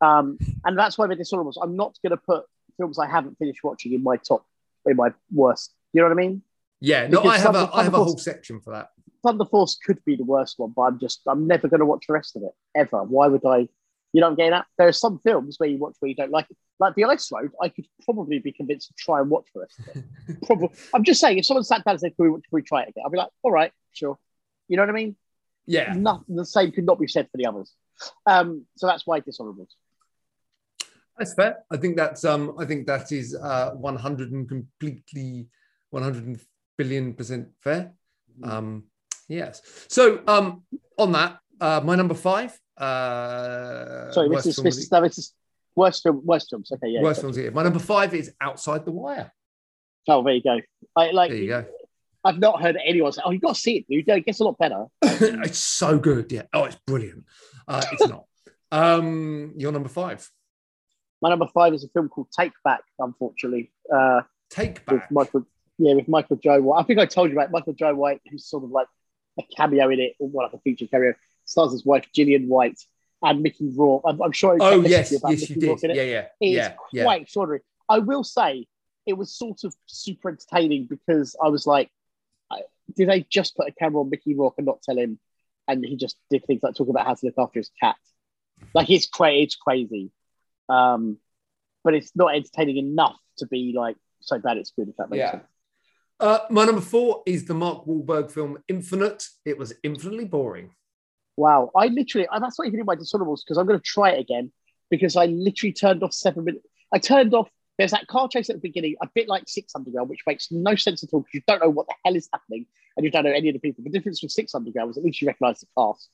Um, 0.00 0.38
and 0.64 0.78
that's 0.78 0.96
why 0.96 1.06
they're 1.06 1.16
dishonourables. 1.16 1.58
I'm 1.62 1.76
not 1.76 1.96
going 2.02 2.10
to 2.12 2.16
put 2.16 2.44
films 2.78 2.98
I 2.98 3.06
haven't 3.06 3.36
finished 3.38 3.62
watching 3.62 3.92
in 3.92 4.02
my 4.02 4.16
top, 4.16 4.46
in 4.86 4.96
my 4.96 5.10
worst. 5.30 5.74
You 5.92 6.00
know 6.00 6.08
what 6.08 6.18
I 6.18 6.20
mean? 6.26 6.42
yeah 6.80 7.08
no 7.08 7.22
Because 7.22 7.40
i 7.40 7.42
have 7.42 7.56
a 7.56 7.82
have 7.82 7.94
a 7.94 7.96
whole 8.04 8.16
section 8.18 8.60
for 8.60 8.70
that 8.72 8.88
Thunder 9.28 9.44
Force 9.44 9.76
could 9.84 10.02
be 10.04 10.16
the 10.16 10.24
worst 10.24 10.58
one, 10.58 10.72
but 10.74 10.82
I'm 10.82 10.98
just, 10.98 11.20
I'm 11.26 11.46
never 11.46 11.68
going 11.68 11.80
to 11.80 11.86
watch 11.86 12.06
the 12.06 12.14
rest 12.14 12.36
of 12.36 12.42
it 12.42 12.52
ever. 12.74 13.02
Why 13.02 13.28
would 13.28 13.44
I? 13.44 13.68
You 14.14 14.22
know 14.22 14.28
what 14.28 14.30
I'm 14.30 14.36
getting 14.36 14.54
at? 14.54 14.66
There 14.78 14.88
are 14.88 14.92
some 14.92 15.18
films 15.18 15.56
where 15.58 15.68
you 15.68 15.76
watch 15.76 15.94
where 16.00 16.08
you 16.08 16.14
don't 16.14 16.30
like 16.30 16.46
it. 16.50 16.56
Like 16.80 16.94
The 16.94 17.04
Ice 17.04 17.30
Road, 17.30 17.50
I 17.60 17.68
could 17.68 17.86
probably 18.04 18.38
be 18.38 18.52
convinced 18.52 18.88
to 18.88 18.94
try 18.96 19.20
and 19.20 19.28
watch 19.28 19.44
the 19.54 19.60
rest 19.60 19.78
of 19.80 19.96
it. 19.96 20.42
Probably. 20.46 20.70
I'm 20.94 21.04
just 21.04 21.20
saying, 21.20 21.36
if 21.36 21.44
someone 21.44 21.64
sat 21.64 21.84
down 21.84 21.92
and 21.92 22.00
said, 22.00 22.16
can 22.16 22.32
we, 22.32 22.40
can 22.40 22.50
we 22.50 22.62
try 22.62 22.82
it 22.82 22.88
again? 22.88 23.04
I'd 23.04 23.12
be 23.12 23.18
like, 23.18 23.28
all 23.42 23.52
right, 23.52 23.72
sure. 23.92 24.18
You 24.68 24.76
know 24.76 24.82
what 24.84 24.90
I 24.90 24.92
mean? 24.92 25.16
yeah 25.68 25.92
Nothing, 25.92 26.34
the 26.36 26.46
same 26.46 26.72
could 26.72 26.86
not 26.86 26.98
be 26.98 27.06
said 27.06 27.28
for 27.30 27.36
the 27.36 27.46
others. 27.46 27.72
Um, 28.24 28.64
so 28.76 28.86
that's 28.86 29.06
why 29.06 29.20
dishonourables. 29.20 29.68
That's 31.18 31.34
fair. 31.34 31.58
I 31.70 31.76
think 31.76 31.96
that's 31.96 32.24
um 32.24 32.54
I 32.58 32.64
think 32.64 32.86
that 32.86 33.12
is 33.12 33.34
uh 33.34 33.72
100 33.72 34.32
and 34.32 34.48
completely 34.48 35.48
100 35.90 36.40
billion 36.78 37.12
percent 37.12 37.48
fair. 37.60 37.92
Um 38.42 38.84
yes. 39.28 39.62
So 39.88 40.22
um 40.26 40.62
on 40.96 41.12
that, 41.12 41.38
uh 41.60 41.80
my 41.84 41.94
number 41.94 42.14
five, 42.14 42.58
uh 42.76 44.10
Sorry, 44.12 44.28
this 44.28 44.46
is, 44.46 44.56
this 44.56 44.76
is, 44.78 44.90
no, 44.90 45.02
this 45.02 45.18
is 45.18 45.34
worst 45.76 46.02
film, 46.02 46.20
worst 46.24 46.48
films. 46.50 46.70
Okay, 46.72 46.88
yeah. 46.88 47.02
worst 47.02 47.20
films 47.20 47.36
year. 47.36 47.50
My 47.50 47.62
number 47.62 47.78
five 47.78 48.14
is 48.14 48.32
Outside 48.40 48.84
the 48.84 48.90
Wire. 48.92 49.32
Oh, 50.08 50.22
there 50.22 50.34
you 50.34 50.42
go. 50.42 50.58
I 50.96 51.10
like. 51.10 51.30
There 51.30 51.38
you 51.38 51.48
go. 51.48 51.64
I've 52.24 52.38
not 52.38 52.60
heard 52.60 52.76
anyone 52.84 53.12
say, 53.12 53.22
"Oh, 53.24 53.30
you've 53.30 53.42
got 53.42 53.54
to 53.54 53.60
see 53.60 53.78
it, 53.78 53.86
dude. 53.88 54.08
It 54.08 54.26
gets 54.26 54.40
a 54.40 54.44
lot 54.44 54.58
better." 54.58 54.86
it's 55.02 55.58
so 55.58 55.98
good. 55.98 56.32
Yeah. 56.32 56.42
Oh, 56.52 56.64
it's 56.64 56.76
brilliant. 56.86 57.24
Uh 57.66 57.82
it's 57.92 58.08
not. 58.08 58.24
Um 58.70 59.54
your 59.56 59.72
number 59.72 59.88
five. 59.88 60.28
My 61.22 61.30
number 61.30 61.46
five 61.52 61.74
is 61.74 61.84
a 61.84 61.88
film 61.88 62.08
called 62.08 62.28
Take 62.38 62.52
Back. 62.64 62.82
Unfortunately, 62.98 63.72
uh, 63.92 64.20
Take 64.50 64.82
with 64.88 65.00
back. 65.00 65.10
Michael. 65.10 65.46
Yeah, 65.78 65.94
with 65.94 66.08
Michael 66.08 66.36
Jai 66.36 66.58
White. 66.58 66.80
I 66.80 66.82
think 66.82 66.98
I 66.98 67.06
told 67.06 67.30
you 67.30 67.36
about 67.36 67.50
Michael 67.50 67.72
Jai 67.72 67.92
White, 67.92 68.20
who's 68.30 68.44
sort 68.46 68.64
of 68.64 68.70
like 68.70 68.88
a 69.38 69.42
cameo 69.56 69.88
in 69.90 70.00
it, 70.00 70.14
or 70.18 70.28
well, 70.28 70.46
like 70.46 70.54
a 70.54 70.58
feature 70.58 70.86
cameo. 70.86 71.14
Stars 71.44 71.72
his 71.72 71.84
wife 71.84 72.06
Gillian 72.14 72.48
White 72.48 72.78
and 73.22 73.42
Mickey 73.42 73.70
Rourke. 73.74 74.02
I'm, 74.06 74.20
I'm 74.20 74.32
sure. 74.32 74.56
Oh 74.60 74.80
yes, 74.82 75.10
you 75.12 75.18
yes, 75.28 75.48
you 75.48 75.56
Mickey 75.56 75.66
Rourke 75.68 75.80
did. 75.80 75.90
in 75.90 75.96
it. 75.96 75.96
Yeah, 75.96 76.02
yeah, 76.12 76.26
It 76.40 76.48
yeah, 76.56 76.74
yeah. 76.92 77.04
quite 77.04 77.22
extraordinary. 77.22 77.62
I 77.88 77.98
will 78.00 78.24
say 78.24 78.66
it 79.06 79.14
was 79.14 79.32
sort 79.32 79.64
of 79.64 79.74
super 79.86 80.28
entertaining 80.28 80.84
because 80.86 81.34
I 81.42 81.48
was 81.48 81.66
like, 81.66 81.90
I- 82.50 82.62
did 82.96 83.08
they 83.08 83.22
just 83.30 83.56
put 83.56 83.66
a 83.68 83.72
camera 83.72 84.02
on 84.02 84.10
Mickey 84.10 84.34
Rourke 84.34 84.54
and 84.58 84.66
not 84.66 84.82
tell 84.82 84.98
him? 84.98 85.18
And 85.66 85.84
he 85.84 85.96
just 85.96 86.16
did 86.30 86.44
things 86.46 86.62
like 86.62 86.74
talk 86.74 86.88
about 86.88 87.06
how 87.06 87.14
to 87.14 87.26
look 87.26 87.34
after 87.38 87.58
his 87.60 87.70
cat. 87.80 87.96
Like 88.74 88.90
it's 88.90 89.06
crazy. 89.06 89.42
It's 89.44 89.56
crazy. 89.56 90.10
Um, 90.68 91.18
but 91.84 91.94
it's 91.94 92.12
not 92.14 92.34
entertaining 92.34 92.76
enough 92.76 93.16
to 93.38 93.46
be 93.46 93.72
like 93.76 93.96
so 94.20 94.38
bad 94.38 94.56
it's 94.58 94.70
good. 94.72 94.88
If 94.88 94.96
that 94.96 95.08
makes 95.10 95.18
Yeah. 95.20 95.30
sense. 95.32 95.44
Uh, 96.20 96.40
my 96.50 96.64
number 96.64 96.80
four 96.80 97.22
is 97.26 97.44
the 97.44 97.54
Mark 97.54 97.86
Wahlberg 97.86 98.30
film 98.30 98.58
Infinite. 98.66 99.24
It 99.44 99.56
was 99.56 99.72
infinitely 99.84 100.24
boring. 100.24 100.74
Wow. 101.36 101.70
I 101.76 101.86
literally, 101.86 102.26
that's 102.32 102.58
not 102.58 102.66
even 102.66 102.80
in 102.80 102.86
my 102.86 102.96
dishonorables 102.96 103.40
because 103.44 103.56
I'm 103.56 103.66
going 103.66 103.78
to 103.78 103.84
try 103.84 104.10
it 104.10 104.20
again 104.20 104.50
because 104.90 105.14
I 105.14 105.26
literally 105.26 105.72
turned 105.72 106.02
off 106.02 106.12
seven 106.12 106.44
minutes. 106.44 106.66
I 106.92 106.98
turned 106.98 107.34
off, 107.34 107.48
there's 107.78 107.92
that 107.92 108.08
car 108.08 108.26
chase 108.26 108.50
at 108.50 108.56
the 108.56 108.60
beginning, 108.60 108.96
a 109.00 109.08
bit 109.14 109.28
like 109.28 109.44
Six 109.46 109.72
Underground, 109.76 110.08
which 110.08 110.24
makes 110.26 110.50
no 110.50 110.74
sense 110.74 111.04
at 111.04 111.10
all 111.12 111.20
because 111.20 111.34
you 111.34 111.42
don't 111.46 111.62
know 111.62 111.70
what 111.70 111.86
the 111.86 111.94
hell 112.04 112.16
is 112.16 112.28
happening 112.32 112.66
and 112.96 113.04
you 113.04 113.12
don't 113.12 113.24
know 113.24 113.30
any 113.30 113.50
of 113.50 113.52
the 113.52 113.60
people. 113.60 113.84
The 113.84 113.90
difference 113.90 114.20
with 114.20 114.32
Six 114.32 114.56
Underground 114.56 114.88
was 114.88 114.98
at 114.98 115.04
least 115.04 115.22
you 115.22 115.28
recognize 115.28 115.60
the 115.60 115.66
cast. 115.78 116.08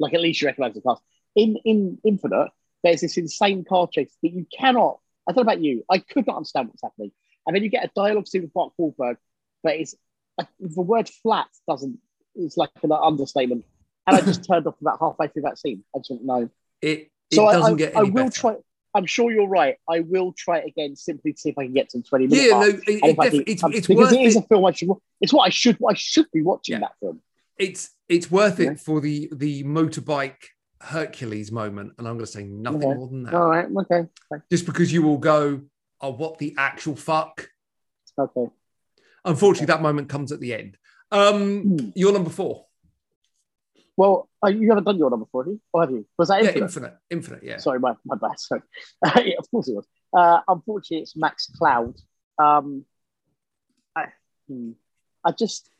Like, 0.00 0.14
at 0.14 0.20
least 0.20 0.42
you 0.42 0.46
recognize 0.46 0.74
the 0.74 0.80
cast. 0.80 1.02
In, 1.36 1.56
in 1.64 1.98
Infinite, 2.04 2.48
there's 2.82 3.02
this 3.02 3.16
insane 3.16 3.64
car 3.64 3.86
chase 3.86 4.12
that 4.24 4.32
you 4.32 4.46
cannot, 4.58 4.98
I 5.28 5.32
know 5.32 5.42
about 5.42 5.60
you, 5.60 5.84
I 5.88 5.98
could 5.98 6.26
not 6.26 6.38
understand 6.38 6.68
what's 6.68 6.82
happening. 6.82 7.12
And 7.46 7.54
then 7.54 7.62
you 7.62 7.68
get 7.68 7.84
a 7.84 7.90
dialogue 7.94 8.26
scene 8.26 8.42
with 8.42 8.54
Mark 8.56 8.72
Wahlberg, 8.80 9.18
but 9.64 9.74
it's 9.74 9.96
like, 10.38 10.46
the 10.60 10.80
word 10.82 11.08
flat 11.08 11.48
doesn't, 11.66 11.98
it's 12.36 12.56
like 12.56 12.70
an 12.82 12.92
understatement 12.92 13.64
and 14.06 14.16
I 14.16 14.20
just 14.20 14.44
turned 14.48 14.66
off 14.68 14.80
about 14.80 14.98
halfway 15.00 15.28
through 15.28 15.42
that 15.42 15.58
scene. 15.58 15.82
I 15.94 15.98
just 15.98 16.10
didn't 16.10 16.26
know. 16.26 16.48
It 16.82 17.10
it 17.30 17.34
So 17.34 17.46
I, 17.46 17.52
doesn't 17.54 17.74
I, 17.74 17.76
get 17.76 17.96
I 17.96 18.02
will 18.02 18.12
better. 18.12 18.30
try. 18.30 18.56
I'm 18.96 19.06
sure 19.06 19.32
you're 19.32 19.48
right. 19.48 19.76
I 19.88 20.00
will 20.00 20.32
try 20.32 20.58
it 20.58 20.66
again 20.68 20.94
simply 20.94 21.32
to 21.32 21.38
see 21.40 21.48
if 21.48 21.58
I 21.58 21.64
can 21.64 21.72
get 21.72 21.88
to 21.90 21.98
the 21.98 22.04
20 22.04 22.26
minutes. 22.28 22.46
Yeah, 22.48 22.58
no, 22.60 22.66
it, 22.66 22.80
it 22.86 23.16
can- 23.16 23.44
it's 23.46 23.64
um, 23.64 23.72
it's 23.72 23.86
because 23.88 24.10
worth 24.12 24.12
it 24.12 24.20
is 24.20 24.36
a 24.36 24.42
film 24.42 24.64
I 24.66 24.70
should. 24.72 24.90
It's 25.20 25.32
what 25.32 25.46
I 25.46 25.48
should. 25.48 25.78
I 25.88 25.94
should 25.94 26.30
be 26.32 26.42
watching 26.42 26.74
Yeah. 26.74 26.80
that 26.80 26.92
film. 27.00 27.20
It's 27.58 27.90
it's 28.08 28.30
worth 28.30 28.60
Yeah. 28.60 28.72
it 28.72 28.80
for 28.80 29.00
the 29.00 29.28
the 29.32 29.64
motorbike 29.64 30.36
Hercules 30.80 31.50
moment, 31.50 31.94
and 31.98 32.06
I'm 32.06 32.14
going 32.14 32.26
to 32.26 32.30
say 32.30 32.44
nothing 32.44 32.84
Okay. 32.84 32.94
more 32.94 33.08
than 33.08 33.22
that. 33.24 33.34
All 33.34 33.48
right. 33.48 33.66
Okay. 33.90 34.08
Just 34.50 34.66
because 34.66 34.92
you 34.92 35.02
will 35.02 35.18
go, 35.18 35.62
oh, 36.00 36.10
what 36.10 36.38
the 36.38 36.54
actual 36.58 36.94
fuck? 36.94 37.48
Okay. 38.18 38.46
Unfortunately, 39.24 39.66
that 39.66 39.82
moment 39.82 40.08
comes 40.08 40.32
at 40.32 40.40
the 40.40 40.54
end. 40.54 40.76
Um, 41.10 41.62
Hmm. 41.62 41.90
you're 41.94 42.12
number 42.12 42.30
four. 42.30 42.66
Well, 43.96 44.28
uh, 44.44 44.48
you 44.48 44.68
haven't 44.68 44.84
done 44.84 44.98
your 44.98 45.10
number 45.10 45.26
four, 45.30 45.44
have 45.44 45.52
you? 45.52 45.60
Or 45.72 45.82
have 45.82 45.90
you? 45.90 46.06
Was 46.18 46.28
that 46.28 46.42
Yeah, 46.42 46.48
infinite? 46.48 46.64
infinite, 46.64 46.94
infinite. 47.10 47.42
Yeah. 47.44 47.56
Sorry, 47.58 47.78
my, 47.78 47.94
my 48.04 48.16
bad. 48.16 48.38
Sorry. 48.38 48.62
yeah, 49.24 49.34
of 49.38 49.48
course 49.50 49.68
it 49.68 49.74
was. 49.74 49.86
Uh, 50.12 50.40
unfortunately, 50.48 51.02
it's 51.02 51.16
Max 51.16 51.48
Cloud. 51.56 51.94
Um, 52.38 52.84
I, 53.94 54.06
hmm, 54.48 54.72
I 55.24 55.30
just, 55.30 55.70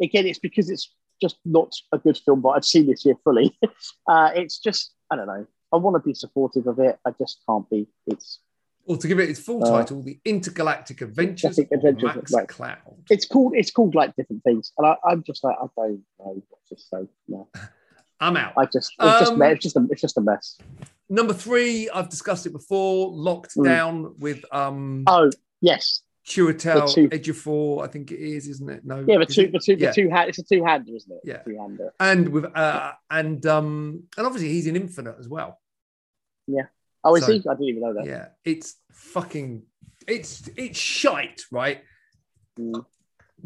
again, 0.00 0.26
it's 0.26 0.38
because 0.38 0.70
it's 0.70 0.90
just 1.20 1.36
not 1.44 1.72
a 1.92 1.98
good 1.98 2.16
film, 2.16 2.40
but 2.40 2.50
I've 2.50 2.64
seen 2.64 2.86
this 2.86 3.04
year 3.04 3.16
fully. 3.22 3.56
uh, 4.08 4.30
it's 4.34 4.58
just, 4.58 4.94
I 5.10 5.16
don't 5.16 5.26
know. 5.26 5.46
I 5.72 5.76
want 5.76 6.02
to 6.02 6.06
be 6.06 6.14
supportive 6.14 6.66
of 6.66 6.78
it. 6.78 6.98
I 7.04 7.10
just 7.18 7.42
can't 7.46 7.68
be. 7.68 7.86
It's 8.06 8.40
or 8.86 8.96
to 8.96 9.08
give 9.08 9.18
it 9.18 9.28
its 9.28 9.40
full 9.40 9.62
Uh, 9.64 9.70
title, 9.78 10.02
The 10.02 10.18
Intergalactic 10.24 11.02
Adventures 11.02 11.58
Intergalactic 11.58 12.04
of 12.04 12.16
Max 12.16 12.32
right. 12.32 12.48
Cloud. 12.48 12.78
It's 13.10 13.26
called 13.26 13.54
it's 13.56 13.70
called 13.70 13.94
like 13.94 14.14
different 14.16 14.42
things, 14.44 14.72
and 14.78 14.86
I, 14.86 14.96
I'm 15.04 15.22
just 15.22 15.44
like 15.44 15.56
I 15.60 15.66
don't 15.76 16.02
know 16.18 16.42
what 16.48 16.60
to 16.68 16.76
say. 16.78 17.08
No, 17.28 17.48
I'm 18.20 18.36
out. 18.36 18.54
I 18.56 18.64
just 18.66 18.92
it's 18.98 19.18
just 19.20 19.32
Um, 19.32 19.38
me- 19.38 19.48
it's 19.48 19.62
just 19.62 19.76
a, 19.76 19.86
it's 19.90 20.00
just 20.00 20.16
a 20.16 20.20
mess. 20.20 20.56
Number 21.08 21.34
three, 21.34 21.88
I've 21.90 22.08
discussed 22.08 22.46
it 22.46 22.52
before. 22.52 23.10
Locked 23.12 23.54
Mm. 23.56 23.64
down 23.64 24.14
with 24.18 24.44
um 24.52 25.04
Oh 25.06 25.30
yes, 25.60 26.02
Chiwetel 26.26 26.92
two- 26.94 27.08
Ejiofor, 27.08 27.84
I 27.84 27.88
think 27.88 28.10
it 28.12 28.20
is, 28.20 28.48
isn't 28.48 28.68
it? 28.70 28.84
No, 28.84 29.04
yeah, 29.06 29.18
the 29.18 29.26
two 29.26 29.48
the 29.50 29.58
two 29.58 29.74
Yeah. 29.74 29.88
the 29.90 29.94
two 29.94 30.08
hand 30.10 30.28
it's 30.28 30.38
a 30.38 30.42
two 30.44 30.64
hander, 30.64 30.94
isn't 30.94 31.12
it? 31.12 31.20
Yeah. 31.24 31.38
two 31.42 31.56
hander. 31.58 31.92
and 32.00 32.28
with 32.28 32.44
uh 32.56 32.92
and 33.10 33.44
um 33.46 34.04
and 34.16 34.26
obviously 34.26 34.48
he's 34.50 34.66
in 34.66 34.76
Infinite 34.76 35.16
as 35.18 35.28
well. 35.28 35.60
Oh, 37.06 37.14
is 37.14 37.24
So- 37.24 37.32
he? 37.32 37.38
I 37.38 37.54
didn't 37.54 37.68
even 37.68 37.82
know 37.82 37.94
that. 37.94 38.06
Yeah, 38.06 38.28
it's 38.44 38.76
fucking 38.92 39.62
it's 40.06 40.48
it's 40.56 40.78
shite, 40.78 41.42
right? 41.50 41.82
Mm. 42.58 42.84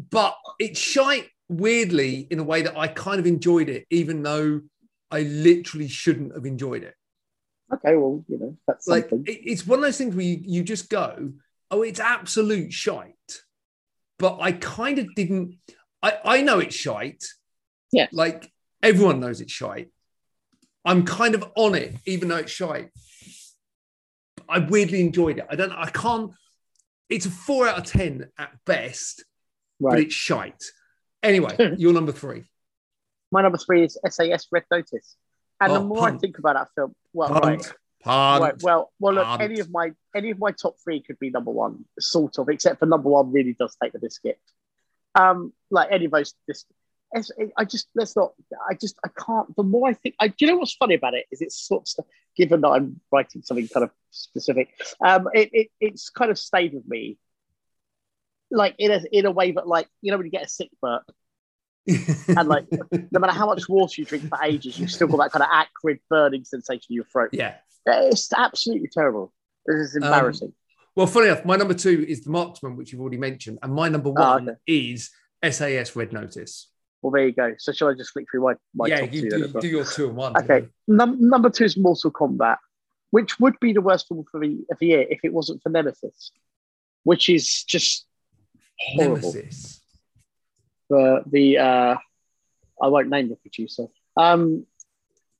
But 0.09 0.35
it's 0.59 0.79
shite 0.79 1.29
weirdly 1.49 2.27
in 2.31 2.39
a 2.39 2.43
way 2.43 2.61
that 2.63 2.77
I 2.77 2.87
kind 2.87 3.19
of 3.19 3.25
enjoyed 3.27 3.69
it, 3.69 3.85
even 3.89 4.23
though 4.23 4.61
I 5.09 5.21
literally 5.23 5.87
shouldn't 5.87 6.33
have 6.33 6.45
enjoyed 6.45 6.83
it. 6.83 6.95
Okay, 7.73 7.95
well, 7.95 8.23
you 8.27 8.37
know 8.37 8.57
that's 8.67 8.87
Like 8.87 9.09
something. 9.09 9.33
it, 9.33 9.39
it's 9.45 9.65
one 9.67 9.79
of 9.79 9.83
those 9.83 9.97
things 9.97 10.15
where 10.15 10.25
you, 10.25 10.39
you 10.43 10.63
just 10.63 10.89
go, 10.89 11.31
oh, 11.69 11.81
it's 11.83 11.99
absolute 11.99 12.71
shite. 12.73 13.15
But 14.19 14.39
I 14.41 14.51
kind 14.53 14.99
of 14.99 15.13
didn't. 15.15 15.57
I 16.03 16.17
I 16.23 16.41
know 16.41 16.59
it's 16.59 16.75
shite. 16.75 17.23
Yeah. 17.91 18.07
Like 18.11 18.51
everyone 18.83 19.19
knows 19.19 19.41
it's 19.41 19.51
shite. 19.51 19.89
I'm 20.85 21.05
kind 21.05 21.35
of 21.35 21.43
on 21.55 21.75
it, 21.75 21.95
even 22.05 22.29
though 22.29 22.37
it's 22.37 22.51
shite. 22.51 22.89
I 24.51 24.59
weirdly 24.59 25.01
enjoyed 25.01 25.37
it. 25.39 25.45
I 25.49 25.55
don't. 25.55 25.71
I 25.71 25.89
can't. 25.89 26.31
It's 27.09 27.25
a 27.25 27.29
four 27.31 27.67
out 27.67 27.77
of 27.77 27.85
ten 27.85 28.29
at 28.37 28.51
best, 28.65 29.23
but 29.79 29.99
it's 29.99 30.13
shite. 30.13 30.63
Anyway, 31.23 31.55
you're 31.77 31.93
number 31.93 32.11
three. 32.11 32.43
My 33.31 33.41
number 33.41 33.57
three 33.57 33.85
is 33.85 33.97
SAS 34.09 34.47
Red 34.51 34.63
Notice, 34.69 35.15
and 35.59 35.73
the 35.73 35.79
Oh, 35.79 35.83
more 35.87 36.07
I 36.09 36.17
think 36.17 36.37
about 36.37 36.55
that 36.55 36.67
film, 36.75 36.93
well, 37.13 37.29
Punt. 37.29 37.45
right, 37.45 37.73
Punt. 38.03 38.41
right, 38.43 38.55
well, 38.63 38.91
well, 38.99 39.13
look, 39.13 39.25
Punt. 39.25 39.41
any 39.41 39.59
of 39.61 39.69
my 39.71 39.91
any 40.15 40.31
of 40.31 40.39
my 40.39 40.51
top 40.51 40.75
three 40.83 41.01
could 41.01 41.17
be 41.19 41.29
number 41.29 41.51
one, 41.51 41.85
sort 41.99 42.37
of, 42.39 42.49
except 42.49 42.79
for 42.79 42.85
number 42.87 43.09
one 43.09 43.31
really 43.31 43.55
does 43.57 43.75
take 43.81 43.93
the 43.93 43.99
biscuit. 43.99 44.39
Um, 45.15 45.53
like 45.69 45.89
any 45.91 46.05
of 46.05 46.11
those, 46.11 46.33
this, 46.47 46.65
I 47.57 47.65
just 47.65 47.87
let's 47.95 48.15
not. 48.15 48.33
I 48.69 48.73
just 48.73 48.95
I 49.05 49.09
can't. 49.09 49.53
The 49.55 49.63
more 49.63 49.89
I 49.89 49.93
think, 49.93 50.15
I 50.19 50.27
do 50.29 50.35
you 50.39 50.47
know 50.47 50.57
what's 50.57 50.73
funny 50.73 50.95
about 50.95 51.13
it 51.13 51.25
is 51.31 51.41
it's 51.41 51.59
sort 51.67 51.89
of 51.99 52.05
given 52.37 52.61
that 52.61 52.69
I'm 52.69 53.01
writing 53.11 53.41
something 53.41 53.67
kind 53.67 53.83
of 53.83 53.91
specific. 54.11 54.69
Um, 55.05 55.27
it, 55.33 55.49
it 55.51 55.67
it's 55.81 56.09
kind 56.09 56.31
of 56.31 56.37
stayed 56.39 56.73
with 56.73 56.87
me, 56.87 57.17
like 58.49 58.75
in 58.77 58.91
a 58.91 59.01
in 59.11 59.25
a 59.25 59.31
way 59.31 59.51
that 59.51 59.67
like 59.67 59.87
you 60.01 60.11
know 60.11 60.17
when 60.17 60.25
you 60.25 60.31
get 60.31 60.45
a 60.45 60.49
sick 60.49 60.69
burp 60.81 61.03
and 61.87 62.47
like 62.47 62.65
no 63.11 63.19
matter 63.19 63.33
how 63.33 63.47
much 63.47 63.67
water 63.67 63.99
you 64.01 64.05
drink 64.05 64.29
for 64.29 64.39
ages, 64.43 64.79
you've 64.79 64.91
still 64.91 65.07
got 65.07 65.17
that 65.17 65.31
kind 65.31 65.43
of 65.43 65.49
acrid 65.51 65.99
burning 66.09 66.43
sensation 66.45 66.85
in 66.91 66.95
your 66.95 67.05
throat. 67.05 67.29
yeah. 67.33 67.55
It's 67.85 68.31
absolutely 68.31 68.87
terrible. 68.93 69.33
This 69.65 69.89
is 69.89 69.95
Um, 69.97 70.03
embarrassing. 70.03 70.53
Well, 70.95 71.07
funny 71.07 71.27
enough, 71.29 71.43
my 71.45 71.55
number 71.55 71.73
two 71.73 72.05
is 72.07 72.23
the 72.23 72.29
Marksman, 72.29 72.75
which 72.75 72.91
you've 72.91 73.01
already 73.01 73.17
mentioned, 73.17 73.57
and 73.63 73.73
my 73.73 73.89
number 73.89 74.13
Ah, 74.17 74.33
one 74.35 74.57
is 74.67 75.09
SAS 75.43 75.95
Red 75.95 76.13
Notice. 76.13 76.70
Well, 77.01 77.11
there 77.11 77.25
you 77.27 77.33
go. 77.33 77.55
So 77.57 77.71
shall 77.71 77.89
I 77.89 77.93
just 77.93 78.11
flick 78.11 78.25
through 78.29 78.41
my, 78.43 78.53
my 78.75 78.87
yeah, 78.87 78.99
top 79.01 79.13
you 79.13 79.21
two? 79.21 79.29
do, 79.29 79.37
then 79.37 79.43
as 79.43 79.53
well? 79.53 79.61
do 79.61 79.67
your 79.67 79.85
two 79.85 80.07
and 80.07 80.15
one. 80.15 80.37
Okay, 80.37 80.67
Num- 80.87 81.29
number 81.29 81.49
two 81.49 81.65
is 81.65 81.77
Mortal 81.77 82.11
Kombat, 82.11 82.57
which 83.09 83.39
would 83.39 83.59
be 83.59 83.73
the 83.73 83.81
worst 83.81 84.07
film 84.07 84.23
for 84.31 84.39
the, 84.39 84.63
of 84.71 84.77
the 84.79 84.87
year 84.87 85.05
if 85.09 85.19
it 85.23 85.33
wasn't 85.33 85.61
for 85.63 85.69
Nemesis, 85.69 86.31
which 87.03 87.29
is 87.29 87.63
just 87.63 88.05
horrible. 88.79 89.33
Nemesis. 89.33 89.81
The 90.89 91.23
the 91.25 91.57
uh, 91.57 91.95
I 92.81 92.87
won't 92.87 93.09
name 93.09 93.29
the 93.29 93.35
producer. 93.37 93.87
Um, 94.17 94.65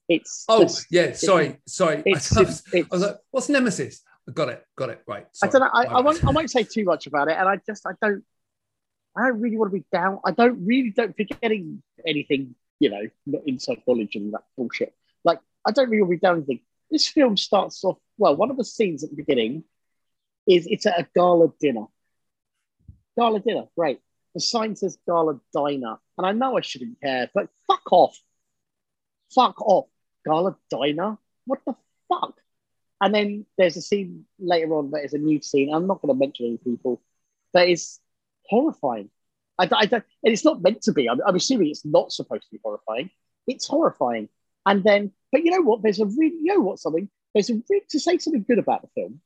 it's 0.07 0.45
Oh, 0.49 0.63
just- 0.63 0.87
yeah. 0.89 1.13
Sorry, 1.13 1.57
sorry. 1.67 2.03
it's, 2.05 2.35
I, 2.37 2.41
was, 2.41 2.63
it's, 2.73 2.87
I 2.91 2.95
was 2.95 3.01
like, 3.01 3.17
"What's 3.31 3.49
Nemesis?" 3.49 4.01
I 4.27 4.31
got 4.31 4.49
it. 4.49 4.63
Got 4.77 4.89
it. 4.91 5.01
Right. 5.07 5.25
I 5.43 5.47
don't 5.47 5.61
know. 5.61 5.69
I, 5.73 5.85
I 5.85 6.01
won't. 6.01 6.23
I 6.23 6.31
won't 6.31 6.49
say 6.51 6.63
too 6.63 6.83
much 6.85 7.07
about 7.07 7.27
it, 7.29 7.37
and 7.37 7.47
I 7.49 7.57
just 7.67 7.85
I 7.85 7.91
don't. 8.01 8.23
I 9.15 9.27
don't 9.27 9.41
really 9.41 9.57
want 9.57 9.71
to 9.71 9.77
be 9.77 9.85
down. 9.91 10.19
I 10.25 10.31
don't 10.31 10.65
really 10.65 10.91
don't 10.91 11.15
forgetting 11.15 11.83
anything. 12.05 12.55
You 12.79 12.89
know, 12.89 13.01
not 13.27 13.41
inside 13.45 13.83
knowledge 13.87 14.15
and 14.15 14.33
that 14.33 14.43
bullshit. 14.57 14.93
Like 15.23 15.39
I 15.65 15.71
don't 15.71 15.89
really 15.89 16.01
want 16.01 16.11
to 16.13 16.17
be 16.17 16.19
down 16.19 16.35
anything. 16.37 16.61
This 16.89 17.07
film 17.07 17.37
starts 17.37 17.83
off 17.83 17.97
well. 18.17 18.35
One 18.35 18.51
of 18.51 18.57
the 18.57 18.65
scenes 18.65 19.03
at 19.03 19.11
the 19.11 19.15
beginning 19.15 19.63
is 20.47 20.67
it's 20.67 20.85
at 20.85 20.99
a 20.99 21.07
gala 21.15 21.49
dinner. 21.59 21.85
Gala 23.17 23.39
dinner, 23.39 23.65
great. 23.77 23.99
The 24.33 24.39
sign 24.39 24.75
says 24.75 24.97
gala 25.05 25.39
diner, 25.53 25.97
and 26.17 26.25
I 26.25 26.31
know 26.31 26.57
I 26.57 26.61
shouldn't 26.61 27.01
care, 27.01 27.29
but 27.33 27.49
fuck 27.67 27.91
off. 27.91 28.17
Fuck 29.33 29.61
off. 29.61 29.87
Gala 30.25 30.55
diner. 30.69 31.17
What 31.45 31.59
the 31.65 31.75
fuck? 32.07 32.35
And 33.01 33.13
then 33.15 33.45
there's 33.57 33.77
a 33.77 33.81
scene 33.81 34.25
later 34.39 34.75
on 34.75 34.91
that 34.91 35.03
is 35.03 35.13
a 35.13 35.17
new 35.17 35.41
scene. 35.41 35.73
I'm 35.73 35.87
not 35.87 36.01
going 36.01 36.13
to 36.13 36.19
mention 36.19 36.45
any 36.45 36.57
people. 36.57 37.01
That 37.53 37.67
is 37.67 37.99
horrifying. 38.51 39.09
I, 39.57 39.67
I 39.71 39.85
don't, 39.85 40.03
and 40.23 40.33
it's 40.33 40.45
not 40.45 40.61
meant 40.61 40.81
to 40.83 40.91
be. 40.93 41.09
I'm, 41.09 41.19
I'm 41.25 41.35
assuming 41.35 41.69
it's 41.69 41.85
not 41.85 42.11
supposed 42.11 42.43
to 42.43 42.51
be 42.51 42.59
horrifying. 42.63 43.09
It's 43.47 43.67
horrifying. 43.67 44.29
And 44.65 44.83
then, 44.83 45.11
but 45.31 45.43
you 45.43 45.51
know 45.51 45.61
what? 45.61 45.81
There's 45.81 45.99
a 45.99 46.05
really, 46.05 46.35
you 46.43 46.53
know 46.53 46.61
what? 46.61 46.79
Something. 46.79 47.09
There's 47.33 47.49
a 47.49 47.55
re- 47.69 47.81
to 47.89 47.99
say 47.99 48.17
something 48.17 48.45
good 48.47 48.59
about 48.59 48.81
the 48.83 48.89
film. 48.95 49.21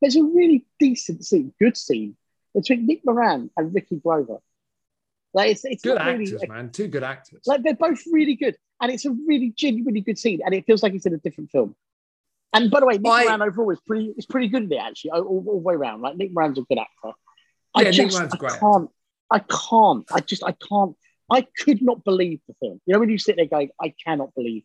There's 0.00 0.16
a 0.16 0.22
really 0.22 0.66
decent 0.78 1.24
scene, 1.24 1.52
good 1.58 1.76
scene 1.76 2.16
between 2.54 2.86
Nick 2.86 3.02
Moran 3.04 3.50
and 3.56 3.74
Ricky 3.74 3.96
Grover. 3.96 4.38
Like 5.34 5.50
it's, 5.52 5.64
it's 5.64 5.82
good 5.82 5.98
actors, 5.98 6.32
really, 6.32 6.48
man. 6.48 6.70
Two 6.70 6.88
good 6.88 7.04
actors. 7.04 7.42
like 7.46 7.62
they're 7.62 7.74
both 7.74 8.02
really 8.10 8.34
good, 8.34 8.56
and 8.80 8.90
it's 8.90 9.04
a 9.04 9.10
really 9.10 9.52
genuinely 9.56 10.00
good 10.00 10.18
scene, 10.18 10.40
and 10.44 10.54
it 10.54 10.66
feels 10.66 10.82
like 10.82 10.94
it's 10.94 11.06
in 11.06 11.14
a 11.14 11.18
different 11.18 11.50
film. 11.50 11.76
And 12.52 12.70
by 12.70 12.80
the 12.80 12.86
way, 12.86 12.96
Nick 12.98 13.12
I- 13.12 13.24
Moran 13.24 13.42
overall 13.42 13.70
is 13.70 13.80
pretty 13.86 14.14
is 14.16 14.26
pretty 14.26 14.48
good 14.48 14.64
in 14.64 14.72
it 14.72 14.76
actually, 14.76 15.10
all, 15.12 15.22
all, 15.22 15.44
all 15.48 15.60
the 15.60 15.68
way 15.68 15.74
around. 15.74 16.00
Like 16.00 16.16
Nick 16.16 16.32
Moran's 16.32 16.58
a 16.58 16.62
good 16.62 16.78
actor. 16.78 17.12
I 17.78 17.82
Yeah, 17.82 17.90
just 17.90 18.20
I 18.20 18.26
great. 18.36 18.52
can't, 18.60 18.90
I 19.30 19.38
can't, 19.40 20.04
I 20.12 20.20
just 20.20 20.42
I 20.44 20.52
can't, 20.52 20.96
I 21.30 21.46
could 21.64 21.80
not 21.82 22.04
believe 22.04 22.40
the 22.48 22.54
film. 22.60 22.80
You 22.86 22.94
know 22.94 23.00
when 23.00 23.08
you 23.10 23.18
sit 23.18 23.36
there 23.36 23.46
going, 23.46 23.70
I 23.80 23.94
cannot 24.04 24.34
believe. 24.34 24.64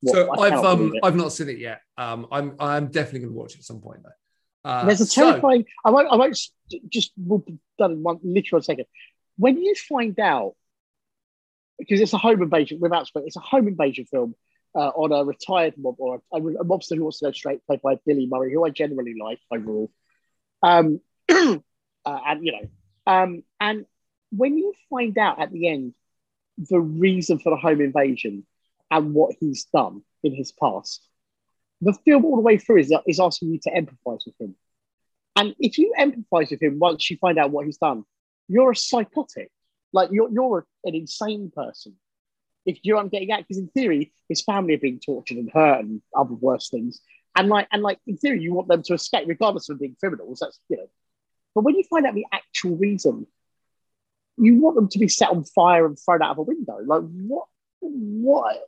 what- 0.00 0.14
so 0.14 0.30
I 0.32 0.46
I've 0.58 0.64
um. 0.64 0.92
I've 1.02 1.16
not 1.16 1.32
seen 1.32 1.48
it 1.48 1.58
yet. 1.58 1.80
Um, 1.96 2.26
I'm 2.30 2.56
I'm 2.58 2.86
definitely 2.88 3.20
going 3.20 3.32
to 3.34 3.38
watch 3.38 3.54
it 3.54 3.58
at 3.58 3.64
some 3.64 3.80
point 3.80 4.00
though. 4.02 4.68
Uh, 4.70 4.84
There's 4.86 5.00
a 5.00 5.06
so- 5.06 5.30
terrifying. 5.30 5.64
I 5.84 5.90
won't. 5.90 6.08
I 6.10 6.16
won't. 6.16 6.38
Just 6.88 7.12
we'll 7.16 7.38
be 7.38 7.58
done 7.78 7.92
in 7.92 8.02
one 8.02 8.18
literal 8.22 8.60
second. 8.62 8.86
When 9.36 9.56
you 9.62 9.74
find 9.74 10.18
out, 10.18 10.54
because 11.78 12.00
it's 12.00 12.12
a 12.12 12.18
home 12.18 12.42
invasion 12.42 12.80
without 12.80 13.06
spoil, 13.06 13.24
it's 13.26 13.36
a 13.36 13.40
home 13.40 13.68
invasion 13.68 14.04
film 14.06 14.34
uh, 14.74 14.88
on 14.88 15.12
a 15.12 15.24
retired 15.24 15.74
mob 15.78 15.94
or 15.98 16.20
a, 16.32 16.36
a 16.38 16.64
mobster 16.64 16.96
who 16.96 17.02
wants 17.04 17.20
to 17.20 17.26
go 17.26 17.32
straight, 17.32 17.64
played 17.66 17.80
by 17.82 17.98
Billy 18.04 18.26
Murray, 18.26 18.52
who 18.52 18.64
I 18.66 18.70
generally 18.70 19.14
like 19.20 19.38
overall. 19.52 19.90
Um, 20.62 21.00
uh, 22.08 22.20
and 22.26 22.44
you 22.44 22.52
know, 22.52 22.68
um, 23.12 23.42
and 23.60 23.84
when 24.30 24.56
you 24.56 24.72
find 24.88 25.16
out 25.18 25.40
at 25.40 25.52
the 25.52 25.68
end 25.68 25.94
the 26.56 26.80
reason 26.80 27.38
for 27.38 27.50
the 27.50 27.56
home 27.56 27.80
invasion 27.80 28.46
and 28.90 29.14
what 29.14 29.36
he's 29.38 29.64
done 29.64 30.02
in 30.22 30.34
his 30.34 30.52
past, 30.52 31.06
the 31.82 31.92
film 31.92 32.24
all 32.24 32.36
the 32.36 32.42
way 32.42 32.56
through 32.56 32.78
is, 32.78 32.92
is 33.06 33.20
asking 33.20 33.52
you 33.52 33.60
to 33.62 33.70
empathize 33.70 34.26
with 34.26 34.34
him. 34.40 34.56
And 35.36 35.54
if 35.58 35.78
you 35.78 35.92
empathize 35.98 36.50
with 36.50 36.62
him 36.62 36.78
once 36.78 37.10
you 37.10 37.18
find 37.18 37.38
out 37.38 37.50
what 37.50 37.66
he's 37.66 37.76
done, 37.76 38.04
you're 38.48 38.72
a 38.72 38.76
psychotic. 38.76 39.50
Like 39.92 40.08
you're, 40.10 40.30
you're 40.30 40.66
an 40.84 40.94
insane 40.94 41.52
person. 41.54 41.94
If 42.66 42.78
you're 42.82 42.98
I'm 42.98 43.08
getting 43.08 43.30
at, 43.30 43.40
because 43.40 43.58
in 43.58 43.68
theory, 43.68 44.12
his 44.28 44.42
family 44.42 44.74
are 44.74 44.78
being 44.78 44.98
tortured 44.98 45.36
and 45.36 45.50
hurt 45.52 45.80
and 45.80 46.02
other 46.16 46.34
worse 46.34 46.70
things. 46.70 47.00
And 47.36 47.48
like, 47.48 47.68
and 47.70 47.82
like 47.82 47.98
in 48.06 48.16
theory, 48.16 48.42
you 48.42 48.52
want 48.52 48.68
them 48.68 48.82
to 48.84 48.94
escape, 48.94 49.28
regardless 49.28 49.68
of 49.68 49.78
being 49.78 49.96
criminals. 50.00 50.40
That's 50.40 50.58
you 50.68 50.78
know. 50.78 50.88
But 51.58 51.64
when 51.64 51.74
you 51.74 51.82
find 51.90 52.06
out 52.06 52.14
the 52.14 52.24
actual 52.32 52.76
reason, 52.76 53.26
you 54.36 54.60
want 54.60 54.76
them 54.76 54.86
to 54.90 54.98
be 55.00 55.08
set 55.08 55.30
on 55.30 55.42
fire 55.42 55.84
and 55.86 55.98
thrown 55.98 56.22
out 56.22 56.30
of 56.30 56.38
a 56.38 56.42
window. 56.42 56.78
Like 56.86 57.02
what? 57.02 57.46
What? 57.80 58.62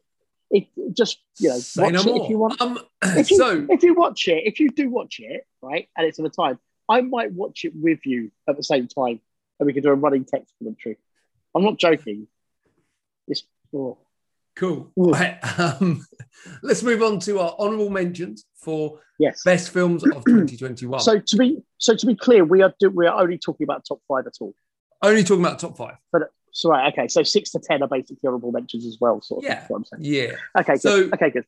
It 0.51 0.67
just 0.93 1.21
you 1.39 1.51
know, 1.51 1.59
Say 1.61 1.85
watch 1.85 1.93
no 1.93 2.01
it 2.01 2.07
more. 2.07 2.25
if 2.25 2.31
you 2.31 2.39
want 2.39 2.61
Um, 2.61 2.81
if 3.05 3.31
you, 3.31 3.37
so 3.37 3.65
if 3.71 3.85
you 3.85 3.95
watch 3.95 4.27
it, 4.27 4.43
if 4.45 4.59
you 4.59 4.71
do 4.71 4.91
watch 4.91 5.21
it, 5.21 5.47
right, 5.63 5.89
and 5.97 6.05
it's 6.05 6.19
at 6.19 6.25
the 6.25 6.31
time, 6.31 6.59
I 6.89 7.01
might 7.03 7.31
watch 7.33 7.65
it 7.65 7.75
with 7.77 8.05
you 8.05 8.33
at 8.49 8.57
the 8.57 8.65
same 8.65 8.89
time, 8.89 9.21
and 9.61 9.69
we 9.69 9.73
can 9.73 9.85
do 9.85 9.91
a 9.91 9.95
running 9.95 10.25
text 10.25 10.53
commentary. 10.59 10.97
I'm 11.55 11.63
not 11.63 11.79
joking. 11.79 12.27
It's 13.29 13.45
oh. 13.73 13.99
Cool. 14.61 14.93
Right, 14.97 15.39
um, 15.59 16.05
let's 16.63 16.83
move 16.83 17.03
on 17.03 17.19
to 17.21 17.39
our 17.41 17.55
honourable 17.59 17.91
mentions 17.91 18.45
for 18.57 19.01
yes. 19.19 19.43
best 19.45 19.71
films 19.71 20.05
of 20.05 20.25
2021. 20.27 21.01
So 21.01 21.19
to 21.19 21.37
be 21.37 21.59
so 21.79 21.95
to 21.97 22.07
be 22.07 22.15
clear, 22.15 22.45
we 22.45 22.63
are 22.63 22.73
do, 22.79 22.91
we 22.91 23.07
are 23.07 23.21
only 23.21 23.39
talking 23.39 23.65
about 23.65 23.85
top 23.87 24.01
five 24.07 24.27
at 24.27 24.35
all. 24.41 24.55
Only 25.03 25.25
talking 25.25 25.45
about 25.45 25.59
top 25.59 25.77
five. 25.77 25.97
But 26.13 26.23
so 26.53 26.69
right, 26.71 26.93
okay, 26.93 27.09
so 27.09 27.23
six 27.23 27.51
to 27.53 27.59
ten 27.59 27.83
are 27.83 27.89
basically 27.89 28.27
honorable 28.27 28.53
mentions 28.53 28.85
as 28.87 28.99
well. 29.01 29.21
Sort 29.23 29.45
of. 29.45 29.49
Yeah. 29.51 29.65
What 29.69 29.79
I'm 29.79 29.85
saying. 29.85 30.03
Yeah. 30.05 30.33
Okay. 30.59 30.75
Good. 30.75 30.81
So- 30.83 31.11
okay. 31.15 31.31
Good. 31.31 31.45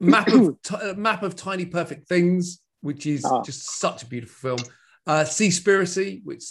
Map 0.00 0.28
of 0.28 0.60
t- 0.62 0.74
uh, 0.74 0.94
map 0.94 1.22
of 1.22 1.36
tiny 1.36 1.66
perfect 1.66 2.08
things. 2.08 2.60
which 2.80 3.06
is 3.06 3.24
Ah. 3.24 3.40
just 3.42 3.78
such 3.78 4.02
a 4.02 4.06
beautiful 4.06 4.50
film. 4.56 4.68
Uh, 5.06 5.22
Seaspiracy, 5.22 6.20
which 6.24 6.42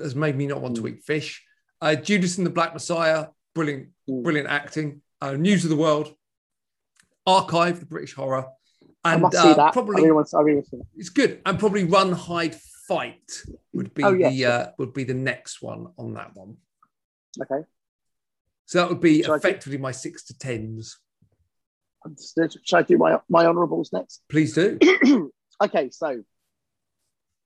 has 0.00 0.16
made 0.16 0.34
me 0.36 0.46
not 0.48 0.60
want 0.60 0.74
to 0.74 0.82
Mm. 0.82 0.90
eat 0.90 1.04
fish. 1.04 1.44
Uh, 1.80 1.94
Judas 1.94 2.38
and 2.38 2.46
the 2.46 2.50
Black 2.50 2.72
Messiah, 2.74 3.26
brilliant, 3.54 3.90
Mm. 4.10 4.24
brilliant 4.24 4.48
acting. 4.48 5.00
Uh, 5.26 5.32
News 5.32 5.64
of 5.64 5.70
the 5.70 5.76
World, 5.76 6.14
Archive, 7.26 7.80
the 7.80 7.86
British 7.86 8.14
horror, 8.14 8.46
and 9.04 9.24
uh, 9.24 9.30
see 9.30 9.54
that. 9.54 9.58
I 9.58 9.70
probably 9.72 9.96
really 9.96 10.24
to, 10.24 10.36
really 10.38 10.54
want 10.54 10.66
to 10.66 10.70
see 10.70 10.76
that. 10.76 10.86
it's 10.94 11.08
good. 11.08 11.40
And 11.44 11.58
probably 11.58 11.84
Run, 11.84 12.12
Hide, 12.12 12.54
Fight 12.86 13.42
would 13.72 13.92
be 13.92 14.04
Oh, 14.04 14.12
yes, 14.12 14.32
the 14.32 14.46
uh, 14.46 14.66
would 14.78 14.92
be 14.92 15.02
the 15.02 15.14
next 15.14 15.60
one 15.60 15.88
on 15.98 16.14
that 16.14 16.36
one. 16.36 16.58
Okay. 17.42 17.66
So 18.66 18.78
that 18.78 18.88
would 18.88 19.00
be 19.00 19.22
do- 19.22 19.34
effectively 19.34 19.78
my 19.78 19.90
six 19.90 20.24
to 20.26 20.38
tens. 20.38 20.96
Understood. 22.04 22.54
Should 22.62 22.76
I 22.76 22.82
do 22.82 22.96
my, 22.96 23.18
my 23.28 23.46
honourables 23.46 23.92
next? 23.92 24.22
Please 24.28 24.54
do. 24.54 24.78
okay, 25.64 25.90
so 25.90 26.22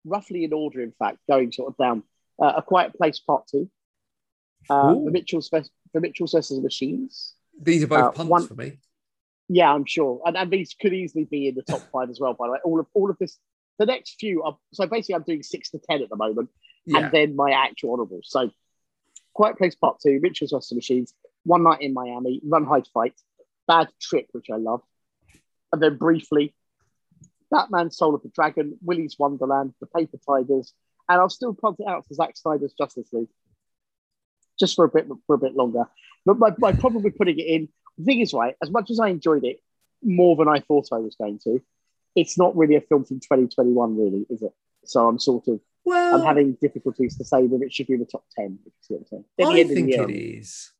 roughly 0.04 0.44
in 0.44 0.52
order, 0.52 0.82
in 0.82 0.92
fact, 0.98 1.18
going 1.30 1.50
sort 1.52 1.72
of 1.72 1.76
down. 1.78 2.02
Uh, 2.42 2.54
a 2.56 2.62
Quiet 2.62 2.94
Place 2.94 3.20
Part 3.20 3.46
Two. 3.50 3.70
Uh, 4.68 4.94
the 4.94 5.10
Mitchell's 5.10 5.48
the 5.50 6.00
Mitchell's 6.00 6.32
versus 6.32 6.58
the 6.58 6.62
Machines. 6.62 7.34
These 7.58 7.84
are 7.84 7.88
both 7.88 7.98
Uh, 7.98 8.10
punts 8.12 8.30
one- 8.30 8.46
for 8.46 8.54
me. 8.54 8.78
Yeah, 9.52 9.72
I'm 9.74 9.84
sure, 9.84 10.22
and, 10.24 10.36
and 10.36 10.48
these 10.50 10.74
could 10.74 10.92
easily 10.94 11.24
be 11.24 11.48
in 11.48 11.56
the 11.56 11.62
top 11.62 11.80
five 11.92 12.08
as 12.08 12.20
well. 12.20 12.34
By 12.34 12.46
the 12.46 12.52
way, 12.52 12.58
all 12.64 12.78
of 12.78 12.86
all 12.94 13.10
of 13.10 13.18
this, 13.18 13.36
the 13.78 13.86
next 13.86 14.14
few. 14.20 14.44
Are, 14.44 14.56
so 14.72 14.86
basically, 14.86 15.16
I'm 15.16 15.24
doing 15.24 15.42
six 15.42 15.70
to 15.70 15.78
ten 15.80 16.02
at 16.02 16.08
the 16.08 16.14
moment, 16.16 16.50
Yeah. 16.86 16.98
and 16.98 17.12
then 17.12 17.34
my 17.34 17.50
actual 17.50 17.92
honourables. 17.94 18.26
So, 18.30 18.50
Quiet 19.34 19.58
Place 19.58 19.74
Part 19.74 19.98
Two, 20.00 20.20
Richard's 20.22 20.52
the 20.52 20.76
Machines, 20.76 21.14
One 21.42 21.64
Night 21.64 21.80
in 21.82 21.92
Miami, 21.92 22.40
Run 22.44 22.64
Hide 22.64 22.86
Fight, 22.94 23.14
Bad 23.66 23.88
Trip, 24.00 24.28
which 24.30 24.50
I 24.50 24.56
love, 24.56 24.82
and 25.72 25.82
then 25.82 25.96
briefly, 25.96 26.54
Batman: 27.50 27.90
Soul 27.90 28.14
of 28.14 28.22
the 28.22 28.28
Dragon, 28.28 28.78
Willy's 28.82 29.18
Wonderland, 29.18 29.74
The 29.80 29.86
Paper 29.88 30.18
Tigers, 30.24 30.72
and 31.08 31.20
I'll 31.20 31.28
still 31.28 31.54
punt 31.54 31.80
it 31.80 31.88
out 31.88 32.06
for 32.06 32.14
Zack 32.14 32.36
Snyder's 32.36 32.72
Justice 32.74 33.12
League, 33.12 33.28
just 34.60 34.76
for 34.76 34.84
a 34.84 34.88
bit 34.88 35.08
for 35.26 35.34
a 35.34 35.38
bit 35.38 35.56
longer. 35.56 35.84
But 36.26 36.38
my, 36.38 36.50
my 36.58 36.72
problem 36.72 37.02
with 37.02 37.16
putting 37.16 37.38
it 37.38 37.46
in, 37.46 37.68
the 37.98 38.04
thing 38.04 38.20
is, 38.20 38.32
right, 38.34 38.54
as 38.62 38.70
much 38.70 38.90
as 38.90 39.00
I 39.00 39.08
enjoyed 39.08 39.44
it 39.44 39.60
more 40.02 40.36
than 40.36 40.48
I 40.48 40.60
thought 40.60 40.88
I 40.92 40.98
was 40.98 41.16
going 41.16 41.38
to, 41.44 41.60
it's 42.14 42.36
not 42.38 42.56
really 42.56 42.76
a 42.76 42.80
film 42.82 43.04
from 43.04 43.20
2021, 43.20 43.96
really, 43.96 44.26
is 44.28 44.42
it? 44.42 44.52
So 44.84 45.08
I'm 45.08 45.18
sort 45.18 45.48
of 45.48 45.60
well, 45.84 46.16
I'm 46.16 46.22
having 46.22 46.52
difficulties 46.60 47.16
to 47.16 47.24
say 47.24 47.42
whether 47.44 47.64
it 47.64 47.72
should 47.72 47.86
be 47.86 47.94
in 47.94 48.00
the 48.00 48.06
top 48.06 48.24
ten. 48.36 48.58
If 48.66 48.72
you 48.90 48.96
what 48.96 49.00
I'm 49.00 49.06
saying. 49.06 49.24
The 49.38 49.44
I 49.44 49.58
of 49.58 49.68
think 49.68 49.90
it 49.90 50.10
is. 50.10 50.72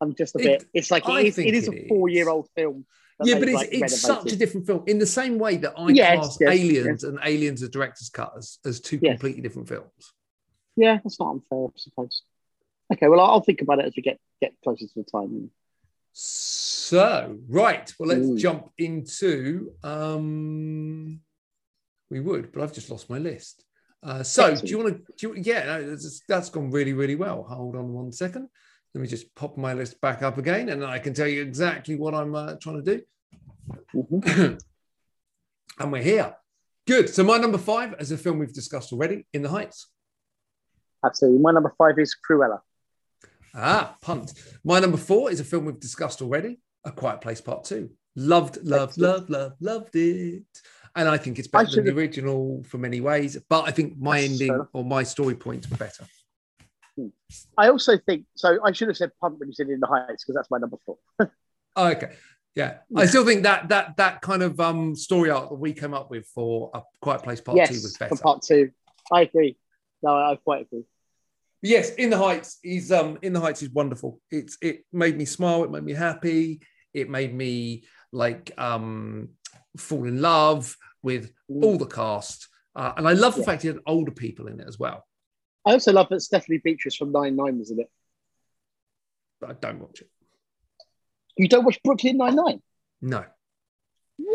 I'm 0.00 0.14
just 0.14 0.34
a 0.34 0.38
It- 0.38 0.42
bit. 0.60 0.64
It's 0.74 0.90
like 0.90 1.08
it 1.08 1.26
is, 1.26 1.38
it 1.38 1.54
is 1.54 1.68
it 1.68 1.74
a 1.74 1.88
four-year-old 1.88 2.48
film. 2.54 2.84
Yeah, 3.24 3.38
but 3.38 3.48
it's, 3.48 3.54
like, 3.54 3.68
it's 3.72 4.00
such 4.02 4.30
a 4.32 4.36
different 4.36 4.66
film. 4.66 4.84
In 4.86 4.98
the 4.98 5.06
same 5.06 5.38
way 5.38 5.56
that 5.56 5.72
I 5.78 5.88
Yes, 5.88 6.18
class 6.18 6.38
yes, 6.38 6.50
Aliens 6.52 7.04
and 7.04 7.18
Aliens 7.24 7.62
a 7.62 7.68
director's 7.68 8.10
cut 8.10 8.34
as, 8.36 8.58
as 8.66 8.78
two 8.78 8.98
Yes. 9.00 9.12
completely 9.12 9.40
different 9.40 9.68
films. 9.68 10.12
Yeah, 10.76 10.98
that's 11.02 11.18
not 11.18 11.30
unfair, 11.30 11.64
I 11.68 11.70
suppose. 11.76 12.22
Okay, 12.92 13.08
well, 13.08 13.20
I'll, 13.20 13.40
think 13.40 13.62
about 13.62 13.80
it 13.80 13.86
as 13.86 13.94
we 13.96 14.02
get 14.02 14.18
get 14.40 14.54
closer 14.62 14.86
to 14.86 14.92
the 14.94 15.04
time. 15.04 15.50
So, 16.12 17.36
right. 17.48 17.92
Well, 17.98 18.08
let's 18.08 18.26
Ooh. 18.26 18.38
jump 18.38 18.70
into. 18.78 19.72
Um, 19.82 21.20
we 22.10 22.20
would, 22.20 22.52
but 22.52 22.62
I've 22.62 22.72
just 22.72 22.90
lost 22.90 23.10
my 23.10 23.18
list. 23.18 23.64
Uh, 24.02 24.22
so, 24.22 24.54
do 24.54 24.66
you 24.66 24.78
want 24.78 25.04
to? 25.18 25.34
Yeah, 25.36 25.64
no, 25.64 25.90
that's, 25.90 26.22
that's 26.28 26.48
gone 26.48 26.70
really, 26.70 26.92
really 26.92 27.16
well. 27.16 27.42
Hold 27.42 27.74
on 27.74 27.92
one 27.92 28.12
second. 28.12 28.48
Let 28.94 29.02
me 29.02 29.08
just 29.08 29.34
pop 29.34 29.58
my 29.58 29.74
list 29.74 30.00
back 30.00 30.22
up 30.22 30.38
again, 30.38 30.68
and 30.68 30.84
I 30.84 31.00
can 31.00 31.12
tell 31.12 31.26
you 31.26 31.42
exactly 31.42 31.96
what 31.96 32.14
I'm 32.14 32.34
uh, 32.34 32.54
trying 32.62 32.82
to 32.84 32.96
do. 32.96 33.02
Mhm. 33.94 34.62
and 35.80 35.92
we're 35.92 36.02
here. 36.02 36.36
Good. 36.86 37.10
So, 37.10 37.24
my 37.24 37.36
number 37.36 37.58
five 37.58 37.96
is 37.98 38.12
a 38.12 38.16
film 38.16 38.38
we've 38.38 38.54
discussed 38.54 38.92
already, 38.92 39.26
In 39.32 39.42
the 39.42 39.48
Heights. 39.48 39.88
Absolutely. 41.04 41.40
My 41.40 41.50
number 41.50 41.74
five 41.76 41.98
is 41.98 42.14
Cruella. 42.14 42.60
Ah, 43.56 43.96
punt. 44.02 44.34
My 44.64 44.78
number 44.80 44.98
four 44.98 45.30
is 45.30 45.40
a 45.40 45.44
film 45.44 45.64
we've 45.64 45.80
discussed 45.80 46.20
already, 46.20 46.58
A 46.84 46.92
Quiet 46.92 47.20
Place 47.22 47.40
Part 47.40 47.64
Two. 47.64 47.90
Loved, 48.14 48.58
loved, 48.62 48.98
loved, 48.98 49.30
loved, 49.30 49.56
loved 49.60 49.96
it. 49.96 50.44
And 50.94 51.08
I 51.08 51.16
think 51.18 51.38
it's 51.38 51.48
better 51.48 51.70
than 51.70 51.84
the 51.86 51.92
original 51.92 52.62
for 52.64 52.78
many 52.78 53.00
ways, 53.00 53.36
but 53.48 53.64
I 53.68 53.70
think 53.70 53.98
my 53.98 54.20
ending 54.20 54.66
or 54.72 54.84
my 54.84 55.02
story 55.02 55.34
points 55.34 55.68
were 55.70 55.76
better. 55.76 56.04
I 57.58 57.68
also 57.68 57.98
think 57.98 58.24
so. 58.34 58.58
I 58.64 58.72
should 58.72 58.88
have 58.88 58.96
said 58.96 59.10
Punt 59.20 59.38
when 59.38 59.48
you 59.48 59.54
said 59.54 59.68
In 59.68 59.80
the 59.80 59.86
Heights 59.86 60.24
because 60.24 60.34
that's 60.34 60.50
my 60.50 60.58
number 60.58 60.76
four. 60.84 60.98
Oh, 61.78 61.88
okay. 61.88 62.12
Yeah. 62.54 62.78
I 62.96 63.04
still 63.04 63.26
think 63.26 63.42
that 63.42 63.68
that 63.68 63.98
that 63.98 64.22
kind 64.22 64.42
of 64.42 64.58
um 64.60 64.96
story 64.96 65.28
arc 65.28 65.50
that 65.50 65.56
we 65.56 65.74
came 65.74 65.92
up 65.92 66.10
with 66.10 66.26
for 66.28 66.70
A 66.72 66.80
Quiet 67.02 67.22
Place 67.22 67.42
Part 67.42 67.58
Two 67.68 67.74
was 67.74 67.94
better. 67.98 68.16
for 68.16 68.22
part 68.22 68.40
two. 68.40 68.70
I 69.12 69.20
agree. 69.20 69.58
No, 70.02 70.16
I 70.16 70.38
quite 70.42 70.62
agree. 70.62 70.84
Yes, 71.66 71.90
In 71.96 72.10
the 72.10 72.16
Heights 72.18 72.58
is 72.62 72.92
um 72.92 73.18
In 73.22 73.32
the 73.32 73.40
Heights 73.40 73.60
is 73.60 73.70
wonderful. 73.70 74.20
It's 74.30 74.56
it 74.62 74.84
made 74.92 75.16
me 75.16 75.24
smile, 75.24 75.64
it 75.64 75.70
made 75.72 75.82
me 75.82 75.94
happy, 75.94 76.60
it 76.94 77.10
made 77.10 77.34
me 77.34 77.82
like 78.12 78.52
um 78.56 79.30
fall 79.76 80.06
in 80.06 80.20
love 80.22 80.76
with 81.02 81.32
all 81.48 81.76
the 81.76 81.86
cast. 81.86 82.46
Uh, 82.76 82.92
and 82.96 83.08
I 83.08 83.14
love 83.14 83.34
the 83.34 83.40
Yeah. 83.40 83.46
fact 83.46 83.62
he 83.62 83.68
had 83.68 83.78
older 83.84 84.12
people 84.12 84.46
in 84.46 84.60
it 84.60 84.68
as 84.68 84.78
well. 84.78 85.04
I 85.64 85.72
also 85.72 85.92
love 85.92 86.08
that 86.10 86.20
Stephanie 86.20 86.58
Beatriz 86.62 86.94
from 86.94 87.10
Nine 87.10 87.34
Nine 87.34 87.58
was 87.58 87.72
in 87.72 87.80
it. 87.80 87.90
But 89.40 89.50
I 89.50 89.52
don't 89.54 89.80
watch 89.80 90.02
it. 90.02 90.10
You 91.36 91.48
don't 91.48 91.64
watch 91.64 91.82
Brooklyn 91.82 92.16
Nine 92.16 92.36
Nine? 92.36 92.62
No. 93.02 93.24
No, 94.18 94.28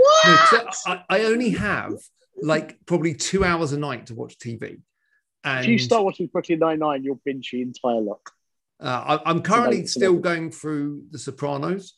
I, 0.86 1.04
I 1.10 1.24
only 1.24 1.52
have 1.52 1.94
like 2.42 2.86
probably 2.86 3.14
two 3.14 3.46
hours 3.46 3.72
a 3.72 3.80
night 3.80 4.08
to 4.08 4.16
watch 4.16 4.38
TV. 4.38 4.82
And 5.44 5.66
if 5.66 5.72
you 5.72 5.78
start 5.80 6.04
watching 6.04 6.28
Brooklyn 6.28 6.60
Nine 6.60 6.80
Nine, 6.80 7.04
you'll 7.04 7.22
binge 7.26 7.50
the 7.52 7.62
entire 7.62 8.00
lot. 8.02 8.20
uh, 8.80 9.20
I, 9.24 9.30
I'm 9.30 9.42
currently 9.42 9.86
still 9.88 10.18
going 10.18 10.52
through 10.52 11.04
The 11.12 11.18
Sopranos. 11.20 11.94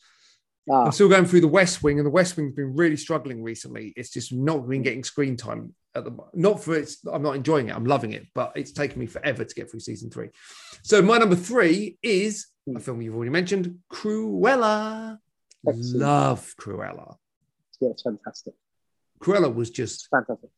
Ah, 0.70 0.84
I'm 0.86 0.92
still 0.92 1.10
going 1.10 1.26
through 1.26 1.42
The 1.42 1.48
West 1.48 1.82
Wing, 1.82 1.98
and 1.98 2.06
The 2.06 2.10
West 2.10 2.36
Wing's 2.38 2.54
been 2.54 2.74
really 2.74 2.96
struggling 2.96 3.42
recently. 3.42 3.92
It's 3.96 4.10
just 4.10 4.32
not 4.32 4.66
been 4.68 4.80
getting 4.82 5.04
screen 5.04 5.36
time 5.36 5.74
at 5.94 6.04
the 6.04 6.16
not 6.32 6.64
for 6.64 6.74
it's. 6.74 7.04
I'm 7.06 7.22
not 7.22 7.36
enjoying 7.36 7.68
it. 7.68 7.76
I'm 7.76 7.84
loving 7.84 8.12
it, 8.12 8.26
but 8.34 8.52
it's 8.56 8.72
taken 8.72 8.98
me 8.98 9.06
forever 9.06 9.44
to 9.44 9.54
get 9.54 9.70
through 9.70 9.80
season 9.80 10.10
three. 10.10 10.30
So 10.82 11.02
my 11.02 11.18
number 11.18 11.36
three 11.36 11.98
is 12.02 12.46
a 12.74 12.80
film 12.80 13.02
you've 13.02 13.14
already 13.14 13.30
mentioned, 13.30 13.78
Cruella. 13.92 15.18
Excellent. 15.68 15.96
Love 15.96 16.54
Cruella. 16.58 17.16
yeah, 17.80 17.90
it's 17.90 18.02
fantastic. 18.02 18.54
Cruella 19.20 19.54
was 19.54 19.68
just 19.70 19.94
It's 19.96 20.08
fantastic. 20.08 20.50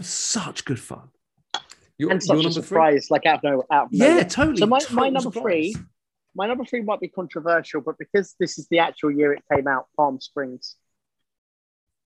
such 0.00 0.64
good 0.64 0.78
fun. 0.80 1.08
Your, 2.02 2.10
And 2.10 2.20
such 2.20 2.32
a 2.32 2.42
number 2.42 2.50
three? 2.50 2.62
surprise, 2.62 3.10
like 3.12 3.26
out 3.26 3.36
of 3.38 3.42
nowhere. 3.44 3.66
Out 3.70 3.84
of 3.86 3.92
Yeah, 3.92 4.24
totally. 4.24 4.56
So 4.56 4.66
my, 4.66 4.80
my 4.90 5.08
number 5.08 5.30
surprise. 5.30 5.42
three, 5.44 5.76
my 6.34 6.48
number 6.48 6.64
three 6.64 6.82
might 6.82 6.98
be 6.98 7.06
controversial, 7.06 7.80
but 7.80 7.96
because 7.96 8.34
this 8.40 8.58
is 8.58 8.66
the 8.72 8.80
actual 8.80 9.12
year 9.12 9.32
it 9.32 9.44
came 9.52 9.68
out, 9.68 9.86
Palm 9.96 10.20
Springs. 10.20 10.74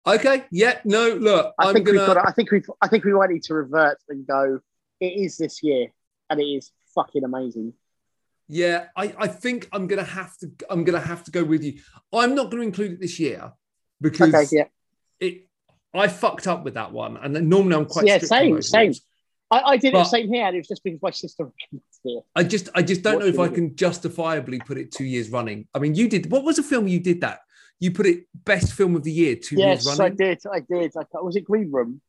Okay, 0.07 0.45
yeah, 0.51 0.79
no, 0.85 1.09
look, 1.09 1.53
I 1.59 1.67
I'm 1.67 1.73
think 1.75 1.85
gonna. 1.85 1.99
we've 1.99 2.07
got. 2.07 2.15
To, 2.15 2.27
I 2.27 2.31
think 2.31 2.49
we've. 2.51 2.67
I 2.81 2.87
think 2.87 3.03
we 3.03 3.13
might 3.13 3.29
need 3.29 3.43
to 3.43 3.53
revert 3.53 3.99
and 4.09 4.25
go. 4.25 4.59
It 4.99 5.13
is 5.17 5.37
this 5.37 5.61
year, 5.61 5.89
and 6.31 6.41
it 6.41 6.45
is 6.45 6.71
fucking 6.95 7.23
amazing. 7.23 7.73
Yeah, 8.47 8.87
I, 8.97 9.13
I 9.19 9.27
think 9.27 9.69
I'm 9.71 9.85
gonna 9.85 10.03
have 10.03 10.35
to. 10.39 10.49
I'm 10.67 10.83
gonna 10.83 10.99
have 10.99 11.23
to 11.25 11.31
go 11.31 11.43
with 11.43 11.63
you. 11.63 11.79
I'm 12.11 12.33
not 12.33 12.49
gonna 12.49 12.63
include 12.63 12.93
it 12.93 13.01
this 13.01 13.19
year 13.19 13.51
because 14.01 14.33
Okay, 14.33 14.47
yeah. 14.51 14.65
it. 15.19 15.47
I 15.93 16.07
fucked 16.07 16.47
up 16.47 16.63
with 16.63 16.73
that 16.73 16.91
one, 16.91 17.17
and 17.17 17.35
then 17.35 17.49
normally 17.49 17.75
I'm 17.75 17.85
quite 17.85 18.07
Yeah, 18.07 18.17
same, 18.17 18.61
same. 18.63 18.93
I, 19.51 19.61
I 19.61 19.77
did 19.77 19.89
it 19.89 19.93
the 19.93 20.03
same 20.05 20.33
here, 20.33 20.45
and 20.45 20.55
it 20.55 20.59
was 20.59 20.67
just 20.67 20.83
because 20.83 20.99
my 21.01 21.11
sister. 21.11 21.49
I 22.35 22.43
just, 22.43 22.69
I 22.75 22.81
just 22.81 23.01
don't 23.03 23.15
What 23.15 23.21
know 23.23 23.27
if 23.27 23.39
I 23.39 23.47
can 23.47 23.75
justifiably 23.75 24.59
put 24.59 24.77
it 24.77 24.91
two 24.91 25.05
years 25.05 25.29
running. 25.29 25.67
I 25.73 25.79
mean, 25.79 25.95
you 25.95 26.07
did. 26.07 26.31
What 26.31 26.43
was 26.43 26.57
the 26.57 26.63
film 26.63 26.87
you 26.87 26.99
did 26.99 27.21
that? 27.21 27.41
You 27.79 27.91
put 27.91 28.05
it 28.05 28.25
best 28.33 28.73
film 28.73 28.95
of 28.95 29.03
the 29.03 29.11
year 29.11 29.35
two 29.35 29.55
Yes, 29.57 29.85
years 29.85 29.99
running. 29.99 30.17
Yes, 30.19 30.45
I 30.45 30.59
did. 30.59 30.79
I 30.79 30.81
did. 30.81 30.93
I, 30.97 31.21
was 31.21 31.35
it 31.35 31.43
Green 31.45 31.71
Room? 31.71 32.01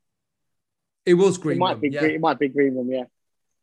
It 1.04 1.14
was 1.14 1.38
Green 1.38 1.56
it 1.56 1.60
might 1.60 1.72
Room, 1.72 1.80
be. 1.80 1.88
yeah. 1.90 2.02
It 2.04 2.20
might 2.20 2.38
be 2.38 2.48
Green 2.48 2.74
Room. 2.74 2.90
Yeah. 2.90 3.04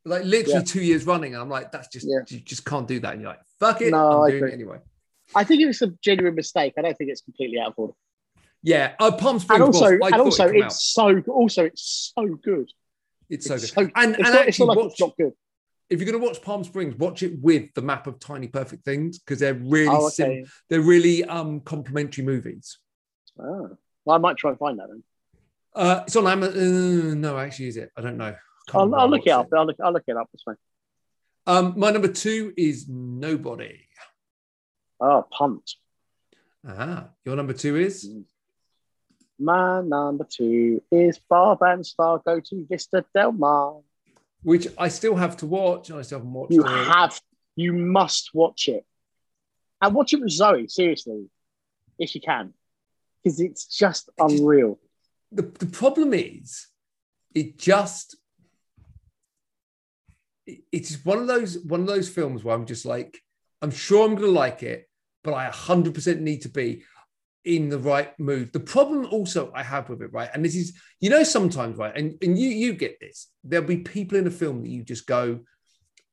like 0.05 0.24
literally 0.24 0.59
Yeah. 0.59 0.63
two 0.63 0.82
years 0.82 1.05
running, 1.05 1.34
and 1.34 1.41
I'm 1.41 1.49
like, 1.49 1.71
that's 1.71 1.88
just 1.88 2.05
Yeah. 2.07 2.19
you 2.28 2.39
just 2.39 2.65
can't 2.65 2.88
do 2.88 2.99
that. 2.99 3.13
And 3.13 3.21
you're 3.21 3.32
like, 3.32 3.41
fuck 3.59 3.82
it, 3.82 3.91
No, 3.91 4.21
I'm 4.24 4.28
I 4.28 4.32
doing 4.32 4.51
it 4.51 4.53
anyway. 4.53 4.78
I 5.36 5.43
think 5.43 5.61
it 5.61 5.65
was 5.65 5.82
a 5.82 5.88
genuine 6.01 6.36
mistake. 6.36 6.74
I 6.78 6.82
don't 6.82 6.97
think 6.97 7.09
it's 7.09 7.21
completely 7.21 7.59
out 7.59 7.69
of 7.69 7.74
order. 7.78 7.93
Yeah, 8.61 8.93
uh, 8.99 9.11
Palm 9.11 9.39
Springs. 9.39 9.61
And 9.61 9.63
also, 9.76 9.88
and 9.88 10.15
also, 10.15 10.45
it 10.47 10.53
came 10.53 10.63
out. 10.63 10.67
it's 10.71 10.84
so. 10.84 11.21
Also, 11.28 11.65
it's 11.65 12.13
so 12.15 12.36
good. 12.36 12.69
It's 13.34 13.47
so 13.47 13.55
good. 13.55 13.69
so- 13.69 13.81
and 13.81 13.89
It's, 13.89 13.97
and 13.99 14.15
not, 14.17 14.47
it's 14.47 14.59
actually, 14.59 14.75
watch, 14.77 14.93
it's 14.99 15.13
good. 15.17 15.34
if 15.89 15.99
you're 15.99 16.09
going 16.11 16.21
to 16.21 16.27
watch 16.27 16.41
Palm 16.41 16.63
Springs, 16.63 16.95
watch 16.95 17.23
it 17.23 17.39
with 17.41 17.73
the 17.73 17.81
map 17.81 18.07
of 18.07 18.19
Tiny 18.19 18.47
Perfect 18.47 18.86
Things 18.86 19.19
because 19.19 19.39
they're 19.39 19.53
really 19.55 19.88
Oh, 19.95 20.09
sim- 20.09 20.45
they're 20.69 20.81
really 20.81 21.23
um 21.25 21.59
complementary 21.61 22.23
movies. 22.23 22.77
Oh. 23.39 23.77
Well, 24.05 24.15
I 24.15 24.19
might 24.19 24.38
try 24.38 24.51
and 24.51 24.59
find 24.59 24.77
that 24.79 24.88
then. 24.89 25.03
Uh, 25.75 26.03
it's 26.05 26.15
on 26.15 26.27
Amazon. 26.27 27.11
Uh, 27.11 27.13
no, 27.15 27.38
actually, 27.39 27.67
is 27.69 27.77
it? 27.77 27.91
I 27.97 28.01
don't 28.01 28.17
know. 28.17 28.36
I'll, 28.73 28.93
I'll 28.95 29.09
look 29.09 29.25
it 29.25 29.31
up. 29.31 29.47
watched 29.51 29.53
I'll 29.55 29.65
look, 29.65 29.77
I'll 29.84 29.93
look 29.93 30.03
it 30.07 30.15
up. 30.15 30.29
It's 30.34 30.43
fine. 30.43 30.55
Um, 31.47 31.73
my 31.77 31.89
number 31.91 32.07
two 32.09 32.53
is 32.55 32.88
Nobody. 32.88 33.88
Oh, 34.99 35.25
punt. 35.31 35.71
Ah, 36.65 37.09
your 37.25 37.36
number 37.36 37.53
two 37.53 37.75
is 37.75 38.07
My 39.39 39.81
number 39.81 40.25
two 40.29 40.81
is 40.91 41.19
Barb 41.29 41.59
and 41.61 41.86
Star 41.86 42.21
go 42.25 42.39
to 42.39 42.65
Vista 42.69 43.03
Del 43.13 43.31
Mar. 43.31 43.79
which 44.43 44.67
I 44.77 44.89
still 44.89 45.15
have 45.15 45.38
to 45.38 45.45
watch. 45.45 45.89
and 45.89 45.99
I 45.99 46.01
still 46.03 46.19
haven't 46.19 46.34
watched 46.34 46.51
You 46.53 46.63
it. 46.65 46.67
have, 46.88 47.19
you 47.55 47.73
must 47.73 48.31
watch 48.34 48.67
it. 48.67 48.86
And 49.81 49.93
watch 49.95 50.13
it 50.13 50.21
with 50.21 50.31
Zoe, 50.31 50.67
seriously, 50.67 51.29
if 51.99 52.13
you 52.15 52.21
can. 52.21 52.53
Because 53.23 53.39
it's 53.39 53.65
just 53.65 54.09
just- 54.17 54.31
unreal. 54.39 54.79
the, 55.31 55.41
the 55.43 55.65
problem 55.65 56.13
is 56.13 56.67
it 57.34 57.57
just 57.57 58.15
it's 60.71 61.03
one 61.05 61.17
of 61.19 61.27
those 61.27 61.57
one 61.59 61.79
of 61.81 61.88
those 61.88 62.07
films 62.09 62.43
where 62.43 62.53
i'm 62.53 62.65
just 62.65 62.86
like 62.86 63.17
i'm 63.61 63.71
sure 63.71 64.05
i'm 64.05 64.13
gonna 64.15 64.27
like 64.27 64.61
it 64.61 64.88
but 65.23 65.34
i 65.34 65.49
100% 65.49 66.19
need 66.19 66.41
to 66.41 66.49
be 66.49 66.84
in 67.46 67.70
the 67.70 67.78
right 67.78 68.18
mood 68.20 68.52
the 68.54 68.60
problem 68.60 69.06
also 69.12 69.52
i 69.54 69.62
have 69.62 69.89
with 69.89 70.02
it 70.02 70.12
right 70.14 70.30
and 70.34 70.46
this 70.46 70.56
is 70.56 70.74
you 71.02 71.10
know 71.10 71.24
sometimes 71.24 71.78
right 71.78 71.96
and, 71.98 72.16
and 72.22 72.39
you 72.39 72.50
you 72.50 72.74
get 72.74 73.00
this 73.00 73.28
there'll 73.44 73.66
be 73.66 73.78
people 73.78 74.18
in 74.18 74.28
a 74.28 74.32
film 74.32 74.62
that 74.62 74.70
you 74.70 74.84
just 74.84 75.06
go 75.06 75.39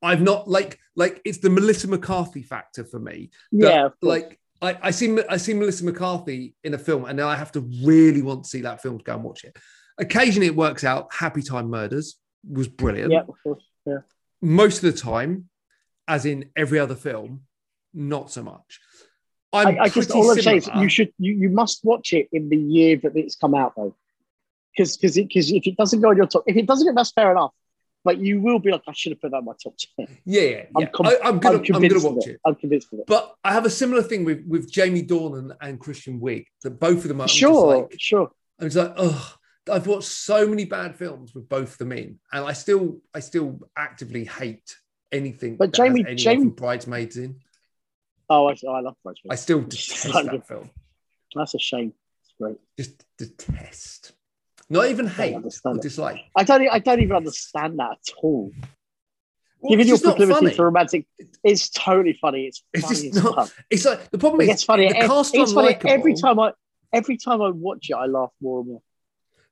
i've 0.02 0.20
not 0.20 0.48
like 0.48 0.78
like 0.96 1.20
it's 1.24 1.38
the 1.38 1.50
melissa 1.50 1.86
mccarthy 1.86 2.42
factor 2.42 2.84
for 2.84 2.98
me 2.98 3.30
Yeah, 3.52 3.90
like 4.02 4.40
I, 4.62 4.76
I 4.82 4.90
see 4.90 5.16
I 5.28 5.36
see 5.38 5.54
Melissa 5.54 5.84
McCarthy 5.84 6.54
in 6.64 6.74
a 6.74 6.78
film, 6.78 7.06
and 7.06 7.18
then 7.18 7.26
I 7.26 7.34
have 7.36 7.52
to 7.52 7.60
really 7.82 8.22
want 8.22 8.44
to 8.44 8.50
see 8.50 8.60
that 8.62 8.82
film 8.82 8.98
to 8.98 9.04
go 9.04 9.14
and 9.14 9.24
watch 9.24 9.44
it. 9.44 9.56
Occasionally, 9.98 10.48
it 10.48 10.56
works 10.56 10.84
out. 10.84 11.12
Happy 11.12 11.42
Time 11.42 11.70
Murders 11.70 12.16
was 12.48 12.68
brilliant. 12.68 13.12
yeah, 13.12 13.20
of 13.20 13.34
course. 13.42 13.62
Yeah. 13.86 13.98
Most 14.42 14.82
of 14.82 14.92
the 14.92 15.00
time, 15.00 15.48
as 16.06 16.26
in 16.26 16.50
every 16.56 16.78
other 16.78 16.94
film, 16.94 17.42
not 17.94 18.30
so 18.30 18.42
much. 18.42 18.80
I'm 19.52 19.68
I, 19.68 19.84
I 19.84 19.88
just 19.88 20.10
all 20.12 20.30
I'm 20.30 20.40
saying 20.40 20.58
is 20.58 20.70
you 20.76 20.88
should 20.88 21.12
you, 21.18 21.32
you 21.34 21.48
must 21.48 21.84
watch 21.84 22.12
it 22.12 22.28
in 22.32 22.48
the 22.48 22.56
year 22.56 22.96
that 23.02 23.16
it's 23.16 23.36
come 23.36 23.54
out 23.54 23.74
though, 23.76 23.94
because 24.76 24.96
because 24.96 25.16
because 25.16 25.50
if 25.50 25.66
it 25.66 25.76
doesn't 25.76 26.00
go 26.00 26.10
on 26.10 26.16
your 26.16 26.26
top, 26.26 26.44
if 26.46 26.56
it 26.56 26.66
doesn't 26.66 26.86
get 26.86 26.94
that's 26.94 27.10
fair 27.10 27.32
enough, 27.32 27.52
but 28.04 28.18
you 28.18 28.40
will 28.40 28.60
be 28.60 28.70
like 28.70 28.82
I 28.86 28.92
should 28.92 29.12
have 29.12 29.20
put 29.20 29.32
that 29.32 29.38
in 29.38 29.44
my 29.44 29.52
top 29.62 29.74
ten. 29.96 30.06
yeah, 30.24 30.42
yeah, 30.42 30.64
I'm 30.76 30.86
com- 30.88 31.06
I, 31.06 31.10
am 31.24 31.38
gonna 31.40 31.58
I'm, 31.58 31.62
gonna 31.62 31.64
convinced 31.64 32.06
watch 32.06 32.26
of 32.26 32.30
it. 32.30 32.40
I'm 32.46 32.54
convinced 32.54 32.92
of 32.92 33.00
it. 33.00 33.06
But 33.06 33.34
I 33.42 33.52
have 33.52 33.66
a 33.66 33.70
similar 33.70 34.02
thing 34.02 34.24
with 34.24 34.44
with 34.46 34.70
Jamie 34.70 35.02
Dornan 35.02 35.56
and 35.60 35.80
Kristen 35.80 36.20
Wiig. 36.20 36.44
That 36.62 36.78
both 36.78 36.98
of 36.98 37.08
them 37.08 37.20
are 37.20 37.28
Sure, 37.28 37.78
like, 37.78 37.94
sure. 37.98 38.30
I 38.60 38.64
was 38.64 38.76
like, 38.76 38.92
oh, 38.96 39.34
I've 39.70 39.86
watched 39.86 40.08
so 40.08 40.46
many 40.46 40.64
bad 40.64 40.96
films 40.96 41.34
with 41.34 41.48
both 41.48 41.72
of 41.72 41.78
them 41.78 41.92
in, 41.92 42.18
and 42.32 42.44
I 42.44 42.52
still, 42.52 43.00
I 43.14 43.20
still 43.20 43.60
actively 43.76 44.24
hate 44.24 44.76
anything. 45.10 45.56
But 45.56 45.72
Jamie- 45.72 46.04
Jamie- 46.14 46.50
Bridesmaids 46.50 47.16
in. 47.16 47.40
Oh, 48.32 48.46
I, 48.48 48.52
I 48.52 48.80
love 48.80 48.94
Bridesmaids. 49.02 49.30
I 49.30 49.34
still 49.34 49.60
detest 49.74 50.04
that 50.12 50.46
film. 50.46 50.70
That's 51.34 51.54
a 51.54 51.58
shame. 51.58 51.92
It's 52.22 52.32
great. 52.40 52.56
Just 52.78 53.04
detest. 53.18 54.12
Not 54.68 54.86
even 54.86 55.06
I 55.06 55.10
hate 55.10 55.32
or 55.32 55.36
understand 55.36 55.78
it. 55.78 55.82
dislike. 55.82 56.20
I 56.36 56.44
don't. 56.44 56.68
I 56.70 56.78
don't 56.78 57.00
even 57.00 57.16
understand 57.16 57.78
that 57.80 57.90
at 57.92 58.14
all. 58.22 58.52
Well, 59.60 59.70
Given 59.70 59.88
your 59.88 59.98
proclivity 59.98 60.54
for 60.54 60.64
romantic, 60.66 61.06
it's 61.44 61.68
totally 61.70 62.16
funny. 62.20 62.46
It's, 62.46 62.62
It's 62.72 62.84
funny 62.84 62.94
just 63.10 63.16
as 63.18 63.24
not- 63.24 63.34
fuck. 63.34 63.64
It's 63.68 63.84
like 63.84 64.10
the 64.10 64.18
problem 64.18 64.40
It 64.42 64.50
is 64.54 64.62
funny. 64.64 64.88
the 64.88 64.94
cast 64.94 65.34
It's 65.34 65.52
funny 65.52 65.76
every 65.84 66.14
time 66.14 66.38
I 66.40 66.52
every 66.92 67.16
time 67.16 67.42
I 67.42 67.50
watch 67.50 67.90
it. 67.90 67.94
I 67.94 68.06
laugh 68.06 68.30
more 68.40 68.60
and 68.60 68.68
more. 68.68 68.82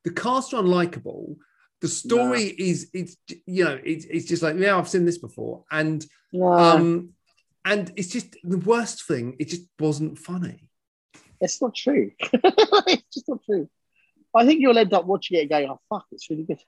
the 0.04 0.12
cast 0.12 0.54
are 0.54 0.62
unlikable. 0.62 1.36
The 1.80 1.88
story 1.88 2.42
is 2.44 2.88
it's 2.94 3.16
you 3.46 3.64
know 3.64 3.78
it's 3.84 4.04
it's 4.06 4.24
just 4.26 4.42
like 4.42 4.56
yeah 4.56 4.78
I've 4.78 4.88
seen 4.88 5.04
this 5.04 5.18
before 5.18 5.64
and 5.70 6.04
No, 6.32 6.52
um 6.52 7.10
and 7.70 7.92
it's 7.96 8.08
just 8.08 8.36
the 8.42 8.58
worst 8.58 9.06
thing. 9.06 9.36
It 9.38 9.48
just 9.48 9.62
wasn't 9.78 10.18
funny. 10.18 10.70
it's 11.40 11.60
not 11.62 11.74
true. 11.74 12.12
it's 12.32 13.14
just 13.14 13.28
not 13.28 13.44
true. 13.44 13.68
I 14.34 14.46
think 14.46 14.60
you'll 14.60 14.78
end 14.78 14.92
up 14.94 15.04
watching 15.06 15.38
it 15.38 15.42
and 15.42 15.50
going, 15.50 15.68
"Oh 15.70 15.80
fuck, 15.90 16.06
it's 16.12 16.28
really 16.30 16.44
good." 16.44 16.60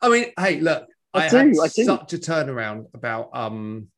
I 0.00 0.08
mean, 0.08 0.26
hey, 0.38 0.60
look, 0.60 0.86
I, 1.12 1.26
I 1.26 1.28
do, 1.28 1.36
had 1.36 1.46
I 1.48 1.68
do. 1.68 1.84
such 1.84 2.12
a 2.14 2.18
turnaround 2.18 2.86
about 2.94 3.30
um 3.34 3.88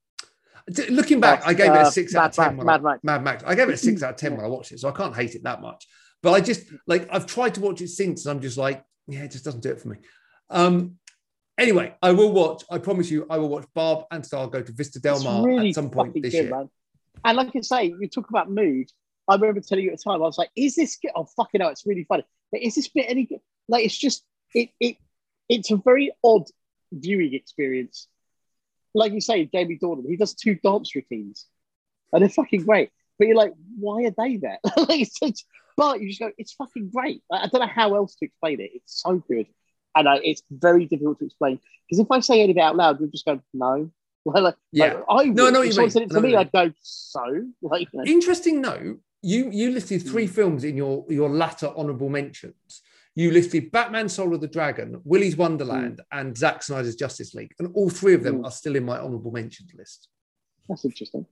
looking 0.89 1.21
back, 1.21 1.43
I 1.47 1.55
gave 1.55 1.71
it 1.71 1.77
Uh, 1.77 1.89
a 1.89 1.93
six 1.93 2.13
Mad 2.13 2.21
out 2.21 2.31
of 2.31 2.35
ten. 2.45 2.57
Max, 2.57 2.67
Mad 2.67 2.81
I, 2.81 2.83
Max. 2.83 3.05
Mad 3.05 3.23
Max. 3.25 3.45
I 3.47 3.55
gave 3.55 3.69
it 3.69 3.75
a 3.75 3.79
six 3.79 4.03
out 4.03 4.11
of 4.15 4.17
ten 4.17 4.33
when 4.37 4.45
I 4.45 4.49
watched 4.49 4.73
it, 4.73 4.81
so 4.81 4.89
I 4.89 4.93
can't 4.93 5.15
hate 5.15 5.35
it 5.35 5.43
that 5.45 5.61
much. 5.61 5.87
But 6.23 6.33
I 6.33 6.41
just 6.41 6.63
like 6.87 7.09
I've 7.11 7.27
tried 7.27 7.55
to 7.55 7.61
watch 7.61 7.81
it 7.83 7.89
since, 7.89 8.27
and 8.27 8.35
I'm 8.37 8.43
just 8.43 8.57
like, 8.59 8.83
yeah, 9.07 9.21
it 9.25 9.31
just 9.33 9.45
doesn't 9.45 9.63
do 9.63 9.71
it 9.71 9.81
for 9.81 9.89
me. 9.89 9.97
Um 10.51 10.99
anyway, 11.59 11.95
I 12.03 12.13
will 12.13 12.33
watch, 12.33 12.65
I 12.71 12.79
promise 12.79 13.11
you, 13.11 13.27
I 13.31 13.39
will 13.39 13.49
watch 13.49 13.67
Barb 13.75 14.05
and 14.11 14.25
Star 14.25 14.47
go 14.49 14.63
to 14.63 14.73
Vista 14.73 15.01
Del 15.01 15.23
Mar 15.23 15.45
really 15.45 15.71
at 15.71 15.75
some 15.75 15.91
point 15.91 16.15
this 16.15 16.33
good, 16.33 16.45
year. 16.45 16.51
man. 16.51 16.71
And 17.25 17.37
like 17.37 17.55
I 17.55 17.61
say, 17.61 17.95
you 17.99 18.09
talk 18.09 18.31
about 18.31 18.51
mood. 18.51 18.91
I 19.29 19.35
remember 19.35 19.61
telling 19.61 19.85
you 19.85 19.91
at 19.91 19.99
the 19.99 20.05
time, 20.05 20.23
I 20.23 20.27
was 20.27 20.39
like, 20.39 20.51
"Is 20.55 20.77
this 20.77 20.97
good? 20.97 21.11
Oh 21.17 21.25
fucking 21.25 21.61
hell, 21.61 21.71
it's 21.71 21.87
really 21.87 22.05
funny." 22.05 22.25
But 22.53 22.63
is 22.63 22.77
this 22.77 22.89
bit 22.89 23.07
any 23.09 23.25
good? 23.25 23.41
Like, 23.69 23.85
it's 23.85 23.97
just 23.97 24.25
it 24.55 24.71
it 24.79 24.99
it's 25.49 25.71
a 25.71 25.77
very 25.77 26.13
odd 26.23 26.45
viewing 26.93 27.35
experience. 27.35 28.07
Like 28.95 29.13
you 29.13 29.21
say, 29.21 29.45
Jamie 29.47 29.79
Dornan, 29.83 30.09
he 30.09 30.17
does 30.17 30.35
two 30.35 30.55
dance 30.55 30.95
routines, 30.95 31.47
and 32.13 32.23
they're 32.23 32.29
fucking 32.29 32.65
great. 32.65 32.91
But 33.19 33.29
you're 33.29 33.37
like, 33.37 33.55
why 33.79 34.05
are 34.05 34.15
they 34.17 34.37
there? 34.37 34.59
like, 34.77 35.09
just, 35.23 35.45
but 35.77 36.01
you 36.01 36.09
just 36.09 36.21
go, 36.21 36.31
it's 36.39 36.53
fucking 36.53 36.91
great. 36.91 37.23
Like, 37.31 37.43
I 37.43 37.47
don't 37.49 37.61
know 37.61 37.67
how 37.67 37.95
else 37.95 38.15
to 38.17 38.27
explain 38.27 38.61
it. 38.61 38.71
It's 38.75 39.03
so 39.03 39.23
good, 39.29 39.47
and 39.97 40.07
uh, 40.07 40.19
it's 40.23 40.43
very 40.51 40.85
difficult 40.87 41.19
to 41.21 41.25
explain 41.27 41.59
because 41.89 41.99
if 42.01 42.11
I 42.11 42.21
say 42.21 42.43
anything 42.43 42.63
out 42.63 42.77
loud, 42.77 43.01
you'll 43.01 43.11
just 43.11 43.25
go, 43.27 43.41
no. 43.55 43.91
Well, 44.27 44.43
like, 44.43 44.57
Yeah. 44.73 44.95
like, 44.95 45.05
I 45.09 45.25
No, 45.27 45.45
would. 45.45 45.53
know 45.55 45.61
what 45.61 45.61
if 45.61 45.67
you 45.67 45.73
someone 45.73 45.85
mean. 45.85 45.91
said 45.91 46.03
it 46.03 46.09
to 46.09 46.15
know 46.15 46.21
me, 46.21 46.33
what 46.35 46.41
I'd 46.41 46.53
go, 46.53 46.73
so 46.83 47.23
like, 47.63 47.89
you 47.93 47.99
know, 48.01 48.05
Interesting 48.05 48.61
note, 48.61 48.99
you 49.23 49.51
you 49.53 49.71
listed 49.71 50.03
three 50.03 50.27
films 50.27 50.65
in 50.65 50.77
your 50.77 51.05
your 51.09 51.29
latter 51.31 51.73
honorable 51.77 52.09
mentions. 52.09 52.83
You 53.15 53.31
listed 53.31 53.71
Batman 53.73 54.09
Soul 54.11 54.35
of 54.35 54.41
the 54.43 54.47
Dragon, 54.49 55.01
Willy's 55.05 55.37
Wonderland, 55.37 56.03
and 56.13 56.37
Zack 56.37 56.63
Snyder's 56.63 56.97
Justice 56.97 57.35
League. 57.35 57.53
And 57.59 57.71
all 57.75 57.89
three 57.89 58.13
of 58.15 58.23
them 58.25 58.41
Mm. 58.43 58.45
are 58.47 58.51
still 58.51 58.77
in 58.77 58.85
my 58.85 58.99
honorable 58.99 59.31
mentions 59.31 59.73
list. 59.75 60.09
that's 60.69 60.85
interesting. 60.85 61.25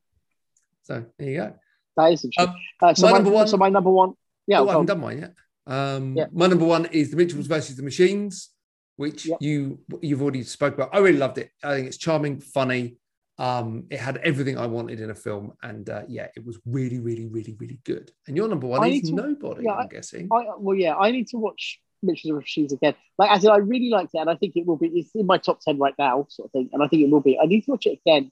So 0.84 1.04
there 1.18 1.28
you 1.28 1.36
go. 1.36 1.54
That 1.96 2.12
is 2.12 2.24
interesting. 2.24 2.54
Um, 2.54 2.88
uh, 2.88 2.94
so 2.94 3.06
my 3.06 3.10
my, 3.12 3.18
number 3.18 3.30
one- 3.32 3.48
So 3.48 3.56
my 3.56 3.68
number 3.68 3.90
one. 3.90 4.12
Yeah, 4.46 4.60
oh, 4.60 4.68
I 4.68 4.72
haven't 4.72 4.86
done 4.86 5.00
mine 5.00 5.18
yet. 5.18 5.34
Um, 5.66 6.16
Yeah. 6.16 6.26
My 6.32 6.46
number 6.46 6.64
one 6.64 6.86
is 6.86 7.10
The 7.10 7.16
Mitchells 7.16 7.46
versus 7.48 7.76
the 7.76 7.82
Machines, 7.82 8.50
which 8.96 9.26
Yep. 9.26 9.38
you 9.40 9.78
you've 10.02 10.22
already 10.22 10.42
spoke 10.42 10.74
about. 10.74 10.90
I 10.92 10.98
really 10.98 11.18
loved 11.18 11.38
it. 11.38 11.50
I 11.62 11.74
think 11.74 11.86
it's 11.88 11.96
charming, 11.98 12.40
funny. 12.40 12.96
Um, 13.36 13.86
it 13.90 13.98
had 13.98 14.18
everything 14.18 14.56
I 14.58 14.66
wanted 14.66 15.00
in 15.00 15.10
a 15.10 15.14
film, 15.14 15.54
and 15.62 15.88
uh, 15.90 16.02
yeah, 16.08 16.28
it 16.36 16.44
was 16.46 16.58
really, 16.66 17.00
really, 17.00 17.26
really, 17.26 17.56
really 17.58 17.80
good. 17.84 18.12
And 18.28 18.36
your 18.36 18.46
number 18.48 18.68
one 18.68 18.84
I 18.84 18.88
is 18.88 19.08
to- 19.08 19.14
Nobody. 19.14 19.64
yeah, 19.64 19.72
I'm 19.72 19.88
guessing. 19.88 20.28
I, 20.32 20.44
well, 20.56 20.76
yeah, 20.76 20.94
I 20.94 21.10
need 21.10 21.26
to 21.28 21.38
watch 21.38 21.80
Mitchell's 22.02 22.34
Machines 22.34 22.72
again. 22.72 22.94
Like 23.18 23.30
I 23.30 23.38
said, 23.38 23.50
I 23.50 23.56
really 23.56 23.88
liked 23.90 24.10
it, 24.14 24.18
and 24.18 24.30
I 24.30 24.36
think 24.36 24.54
it 24.56 24.64
will 24.66 24.76
be. 24.76 24.86
It's 24.88 25.10
in 25.16 25.26
my 25.26 25.38
top 25.38 25.60
ten 25.60 25.78
right 25.78 25.94
now, 25.98 26.26
sort 26.30 26.46
of 26.46 26.52
thing, 26.52 26.70
and 26.72 26.80
I 26.82 26.86
think 26.86 27.02
it 27.02 27.10
will 27.10 27.20
be. 27.20 27.36
I 27.42 27.46
need 27.46 27.62
to 27.64 27.72
watch 27.72 27.86
it 27.86 27.98
again. 28.06 28.30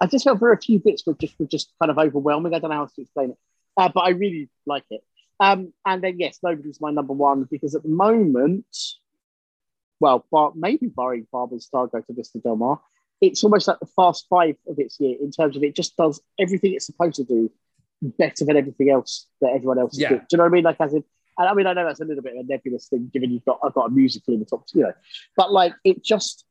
I 0.00 0.06
just 0.06 0.24
felt 0.24 0.38
there 0.38 0.48
were 0.50 0.54
a 0.54 0.60
few 0.60 0.78
bits 0.78 1.04
were 1.06 1.14
just 1.14 1.34
were 1.40 1.46
just 1.46 1.72
kind 1.80 1.90
of 1.90 1.98
overwhelming. 1.98 2.54
I 2.54 2.60
don't 2.60 2.70
know 2.70 2.76
how 2.76 2.82
else 2.82 2.92
to 2.94 3.02
explain 3.02 3.30
it, 3.30 3.38
uh, 3.76 3.88
but 3.92 4.02
I 4.02 4.10
really 4.10 4.48
like 4.64 4.84
it. 4.90 5.00
Um, 5.40 5.72
and 5.84 6.04
then 6.04 6.20
yes, 6.20 6.38
nobody's 6.42 6.80
my 6.80 6.92
number 6.92 7.14
one 7.14 7.48
because 7.50 7.74
at 7.74 7.82
the 7.82 7.88
moment, 7.88 8.66
well, 10.00 10.24
bar, 10.30 10.52
maybe 10.54 10.86
barring 10.88 11.26
Star 11.58 11.86
go 11.86 12.00
to 12.00 12.12
Vista 12.12 12.38
Del 12.38 12.56
Mar, 12.56 12.80
it's 13.20 13.42
almost 13.44 13.66
like 13.68 13.78
the 13.80 13.86
Fast 13.96 14.26
Five 14.28 14.56
of 14.68 14.78
its 14.78 15.00
year 15.00 15.16
in 15.20 15.30
terms 15.30 15.56
of 15.56 15.62
it 15.62 15.74
just 15.74 15.96
does 15.96 16.20
everything 16.38 16.74
it's 16.74 16.86
supposed 16.86 17.16
to 17.16 17.24
do 17.24 17.50
better 18.02 18.44
than 18.44 18.56
everything 18.56 18.90
else 18.90 19.26
that 19.40 19.52
everyone 19.54 19.78
else 19.78 19.94
is 19.94 20.00
Yeah. 20.00 20.08
doing. 20.10 20.20
Do 20.20 20.26
you 20.32 20.38
know 20.38 20.44
what 20.44 20.50
I 20.50 20.52
mean? 20.52 20.64
Like 20.64 20.80
as 20.80 20.92
in, 20.92 21.02
and 21.38 21.48
I 21.48 21.54
mean, 21.54 21.66
I 21.66 21.72
know 21.72 21.84
that's 21.86 22.00
a 22.00 22.04
little 22.04 22.22
bit 22.22 22.34
of 22.36 22.44
a 22.44 22.48
nebulous 22.48 22.88
thing, 22.88 23.10
given 23.12 23.30
you've 23.30 23.44
got 23.44 23.58
I've 23.64 23.72
got 23.74 23.86
a 23.86 23.90
musical 23.90 24.34
in 24.34 24.40
the 24.40 24.46
top, 24.46 24.64
you 24.74 24.82
know, 24.82 24.92
but 25.36 25.52
like 25.52 25.74
it 25.84 26.04
just 26.04 26.44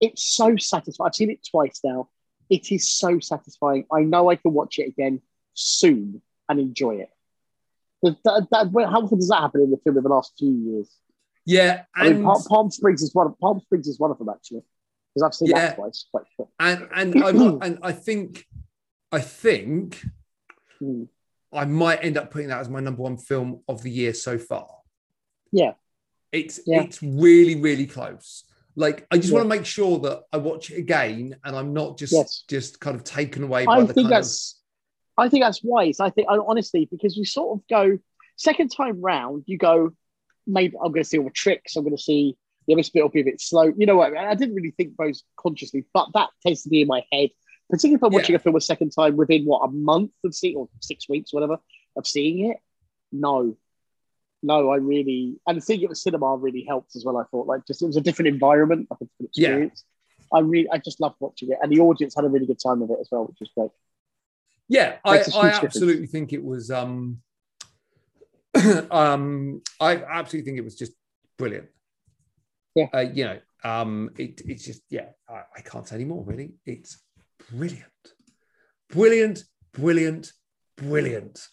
it's 0.00 0.34
so 0.34 0.56
satisfying. 0.56 1.06
I've 1.08 1.14
seen 1.14 1.30
it 1.30 1.46
twice 1.50 1.80
now. 1.84 2.08
It 2.48 2.72
is 2.72 2.90
so 2.90 3.18
satisfying. 3.20 3.84
I 3.92 4.00
know 4.00 4.30
I 4.30 4.36
can 4.36 4.52
watch 4.54 4.78
it 4.78 4.88
again 4.88 5.20
soon 5.54 6.22
and 6.48 6.58
enjoy 6.58 6.96
it. 6.96 7.10
That, 8.02 8.46
that- 8.50 8.88
how 8.90 9.02
often 9.02 9.18
does 9.18 9.28
that 9.28 9.42
happen 9.42 9.60
in 9.60 9.70
the 9.70 9.76
film 9.84 9.98
in 9.98 10.02
the 10.02 10.08
last 10.08 10.32
few 10.38 10.50
years? 10.50 10.90
Yeah, 11.50 11.82
I 11.96 12.04
mean, 12.04 12.16
and 12.16 12.24
Palm, 12.24 12.42
Palm 12.48 12.70
Springs 12.70 13.02
is 13.02 13.14
one. 13.14 13.26
Of, 13.28 13.38
Palm 13.38 13.60
Springs 13.60 13.86
is 13.88 13.98
one 13.98 14.10
of 14.10 14.18
them 14.18 14.28
actually, 14.28 14.62
because 15.14 15.22
I've 15.26 15.34
seen 15.34 15.48
Yeah. 15.48 15.66
that 15.66 15.76
twice. 15.76 16.06
Quite 16.10 16.24
sure. 16.36 16.48
and 16.58 16.88
and 16.94 17.24
I 17.24 17.66
and 17.66 17.78
I 17.82 17.92
think 17.92 18.46
I 19.12 19.20
think 19.20 20.02
Mm. 20.82 21.08
I 21.52 21.64
might 21.66 22.02
end 22.02 22.16
up 22.16 22.30
putting 22.30 22.48
that 22.48 22.60
as 22.60 22.68
my 22.70 22.80
number 22.80 23.02
one 23.02 23.18
film 23.18 23.60
of 23.68 23.82
the 23.82 23.90
year 23.90 24.14
so 24.14 24.38
far. 24.38 24.68
Yeah. 25.52 25.72
It's 26.32 26.60
Yeah. 26.64 26.82
it's 26.84 27.02
really 27.02 27.56
really 27.60 27.86
close. 27.86 28.44
Like 28.76 29.06
I 29.10 29.16
just 29.16 29.28
Yeah. 29.28 29.34
want 29.40 29.44
to 29.50 29.56
make 29.58 29.66
sure 29.66 29.98
that 29.98 30.22
I 30.32 30.38
watch 30.38 30.70
it 30.70 30.78
again 30.78 31.36
and 31.44 31.54
I'm 31.56 31.72
not 31.74 31.98
just 31.98 32.12
Yes. 32.14 32.44
just 32.48 32.80
kind 32.80 32.96
of 32.96 33.04
taken 33.04 33.42
away 33.42 33.66
by 33.66 33.72
I 33.72 33.80
the 33.82 33.92
think 33.92 34.06
kind 34.06 34.12
that's. 34.14 34.58
I 35.18 35.28
think 35.28 35.44
that's 35.44 35.62
wise. 35.62 36.00
I 36.00 36.08
think 36.08 36.28
honestly 36.30 36.86
because 36.90 37.14
you 37.16 37.26
sort 37.26 37.58
of 37.58 37.66
go 37.68 37.98
second 38.36 38.68
time 38.70 39.02
round, 39.02 39.44
you 39.46 39.58
go 39.58 39.90
maybe 40.46 40.76
I'm 40.76 40.92
going 40.92 41.02
to 41.02 41.08
see 41.08 41.18
all 41.18 41.24
the 41.24 41.30
tricks. 41.30 41.76
I'm 41.76 41.84
going 41.84 41.96
to 41.96 42.02
see 42.02 42.36
the 42.66 42.74
other 42.74 42.82
bit 42.92 43.02
will 43.02 43.08
be 43.10 43.20
a 43.20 43.24
bit 43.24 43.40
slow. 43.40 43.72
You 43.76 43.86
know 43.86 43.96
what? 43.96 44.16
I 44.16 44.34
didn't 44.34 44.54
really 44.54 44.72
think 44.72 44.96
those 44.96 45.24
consciously, 45.36 45.84
but 45.92 46.08
that 46.14 46.28
tends 46.42 46.62
to 46.62 46.68
be 46.68 46.82
in 46.82 46.88
my 46.88 47.04
head. 47.12 47.30
Particularly 47.70 47.96
if 47.96 48.02
I'm 48.04 48.12
watching 48.12 48.32
Yeah. 48.32 48.36
a 48.36 48.40
film 48.40 48.56
a 48.56 48.60
second 48.60 48.90
time 48.90 49.16
within 49.16 49.44
what 49.44 49.60
a 49.60 49.70
month 49.70 50.12
of 50.24 50.34
seeing 50.34 50.56
or 50.56 50.68
six 50.80 51.08
weeks, 51.08 51.32
whatever, 51.32 51.58
of 51.96 52.06
seeing 52.06 52.50
it. 52.50 52.58
No, 53.12 53.56
no, 54.42 54.70
I 54.70 54.76
really 54.76 55.36
and 55.46 55.62
seeing 55.62 55.82
it 55.82 55.90
at 55.90 55.96
cinema 55.96 56.36
really 56.36 56.64
helped 56.64 56.96
as 56.96 57.04
well. 57.04 57.16
I 57.18 57.24
thought 57.30 57.46
like 57.46 57.66
just 57.66 57.82
it 57.82 57.86
was 57.86 57.96
a 57.96 58.00
different 58.00 58.28
environment, 58.28 58.88
like 58.90 59.00
a 59.00 59.04
different 59.04 59.28
experience. 59.30 59.84
Yeah. 60.32 60.38
I 60.38 60.40
really, 60.42 60.68
I 60.70 60.78
just 60.78 61.00
loved 61.00 61.16
watching 61.18 61.50
it, 61.50 61.58
and 61.60 61.72
the 61.72 61.80
audience 61.80 62.14
had 62.14 62.24
a 62.24 62.28
really 62.28 62.46
good 62.46 62.60
time 62.64 62.80
with 62.80 62.90
it 62.90 62.98
as 63.00 63.08
well, 63.10 63.24
which 63.24 63.38
was 63.40 63.50
great. 63.56 63.70
Yeah, 64.68 64.98
I, 65.04 65.18
I 65.34 65.48
absolutely 65.50 66.06
think 66.06 66.32
it 66.32 66.44
was. 66.44 66.70
um 66.70 67.20
um 68.90 69.62
I 69.80 69.96
absolutely 69.96 70.46
think 70.46 70.58
it 70.58 70.64
was 70.64 70.76
just 70.76 70.92
brilliant. 71.38 71.68
Yeah, 72.74 72.86
uh, 72.94 73.00
you 73.00 73.24
know, 73.24 73.38
um, 73.64 74.10
it, 74.16 74.42
it's 74.46 74.64
just 74.64 74.82
yeah, 74.90 75.06
I, 75.28 75.42
I 75.56 75.60
can't 75.62 75.86
say 75.86 75.96
anymore. 75.96 76.24
Really, 76.24 76.54
it's 76.64 77.02
brilliant, 77.50 77.84
brilliant, 78.90 79.42
brilliant, 79.72 80.32
brilliant. 80.76 81.46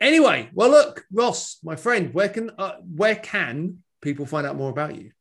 Anyway, 0.00 0.50
well, 0.52 0.70
look, 0.70 1.04
Ross, 1.12 1.58
my 1.62 1.76
friend, 1.76 2.12
where 2.12 2.28
can 2.28 2.50
uh, 2.58 2.74
where 2.96 3.16
can 3.16 3.78
people 4.02 4.26
find 4.26 4.46
out 4.46 4.56
more 4.56 4.70
about 4.70 4.96
you? 4.96 5.12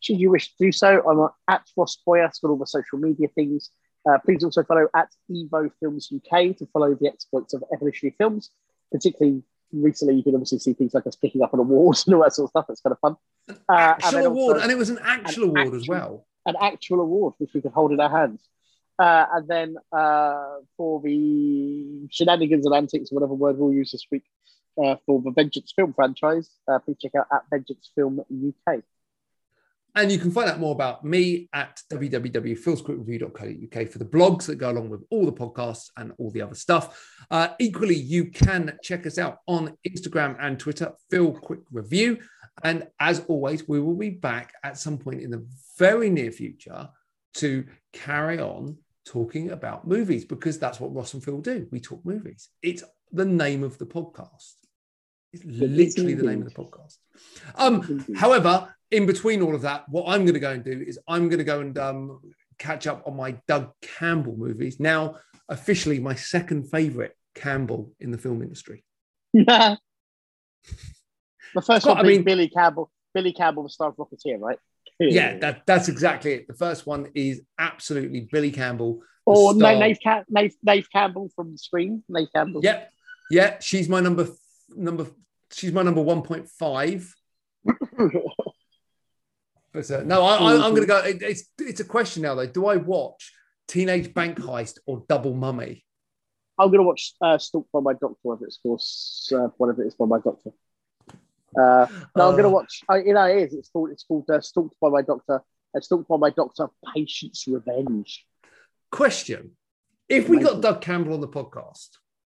Should 0.00 0.20
you 0.20 0.30
wish 0.30 0.48
to 0.48 0.66
do 0.66 0.72
so, 0.72 1.02
I'm 1.08 1.28
at 1.48 1.62
Ross 1.76 1.98
Boyas 2.06 2.40
for 2.40 2.50
all 2.50 2.58
the 2.58 2.66
social 2.66 2.98
media 2.98 3.28
things. 3.34 3.70
Uh, 4.08 4.18
please 4.24 4.44
also 4.44 4.62
follow 4.62 4.86
at 4.94 5.08
Evo 5.30 5.68
Films 5.80 6.10
UK 6.14 6.56
to 6.56 6.66
follow 6.72 6.94
the 6.94 7.08
exploits 7.08 7.54
of 7.54 7.64
evolutionary 7.74 8.14
films. 8.16 8.50
Particularly 8.92 9.42
recently, 9.82 10.14
you 10.14 10.22
can 10.22 10.34
obviously 10.34 10.58
see 10.58 10.72
things 10.72 10.94
like 10.94 11.06
us 11.06 11.16
picking 11.16 11.42
up 11.42 11.54
an 11.54 11.60
award 11.60 11.98
and 12.06 12.14
all 12.14 12.22
that 12.22 12.32
sort 12.32 12.46
of 12.46 12.50
stuff. 12.50 12.66
It's 12.68 12.80
kind 12.80 12.92
of 12.92 12.98
fun. 13.00 13.16
Uh, 13.68 13.72
actual 13.72 14.18
and 14.18 14.26
award, 14.26 14.56
and 14.58 14.70
it 14.70 14.78
was 14.78 14.90
an 14.90 14.98
actual 15.02 15.44
an 15.44 15.50
award 15.50 15.66
actual, 15.66 15.76
as 15.76 15.88
well. 15.88 16.26
An 16.46 16.54
actual 16.60 17.00
award, 17.00 17.34
which 17.38 17.50
we 17.54 17.60
could 17.60 17.72
hold 17.72 17.92
in 17.92 18.00
our 18.00 18.10
hands. 18.10 18.42
Uh, 18.98 19.26
and 19.34 19.48
then 19.48 19.76
uh, 19.92 20.56
for 20.76 21.00
the 21.02 22.06
shenanigans 22.10 22.64
and 22.64 22.74
antics, 22.74 23.12
whatever 23.12 23.34
word 23.34 23.58
we'll 23.58 23.72
use 23.72 23.92
this 23.92 24.06
week, 24.10 24.24
uh, 24.82 24.96
for 25.04 25.20
the 25.22 25.30
Vengeance 25.30 25.72
Film 25.74 25.92
franchise, 25.92 26.50
uh, 26.68 26.78
please 26.78 26.96
check 27.00 27.14
out 27.14 27.26
at 27.32 27.42
Vengeance 27.50 27.90
Film 27.94 28.20
UK. 28.20 28.82
And 29.96 30.12
you 30.12 30.18
can 30.18 30.30
find 30.30 30.50
out 30.50 30.60
more 30.60 30.72
about 30.72 31.04
me 31.06 31.48
at 31.54 31.80
www.filmscriptreview.co.uk 31.90 33.88
for 33.88 33.98
the 33.98 34.04
blogs 34.04 34.44
that 34.44 34.56
go 34.56 34.70
along 34.70 34.90
with 34.90 35.02
all 35.10 35.24
the 35.24 35.32
podcasts 35.32 35.88
and 35.96 36.12
all 36.18 36.30
the 36.30 36.42
other 36.42 36.54
stuff. 36.54 37.16
Uh, 37.30 37.48
equally, 37.58 37.96
you 37.96 38.26
can 38.26 38.78
check 38.82 39.06
us 39.06 39.16
out 39.16 39.38
on 39.46 39.74
Instagram 39.88 40.36
and 40.38 40.60
Twitter, 40.60 40.92
Phil 41.10 41.32
Quick 41.32 41.60
Review. 41.72 42.18
And 42.62 42.86
as 43.00 43.24
always, 43.28 43.66
we 43.66 43.80
will 43.80 43.96
be 43.96 44.10
back 44.10 44.52
at 44.62 44.76
some 44.76 44.98
point 44.98 45.22
in 45.22 45.30
the 45.30 45.46
very 45.78 46.10
near 46.10 46.30
future 46.30 46.90
to 47.36 47.64
carry 47.94 48.38
on 48.38 48.76
talking 49.06 49.50
about 49.50 49.86
movies 49.86 50.26
because 50.26 50.58
that's 50.58 50.78
what 50.78 50.94
Ross 50.94 51.14
and 51.14 51.24
Phil 51.24 51.40
do. 51.40 51.66
We 51.70 51.80
talk 51.80 52.04
movies. 52.04 52.50
It's 52.62 52.82
the 53.12 53.24
name 53.24 53.62
of 53.62 53.78
the 53.78 53.86
podcast. 53.86 54.56
It's 55.32 55.44
literally 55.44 56.14
the 56.14 56.24
name 56.24 56.42
of 56.42 56.52
the 56.52 56.62
podcast. 56.62 56.98
Um, 57.54 58.04
however, 58.14 58.74
in 58.90 59.06
between 59.06 59.42
all 59.42 59.54
of 59.54 59.62
that, 59.62 59.88
what 59.88 60.04
I'm 60.08 60.22
going 60.22 60.34
to 60.34 60.40
go 60.40 60.52
and 60.52 60.64
do 60.64 60.84
is 60.86 60.98
I'm 61.08 61.28
going 61.28 61.38
to 61.38 61.44
go 61.44 61.60
and 61.60 61.76
um, 61.78 62.20
catch 62.58 62.86
up 62.86 63.02
on 63.06 63.16
my 63.16 63.36
Doug 63.48 63.72
Campbell 63.82 64.36
movies. 64.36 64.78
Now, 64.80 65.16
officially, 65.48 65.98
my 65.98 66.14
second 66.14 66.70
favorite 66.70 67.16
Campbell 67.34 67.92
in 68.00 68.10
the 68.10 68.18
film 68.18 68.42
industry. 68.42 68.84
Yeah. 69.32 69.76
the 71.54 71.62
first 71.62 71.86
one, 71.86 71.98
I 71.98 72.02
mean, 72.02 72.22
Billy 72.22 72.48
Campbell. 72.48 72.90
Billy 73.14 73.32
Campbell, 73.32 73.62
the 73.64 73.70
star 73.70 73.88
of 73.88 73.96
Rocketeer, 73.96 74.38
right? 74.40 74.58
yeah, 75.00 75.38
that, 75.38 75.66
that's 75.66 75.88
exactly 75.88 76.32
it. 76.32 76.46
The 76.48 76.54
first 76.54 76.86
one 76.86 77.10
is 77.14 77.42
absolutely 77.58 78.28
Billy 78.30 78.50
Campbell. 78.50 79.02
Or 79.24 79.54
Neve, 79.54 79.98
Neve, 80.28 80.54
Neve 80.62 80.88
Campbell 80.92 81.30
from 81.34 81.56
Scream. 81.56 82.04
Neve 82.08 82.28
Campbell. 82.34 82.60
Yep. 82.62 82.92
Yeah, 83.30 83.58
she's 83.58 83.88
my 83.88 84.00
number 84.00 84.28
number. 84.68 85.06
She's 85.50 85.72
my 85.72 85.82
number 85.82 86.00
one 86.00 86.22
point 86.22 86.48
five. 86.48 87.12
but 89.76 89.90
uh, 89.90 90.02
no, 90.04 90.24
I, 90.24 90.54
am 90.54 90.70
going 90.70 90.82
to 90.82 90.86
go. 90.86 90.98
It, 91.00 91.20
it's 91.20 91.44
it's 91.58 91.80
a 91.80 91.84
question 91.84 92.22
now 92.22 92.34
though. 92.34 92.46
Do 92.46 92.66
I 92.66 92.76
watch 92.76 93.32
Teenage 93.68 94.14
Bank 94.14 94.38
Heist 94.38 94.78
or 94.86 95.04
Double 95.06 95.34
Mummy? 95.34 95.84
I'm 96.58 96.68
going 96.68 96.78
to 96.78 96.86
watch 96.86 97.12
uh, 97.20 97.36
Stalked 97.36 97.70
by 97.72 97.80
My 97.80 97.92
Doctor, 97.92 98.16
whatever 98.22 98.46
it's 98.46 98.58
called, 98.62 98.80
uh, 99.34 99.52
whatever 99.58 99.82
it 99.82 99.88
is 99.88 99.94
by 99.94 100.06
my 100.06 100.18
doctor. 100.18 100.50
Uh, 101.54 101.86
no, 102.16 102.28
I'm 102.28 102.32
going 102.32 102.44
to 102.44 102.48
uh. 102.48 102.52
watch. 102.52 102.80
I, 102.88 102.96
you 102.98 103.12
know, 103.12 103.24
it 103.24 103.36
is. 103.36 103.54
It's 103.54 103.68
called. 103.68 103.90
It's 103.90 104.04
called 104.04 104.28
uh, 104.30 104.40
"Stalked 104.40 104.80
by 104.80 104.88
My 104.88 105.02
Doctor." 105.02 105.42
And 105.74 105.84
"Stalked 105.84 106.08
by 106.08 106.16
My 106.16 106.30
Doctor." 106.30 106.68
Patient's 106.94 107.46
Revenge. 107.46 108.24
Question: 108.90 109.52
If 110.08 110.30
we 110.30 110.38
got 110.38 110.62
Doug 110.62 110.80
Campbell 110.80 111.12
on 111.12 111.20
the 111.20 111.28
podcast, 111.28 111.88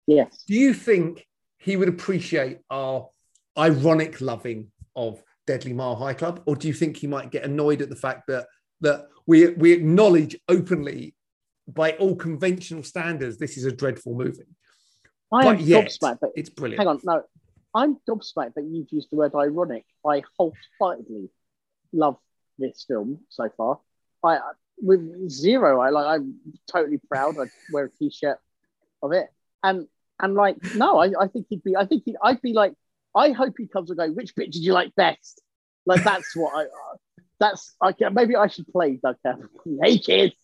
yes, 0.05 0.43
do 0.47 0.53
you 0.53 0.75
think 0.75 1.25
he 1.57 1.75
would 1.75 1.89
appreciate 1.89 2.59
our 2.69 3.09
ironic 3.57 4.21
loving 4.21 4.71
of 4.95 5.23
Deadly 5.47 5.73
Mile 5.73 5.95
High 5.95 6.13
Club, 6.13 6.41
or 6.45 6.55
do 6.55 6.67
you 6.67 6.73
think 6.73 6.97
he 6.97 7.07
might 7.07 7.31
get 7.31 7.43
annoyed 7.43 7.81
at 7.81 7.89
the 7.89 7.95
fact 7.95 8.27
that 8.27 8.47
that 8.81 9.07
we 9.25 9.49
we 9.49 9.71
acknowledge 9.71 10.37
openly, 10.47 11.15
by 11.67 11.93
all 11.93 12.15
conventional 12.15 12.83
standards, 12.83 13.37
this 13.37 13.57
is 13.57 13.65
a 13.65 13.71
dreadful 13.71 14.13
movie? 14.13 14.55
I 15.33 15.43
but 15.43 15.59
am 15.59 15.61
yet, 15.61 15.87
gobsmacked, 15.87 16.19
but 16.21 16.31
it's 16.35 16.49
brilliant. 16.49 16.79
Hang 16.79 16.87
on, 16.87 16.99
no, 17.03 17.23
I'm 17.73 17.97
gobsmacked 18.07 18.53
that 18.55 18.63
you've 18.69 18.91
used 18.91 19.09
the 19.11 19.15
word 19.15 19.33
ironic. 19.35 19.85
I 20.05 20.23
wholeheartedly 20.37 21.29
love 21.91 22.17
this 22.59 22.85
film 22.87 23.19
so 23.29 23.49
far. 23.57 23.79
I 24.23 24.39
with 24.77 25.29
zero, 25.29 25.79
I 25.81 25.89
like. 25.89 26.05
I'm 26.05 26.35
totally 26.71 26.99
proud. 27.09 27.35
I 27.39 27.45
wear 27.71 27.85
a 27.85 27.89
t-shirt 27.89 28.37
of 29.01 29.11
it, 29.11 29.27
and 29.63 29.87
and 30.19 30.35
like, 30.35 30.57
no, 30.75 30.99
I, 30.99 31.11
I 31.19 31.27
think 31.27 31.47
he'd 31.49 31.63
be. 31.63 31.75
I 31.75 31.85
think 31.85 32.03
he, 32.05 32.15
I'd 32.23 32.41
be 32.41 32.53
like. 32.53 32.73
I 33.15 33.31
hope 33.31 33.55
he 33.57 33.67
comes 33.67 33.89
and 33.89 33.99
goes. 33.99 34.15
Which 34.15 34.35
bit 34.35 34.51
did 34.51 34.63
you 34.63 34.73
like 34.73 34.95
best? 34.95 35.41
Like 35.85 36.03
that's 36.03 36.35
what 36.35 36.53
I. 36.55 36.65
That's 37.39 37.75
I 37.81 37.91
can, 37.91 38.13
maybe 38.13 38.35
I 38.35 38.45
should 38.45 38.67
play 38.67 38.99
Doug 39.03 39.15
Campbell. 39.25 39.49
hey 39.83 39.97
kids, 39.97 40.35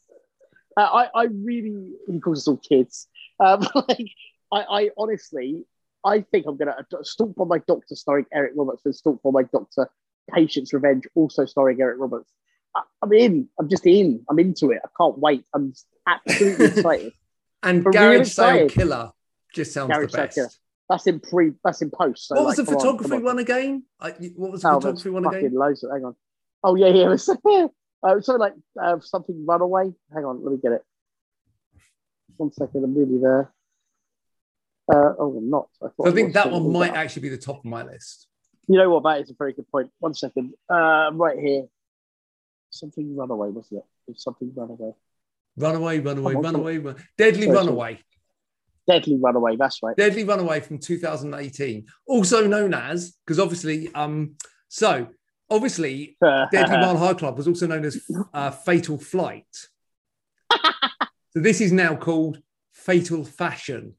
uh, 0.75 0.81
I 0.81 1.09
I 1.13 1.23
really 1.25 1.91
he 2.07 2.19
calls 2.19 2.39
us 2.39 2.47
all 2.47 2.57
kids. 2.57 3.07
Um, 3.39 3.59
like 3.75 4.09
I 4.51 4.61
I 4.63 4.89
honestly 4.97 5.63
I 6.03 6.21
think 6.21 6.45
I'm 6.47 6.57
going 6.57 6.71
to 6.71 7.05
stalk 7.05 7.35
by 7.35 7.45
my 7.45 7.59
doctor 7.67 7.95
starring 7.95 8.25
Eric 8.33 8.53
Roberts 8.55 8.83
and 8.85 8.95
stalk 8.95 9.21
by 9.21 9.29
my 9.31 9.43
doctor 9.43 9.89
Patient's 10.33 10.73
Revenge 10.73 11.03
also 11.15 11.45
starring 11.45 11.81
Eric 11.81 11.99
Roberts. 11.99 12.31
I, 12.75 12.81
am 13.03 13.13
in. 13.13 13.49
I'm 13.59 13.69
just 13.69 13.85
in. 13.85 14.23
I'm 14.29 14.39
into 14.39 14.71
it. 14.71 14.81
I 14.83 14.89
can't 14.97 15.17
wait. 15.17 15.43
I'm 15.53 15.73
absolutely 16.07 16.65
excited. 16.65 17.13
and 17.63 17.83
Garage 17.83 18.29
Sale 18.29 18.69
Killer 18.69 19.11
just 19.53 19.73
sounds 19.73 19.93
Garage 19.93 20.11
the 20.11 20.17
best. 20.17 20.59
That's 20.89 21.05
in 21.07 21.19
pre. 21.19 21.51
That's 21.63 21.81
in 21.81 21.91
post. 21.91 22.27
So 22.27 22.35
what 22.35 22.45
like, 22.45 22.57
was 22.57 22.65
the 22.65 22.73
photography 22.73 23.15
on, 23.15 23.23
one 23.23 23.39
again? 23.39 23.83
I, 23.99 24.11
what 24.35 24.51
was 24.51 24.61
the 24.61 24.69
oh, 24.69 24.75
photography 24.75 25.09
one 25.09 25.25
again? 25.25 25.53
Loads 25.53 25.83
of, 25.83 25.91
hang 25.91 26.05
on. 26.05 26.15
Oh 26.63 26.75
yeah, 26.75 26.87
yeah. 26.87 27.05
It 27.05 27.09
was, 27.09 27.29
uh, 28.03 28.21
something 28.21 28.39
like 28.39 28.53
uh, 28.81 28.99
something 29.01 29.45
runaway. 29.45 29.91
Hang 30.13 30.25
on, 30.25 30.43
let 30.43 30.51
me 30.51 30.59
get 30.61 30.71
it. 30.71 30.83
One 32.37 32.53
second, 32.53 32.83
I'm 32.83 32.95
really 32.95 33.17
there. 33.17 33.51
Uh, 34.89 35.13
oh, 35.19 35.37
I'm 35.37 35.49
not. 35.49 35.67
I, 35.83 35.87
so 35.97 36.07
I 36.07 36.11
think 36.11 36.33
that 36.33 36.51
one 36.51 36.71
might 36.71 36.93
that. 36.93 36.99
actually 36.99 37.23
be 37.23 37.29
the 37.29 37.37
top 37.37 37.57
of 37.57 37.65
my 37.65 37.83
list. 37.83 38.27
You 38.67 38.77
know 38.77 38.89
what? 38.89 39.03
That 39.03 39.21
is 39.21 39.29
a 39.29 39.33
very 39.37 39.53
good 39.53 39.69
point. 39.69 39.89
One 39.99 40.13
second. 40.13 40.53
Uh, 40.69 41.09
right 41.13 41.37
here. 41.37 41.65
Something 42.69 43.15
runaway, 43.15 43.49
wasn't 43.49 43.83
it? 44.07 44.19
something 44.19 44.51
runaway. 44.55 44.93
Runaway, 45.57 45.99
runaway, 45.99 46.35
on, 46.35 46.41
runaway, 46.41 46.77
run... 46.77 46.95
deadly 47.17 47.45
Sorry, 47.45 47.57
runaway. 47.57 47.99
Deadly 48.87 49.17
runaway. 49.19 49.55
That's 49.57 49.81
right. 49.83 49.95
Deadly 49.95 50.23
runaway 50.23 50.61
from 50.61 50.79
2018, 50.79 51.85
also 52.07 52.47
known 52.47 52.73
as 52.73 53.17
because 53.25 53.39
obviously, 53.39 53.93
um, 53.93 54.35
so 54.69 55.07
obviously, 55.49 56.17
Deadly 56.51 56.77
Mile 56.77 56.97
High 56.97 57.13
Club 57.13 57.37
was 57.37 57.47
also 57.47 57.67
known 57.67 57.85
as 57.85 58.01
uh, 58.33 58.51
Fatal 58.51 58.97
Flight. 58.97 59.45
so 60.51 61.39
this 61.39 61.59
is 61.59 61.71
now 61.71 61.95
called 61.95 62.41
Fatal 62.71 63.25
Fashion. 63.25 63.95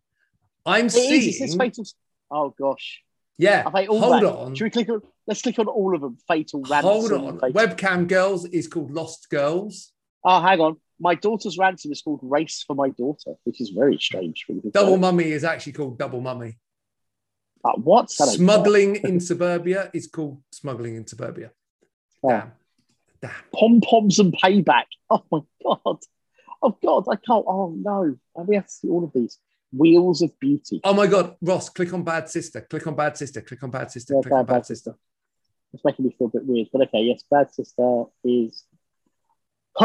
I'm 0.65 0.87
it 0.87 0.91
seeing. 0.91 1.43
Is, 1.43 1.55
fatal... 1.55 1.85
Oh 2.31 2.55
gosh. 2.59 3.03
Yeah. 3.39 3.63
Hold 3.63 4.23
that. 4.23 4.25
on. 4.25 4.55
Should 4.55 4.65
we 4.65 4.71
click 4.71 4.89
on? 4.89 5.01
Let's 5.27 5.43
click 5.43 5.59
on 5.59 5.69
all 5.69 5.95
of 5.95 6.01
them. 6.01 6.19
Fatal. 6.27 6.63
Ransom, 6.63 6.91
Hold 6.91 7.13
on. 7.13 7.41
Fatal. 7.41 7.53
Webcam 7.53 8.09
Girls 8.09 8.47
is 8.47 8.67
called 8.67 8.91
Lost 8.91 9.31
Girls. 9.31 9.93
Oh, 10.25 10.41
hang 10.41 10.61
on. 10.61 10.77
My 11.01 11.15
daughter's 11.15 11.59
ransom 11.59 11.93
is 11.93 12.03
called 12.03 12.21
Race 12.23 12.65
for 12.67 12.75
My 12.75 12.91
Daughter, 12.91 13.35
which 13.45 13.61
is 13.61 13.71
very 13.71 13.99
strange. 13.99 14.47
Double 14.73 14.97
Mummy 14.97 15.31
is 15.31 15.45
actually 15.45 15.73
called 15.73 15.99
Double 15.99 16.21
Mummy. 16.21 16.59
Uh, 17.65 17.73
what? 17.77 18.11
Smuggling 18.11 18.97
in 18.97 19.21
Suburbia 19.21 19.91
is 19.93 20.07
called 20.07 20.43
Smuggling 20.53 20.97
in 20.97 21.07
Suburbia. 21.07 21.51
Oh. 22.23 22.29
Damn. 22.29 22.53
Damn. 23.21 23.31
Pom 23.55 23.81
poms 23.81 24.19
and 24.19 24.33
payback. 24.33 24.85
Oh 25.11 25.25
my 25.33 25.41
god. 25.65 25.99
Oh 26.63 26.77
god, 26.83 27.07
I 27.11 27.17
can't. 27.17 27.45
Oh 27.49 27.75
no. 27.75 28.17
We 28.37 28.57
have 28.57 28.67
to 28.67 28.73
see 28.73 28.89
all 28.89 29.05
of 29.05 29.13
these. 29.15 29.39
Wheels 29.73 30.21
of 30.21 30.39
Beauty. 30.39 30.81
Oh 30.85 30.93
my 30.93 31.07
God, 31.07 31.37
Ross, 31.41 31.71
click 31.71 31.95
on 31.95 32.03
Bad 32.03 32.29
Sister. 32.29 32.61
Click 32.63 32.87
on 32.87 32.95
Bad 32.95 33.17
Sister. 33.17 33.41
Click 33.41 33.63
on 33.63 33.71
Bad 33.71 33.91
Sister. 33.91 34.15
Yeah, 34.15 34.21
click 34.21 34.33
bad, 34.33 34.39
on 34.41 34.47
Bad, 34.47 34.53
bad 34.55 34.67
Sister. 34.67 34.91
Sister. 34.91 34.99
It's 35.73 35.85
making 35.85 36.07
me 36.07 36.15
feel 36.19 36.29
a 36.29 36.31
bit 36.31 36.45
weird, 36.45 36.69
but 36.73 36.83
okay, 36.83 37.01
yes, 37.01 37.23
Bad 37.31 37.53
Sister 37.53 38.05
is. 38.25 38.65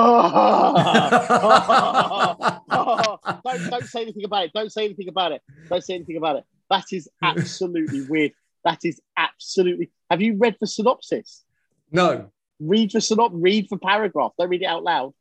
don't, 3.44 3.70
don't 3.70 3.86
say 3.86 4.02
anything 4.02 4.26
about 4.26 4.46
it. 4.46 4.52
Don't 4.54 4.72
say 4.72 4.86
anything 4.86 5.08
about 5.08 5.32
it. 5.34 5.42
Don't 5.70 5.84
say 5.84 5.96
anything 5.96 6.18
about 6.18 6.38
it. 6.38 6.46
That 6.70 6.86
is 6.92 7.08
hmm. 7.22 7.26
absolutely 7.28 8.02
weird. 8.06 8.32
That 8.64 8.80
is 8.84 9.00
absolutely. 9.18 9.92
Have 10.10 10.22
you 10.22 10.38
read 10.38 10.56
the 10.60 10.68
synopsis? 10.68 11.44
No, 11.92 12.32
Read 12.60 12.92
the 12.92 13.02
synopsis. 13.02 13.40
Read 13.42 13.68
the 13.70 13.78
paragraph. 13.78 14.32
Don't 14.38 14.50
read 14.50 14.62
it 14.62 14.66
out 14.66 14.84
loud. 14.84 15.14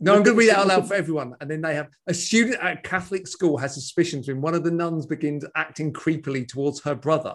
no, 0.00 0.14
I'm 0.14 0.22
going 0.22 0.36
to 0.36 0.38
read 0.38 0.50
it 0.50 0.56
out 0.56 0.66
loud 0.66 0.86
for 0.86 0.94
everyone. 0.94 1.34
And 1.40 1.50
then 1.50 1.62
they 1.62 1.74
have 1.74 1.88
a 2.06 2.14
student 2.14 2.62
at 2.62 2.78
a 2.78 2.80
Catholic 2.82 3.26
school 3.26 3.56
has 3.58 3.74
suspicions 3.74 4.28
when 4.28 4.40
one 4.40 4.54
of 4.54 4.62
the 4.62 4.70
nuns 4.70 5.06
begins 5.06 5.44
acting 5.56 5.92
creepily 5.92 6.46
towards 6.46 6.82
her 6.82 6.94
brother, 6.94 7.34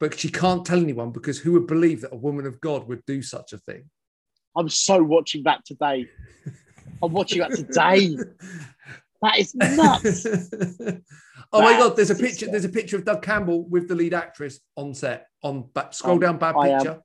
but 0.00 0.18
she 0.18 0.28
can't 0.28 0.64
tell 0.66 0.80
anyone 0.80 1.12
because 1.12 1.38
who 1.38 1.52
would 1.52 1.66
believe 1.66 2.00
that 2.00 2.12
a 2.12 2.16
woman 2.16 2.46
of 2.46 2.60
God 2.60 2.88
would 2.88 3.04
do 3.06 3.22
such 3.22 3.52
a 3.52 3.58
thing? 3.58 3.88
I'm 4.56 4.68
so 4.68 5.02
watching 5.02 5.44
that 5.44 5.64
today. 5.64 6.06
I'm 7.02 7.12
watching 7.12 7.40
that 7.40 7.52
today. 7.52 8.16
That 9.22 9.38
is 9.38 9.54
nuts. 9.54 10.26
oh 11.52 11.62
my 11.62 11.72
god, 11.78 11.96
there's 11.96 12.10
a 12.10 12.14
picture. 12.14 12.46
There's 12.46 12.64
a 12.64 12.68
picture 12.68 12.96
of 12.96 13.04
Doug 13.04 13.22
Campbell 13.22 13.64
with 13.68 13.88
the 13.88 13.94
lead 13.94 14.14
actress 14.14 14.60
on 14.76 14.94
set. 14.94 15.28
On 15.42 15.62
back, 15.62 15.94
scroll 15.94 16.14
Um, 16.14 16.20
down, 16.20 16.38
bad 16.38 16.54
I 16.56 16.68
am- 16.68 16.78
picture. 16.78 17.02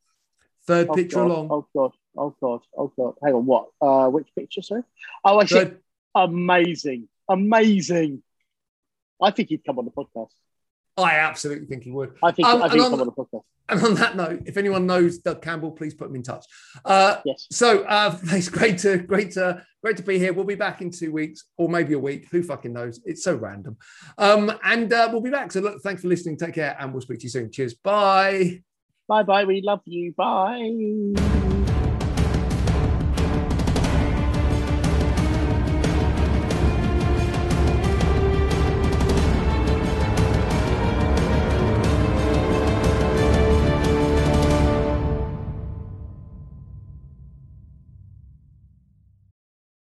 Third 0.65 0.87
Oh 0.89 0.93
picture 0.95 1.15
god, 1.17 1.25
along. 1.25 1.47
Oh 1.51 1.67
god. 1.75 1.91
Oh 2.17 2.35
god. 2.41 2.61
Oh 2.77 2.91
god. 2.97 3.13
Hang 3.23 3.33
on. 3.35 3.45
What? 3.45 3.67
Uh, 3.81 4.09
which 4.09 4.27
picture? 4.35 4.61
Sorry. 4.61 4.83
Oh, 5.23 5.39
I 5.39 5.45
see. 5.45 5.71
Amazing. 6.13 7.07
Amazing. 7.29 8.21
I 9.21 9.31
think 9.31 9.49
he'd 9.49 9.63
come 9.63 9.79
on 9.79 9.85
the 9.85 9.91
podcast. 9.91 10.31
I 10.97 11.11
absolutely 11.17 11.67
think 11.67 11.83
he 11.83 11.91
would. 11.91 12.13
I 12.23 12.31
think. 12.31 12.47
Um, 12.47 12.61
I 12.63 12.69
think 12.69 12.73
and 12.73 12.81
he'd 12.81 12.85
on 12.85 12.91
come 12.91 13.01
on 13.01 13.07
the 13.07 13.11
podcast. 13.11 13.43
And 13.69 13.83
on 13.83 13.95
that 13.95 14.15
note, 14.15 14.43
if 14.45 14.55
anyone 14.55 14.85
knows 14.87 15.17
Doug 15.17 15.41
Campbell, 15.41 15.71
please 15.71 15.93
put 15.93 16.09
him 16.09 16.15
in 16.15 16.23
touch. 16.23 16.45
Uh, 16.85 17.17
Yes. 17.25 17.47
so 17.51 17.81
uh, 17.83 18.17
it's 18.23 18.47
great 18.49 18.77
to 18.79 18.97
great 18.99 19.31
to 19.31 19.61
great 19.83 19.97
to 19.97 20.03
be 20.03 20.17
here. 20.17 20.31
We'll 20.33 20.45
be 20.45 20.55
back 20.55 20.81
in 20.81 20.89
two 20.89 21.11
weeks 21.11 21.43
or 21.57 21.67
maybe 21.67 21.93
a 21.93 21.99
week. 21.99 22.27
Who 22.31 22.41
fucking 22.43 22.71
knows? 22.71 23.01
It's 23.05 23.23
so 23.23 23.35
random. 23.35 23.75
Um, 24.17 24.51
and 24.63 24.91
uh, 24.93 25.09
we'll 25.11 25.21
be 25.21 25.29
back. 25.31 25.51
So 25.51 25.59
look, 25.59 25.81
thanks 25.83 26.01
for 26.01 26.07
listening. 26.07 26.37
Take 26.37 26.55
care, 26.55 26.77
and 26.79 26.93
we'll 26.93 27.01
speak 27.01 27.19
to 27.19 27.23
you 27.23 27.29
soon. 27.29 27.51
Cheers. 27.51 27.73
Bye. 27.73 28.63
Bye 29.09 29.23
bye. 29.23 29.43
We 29.45 29.61
love 29.61 29.81
you. 29.85 30.13
Bye. 30.17 31.56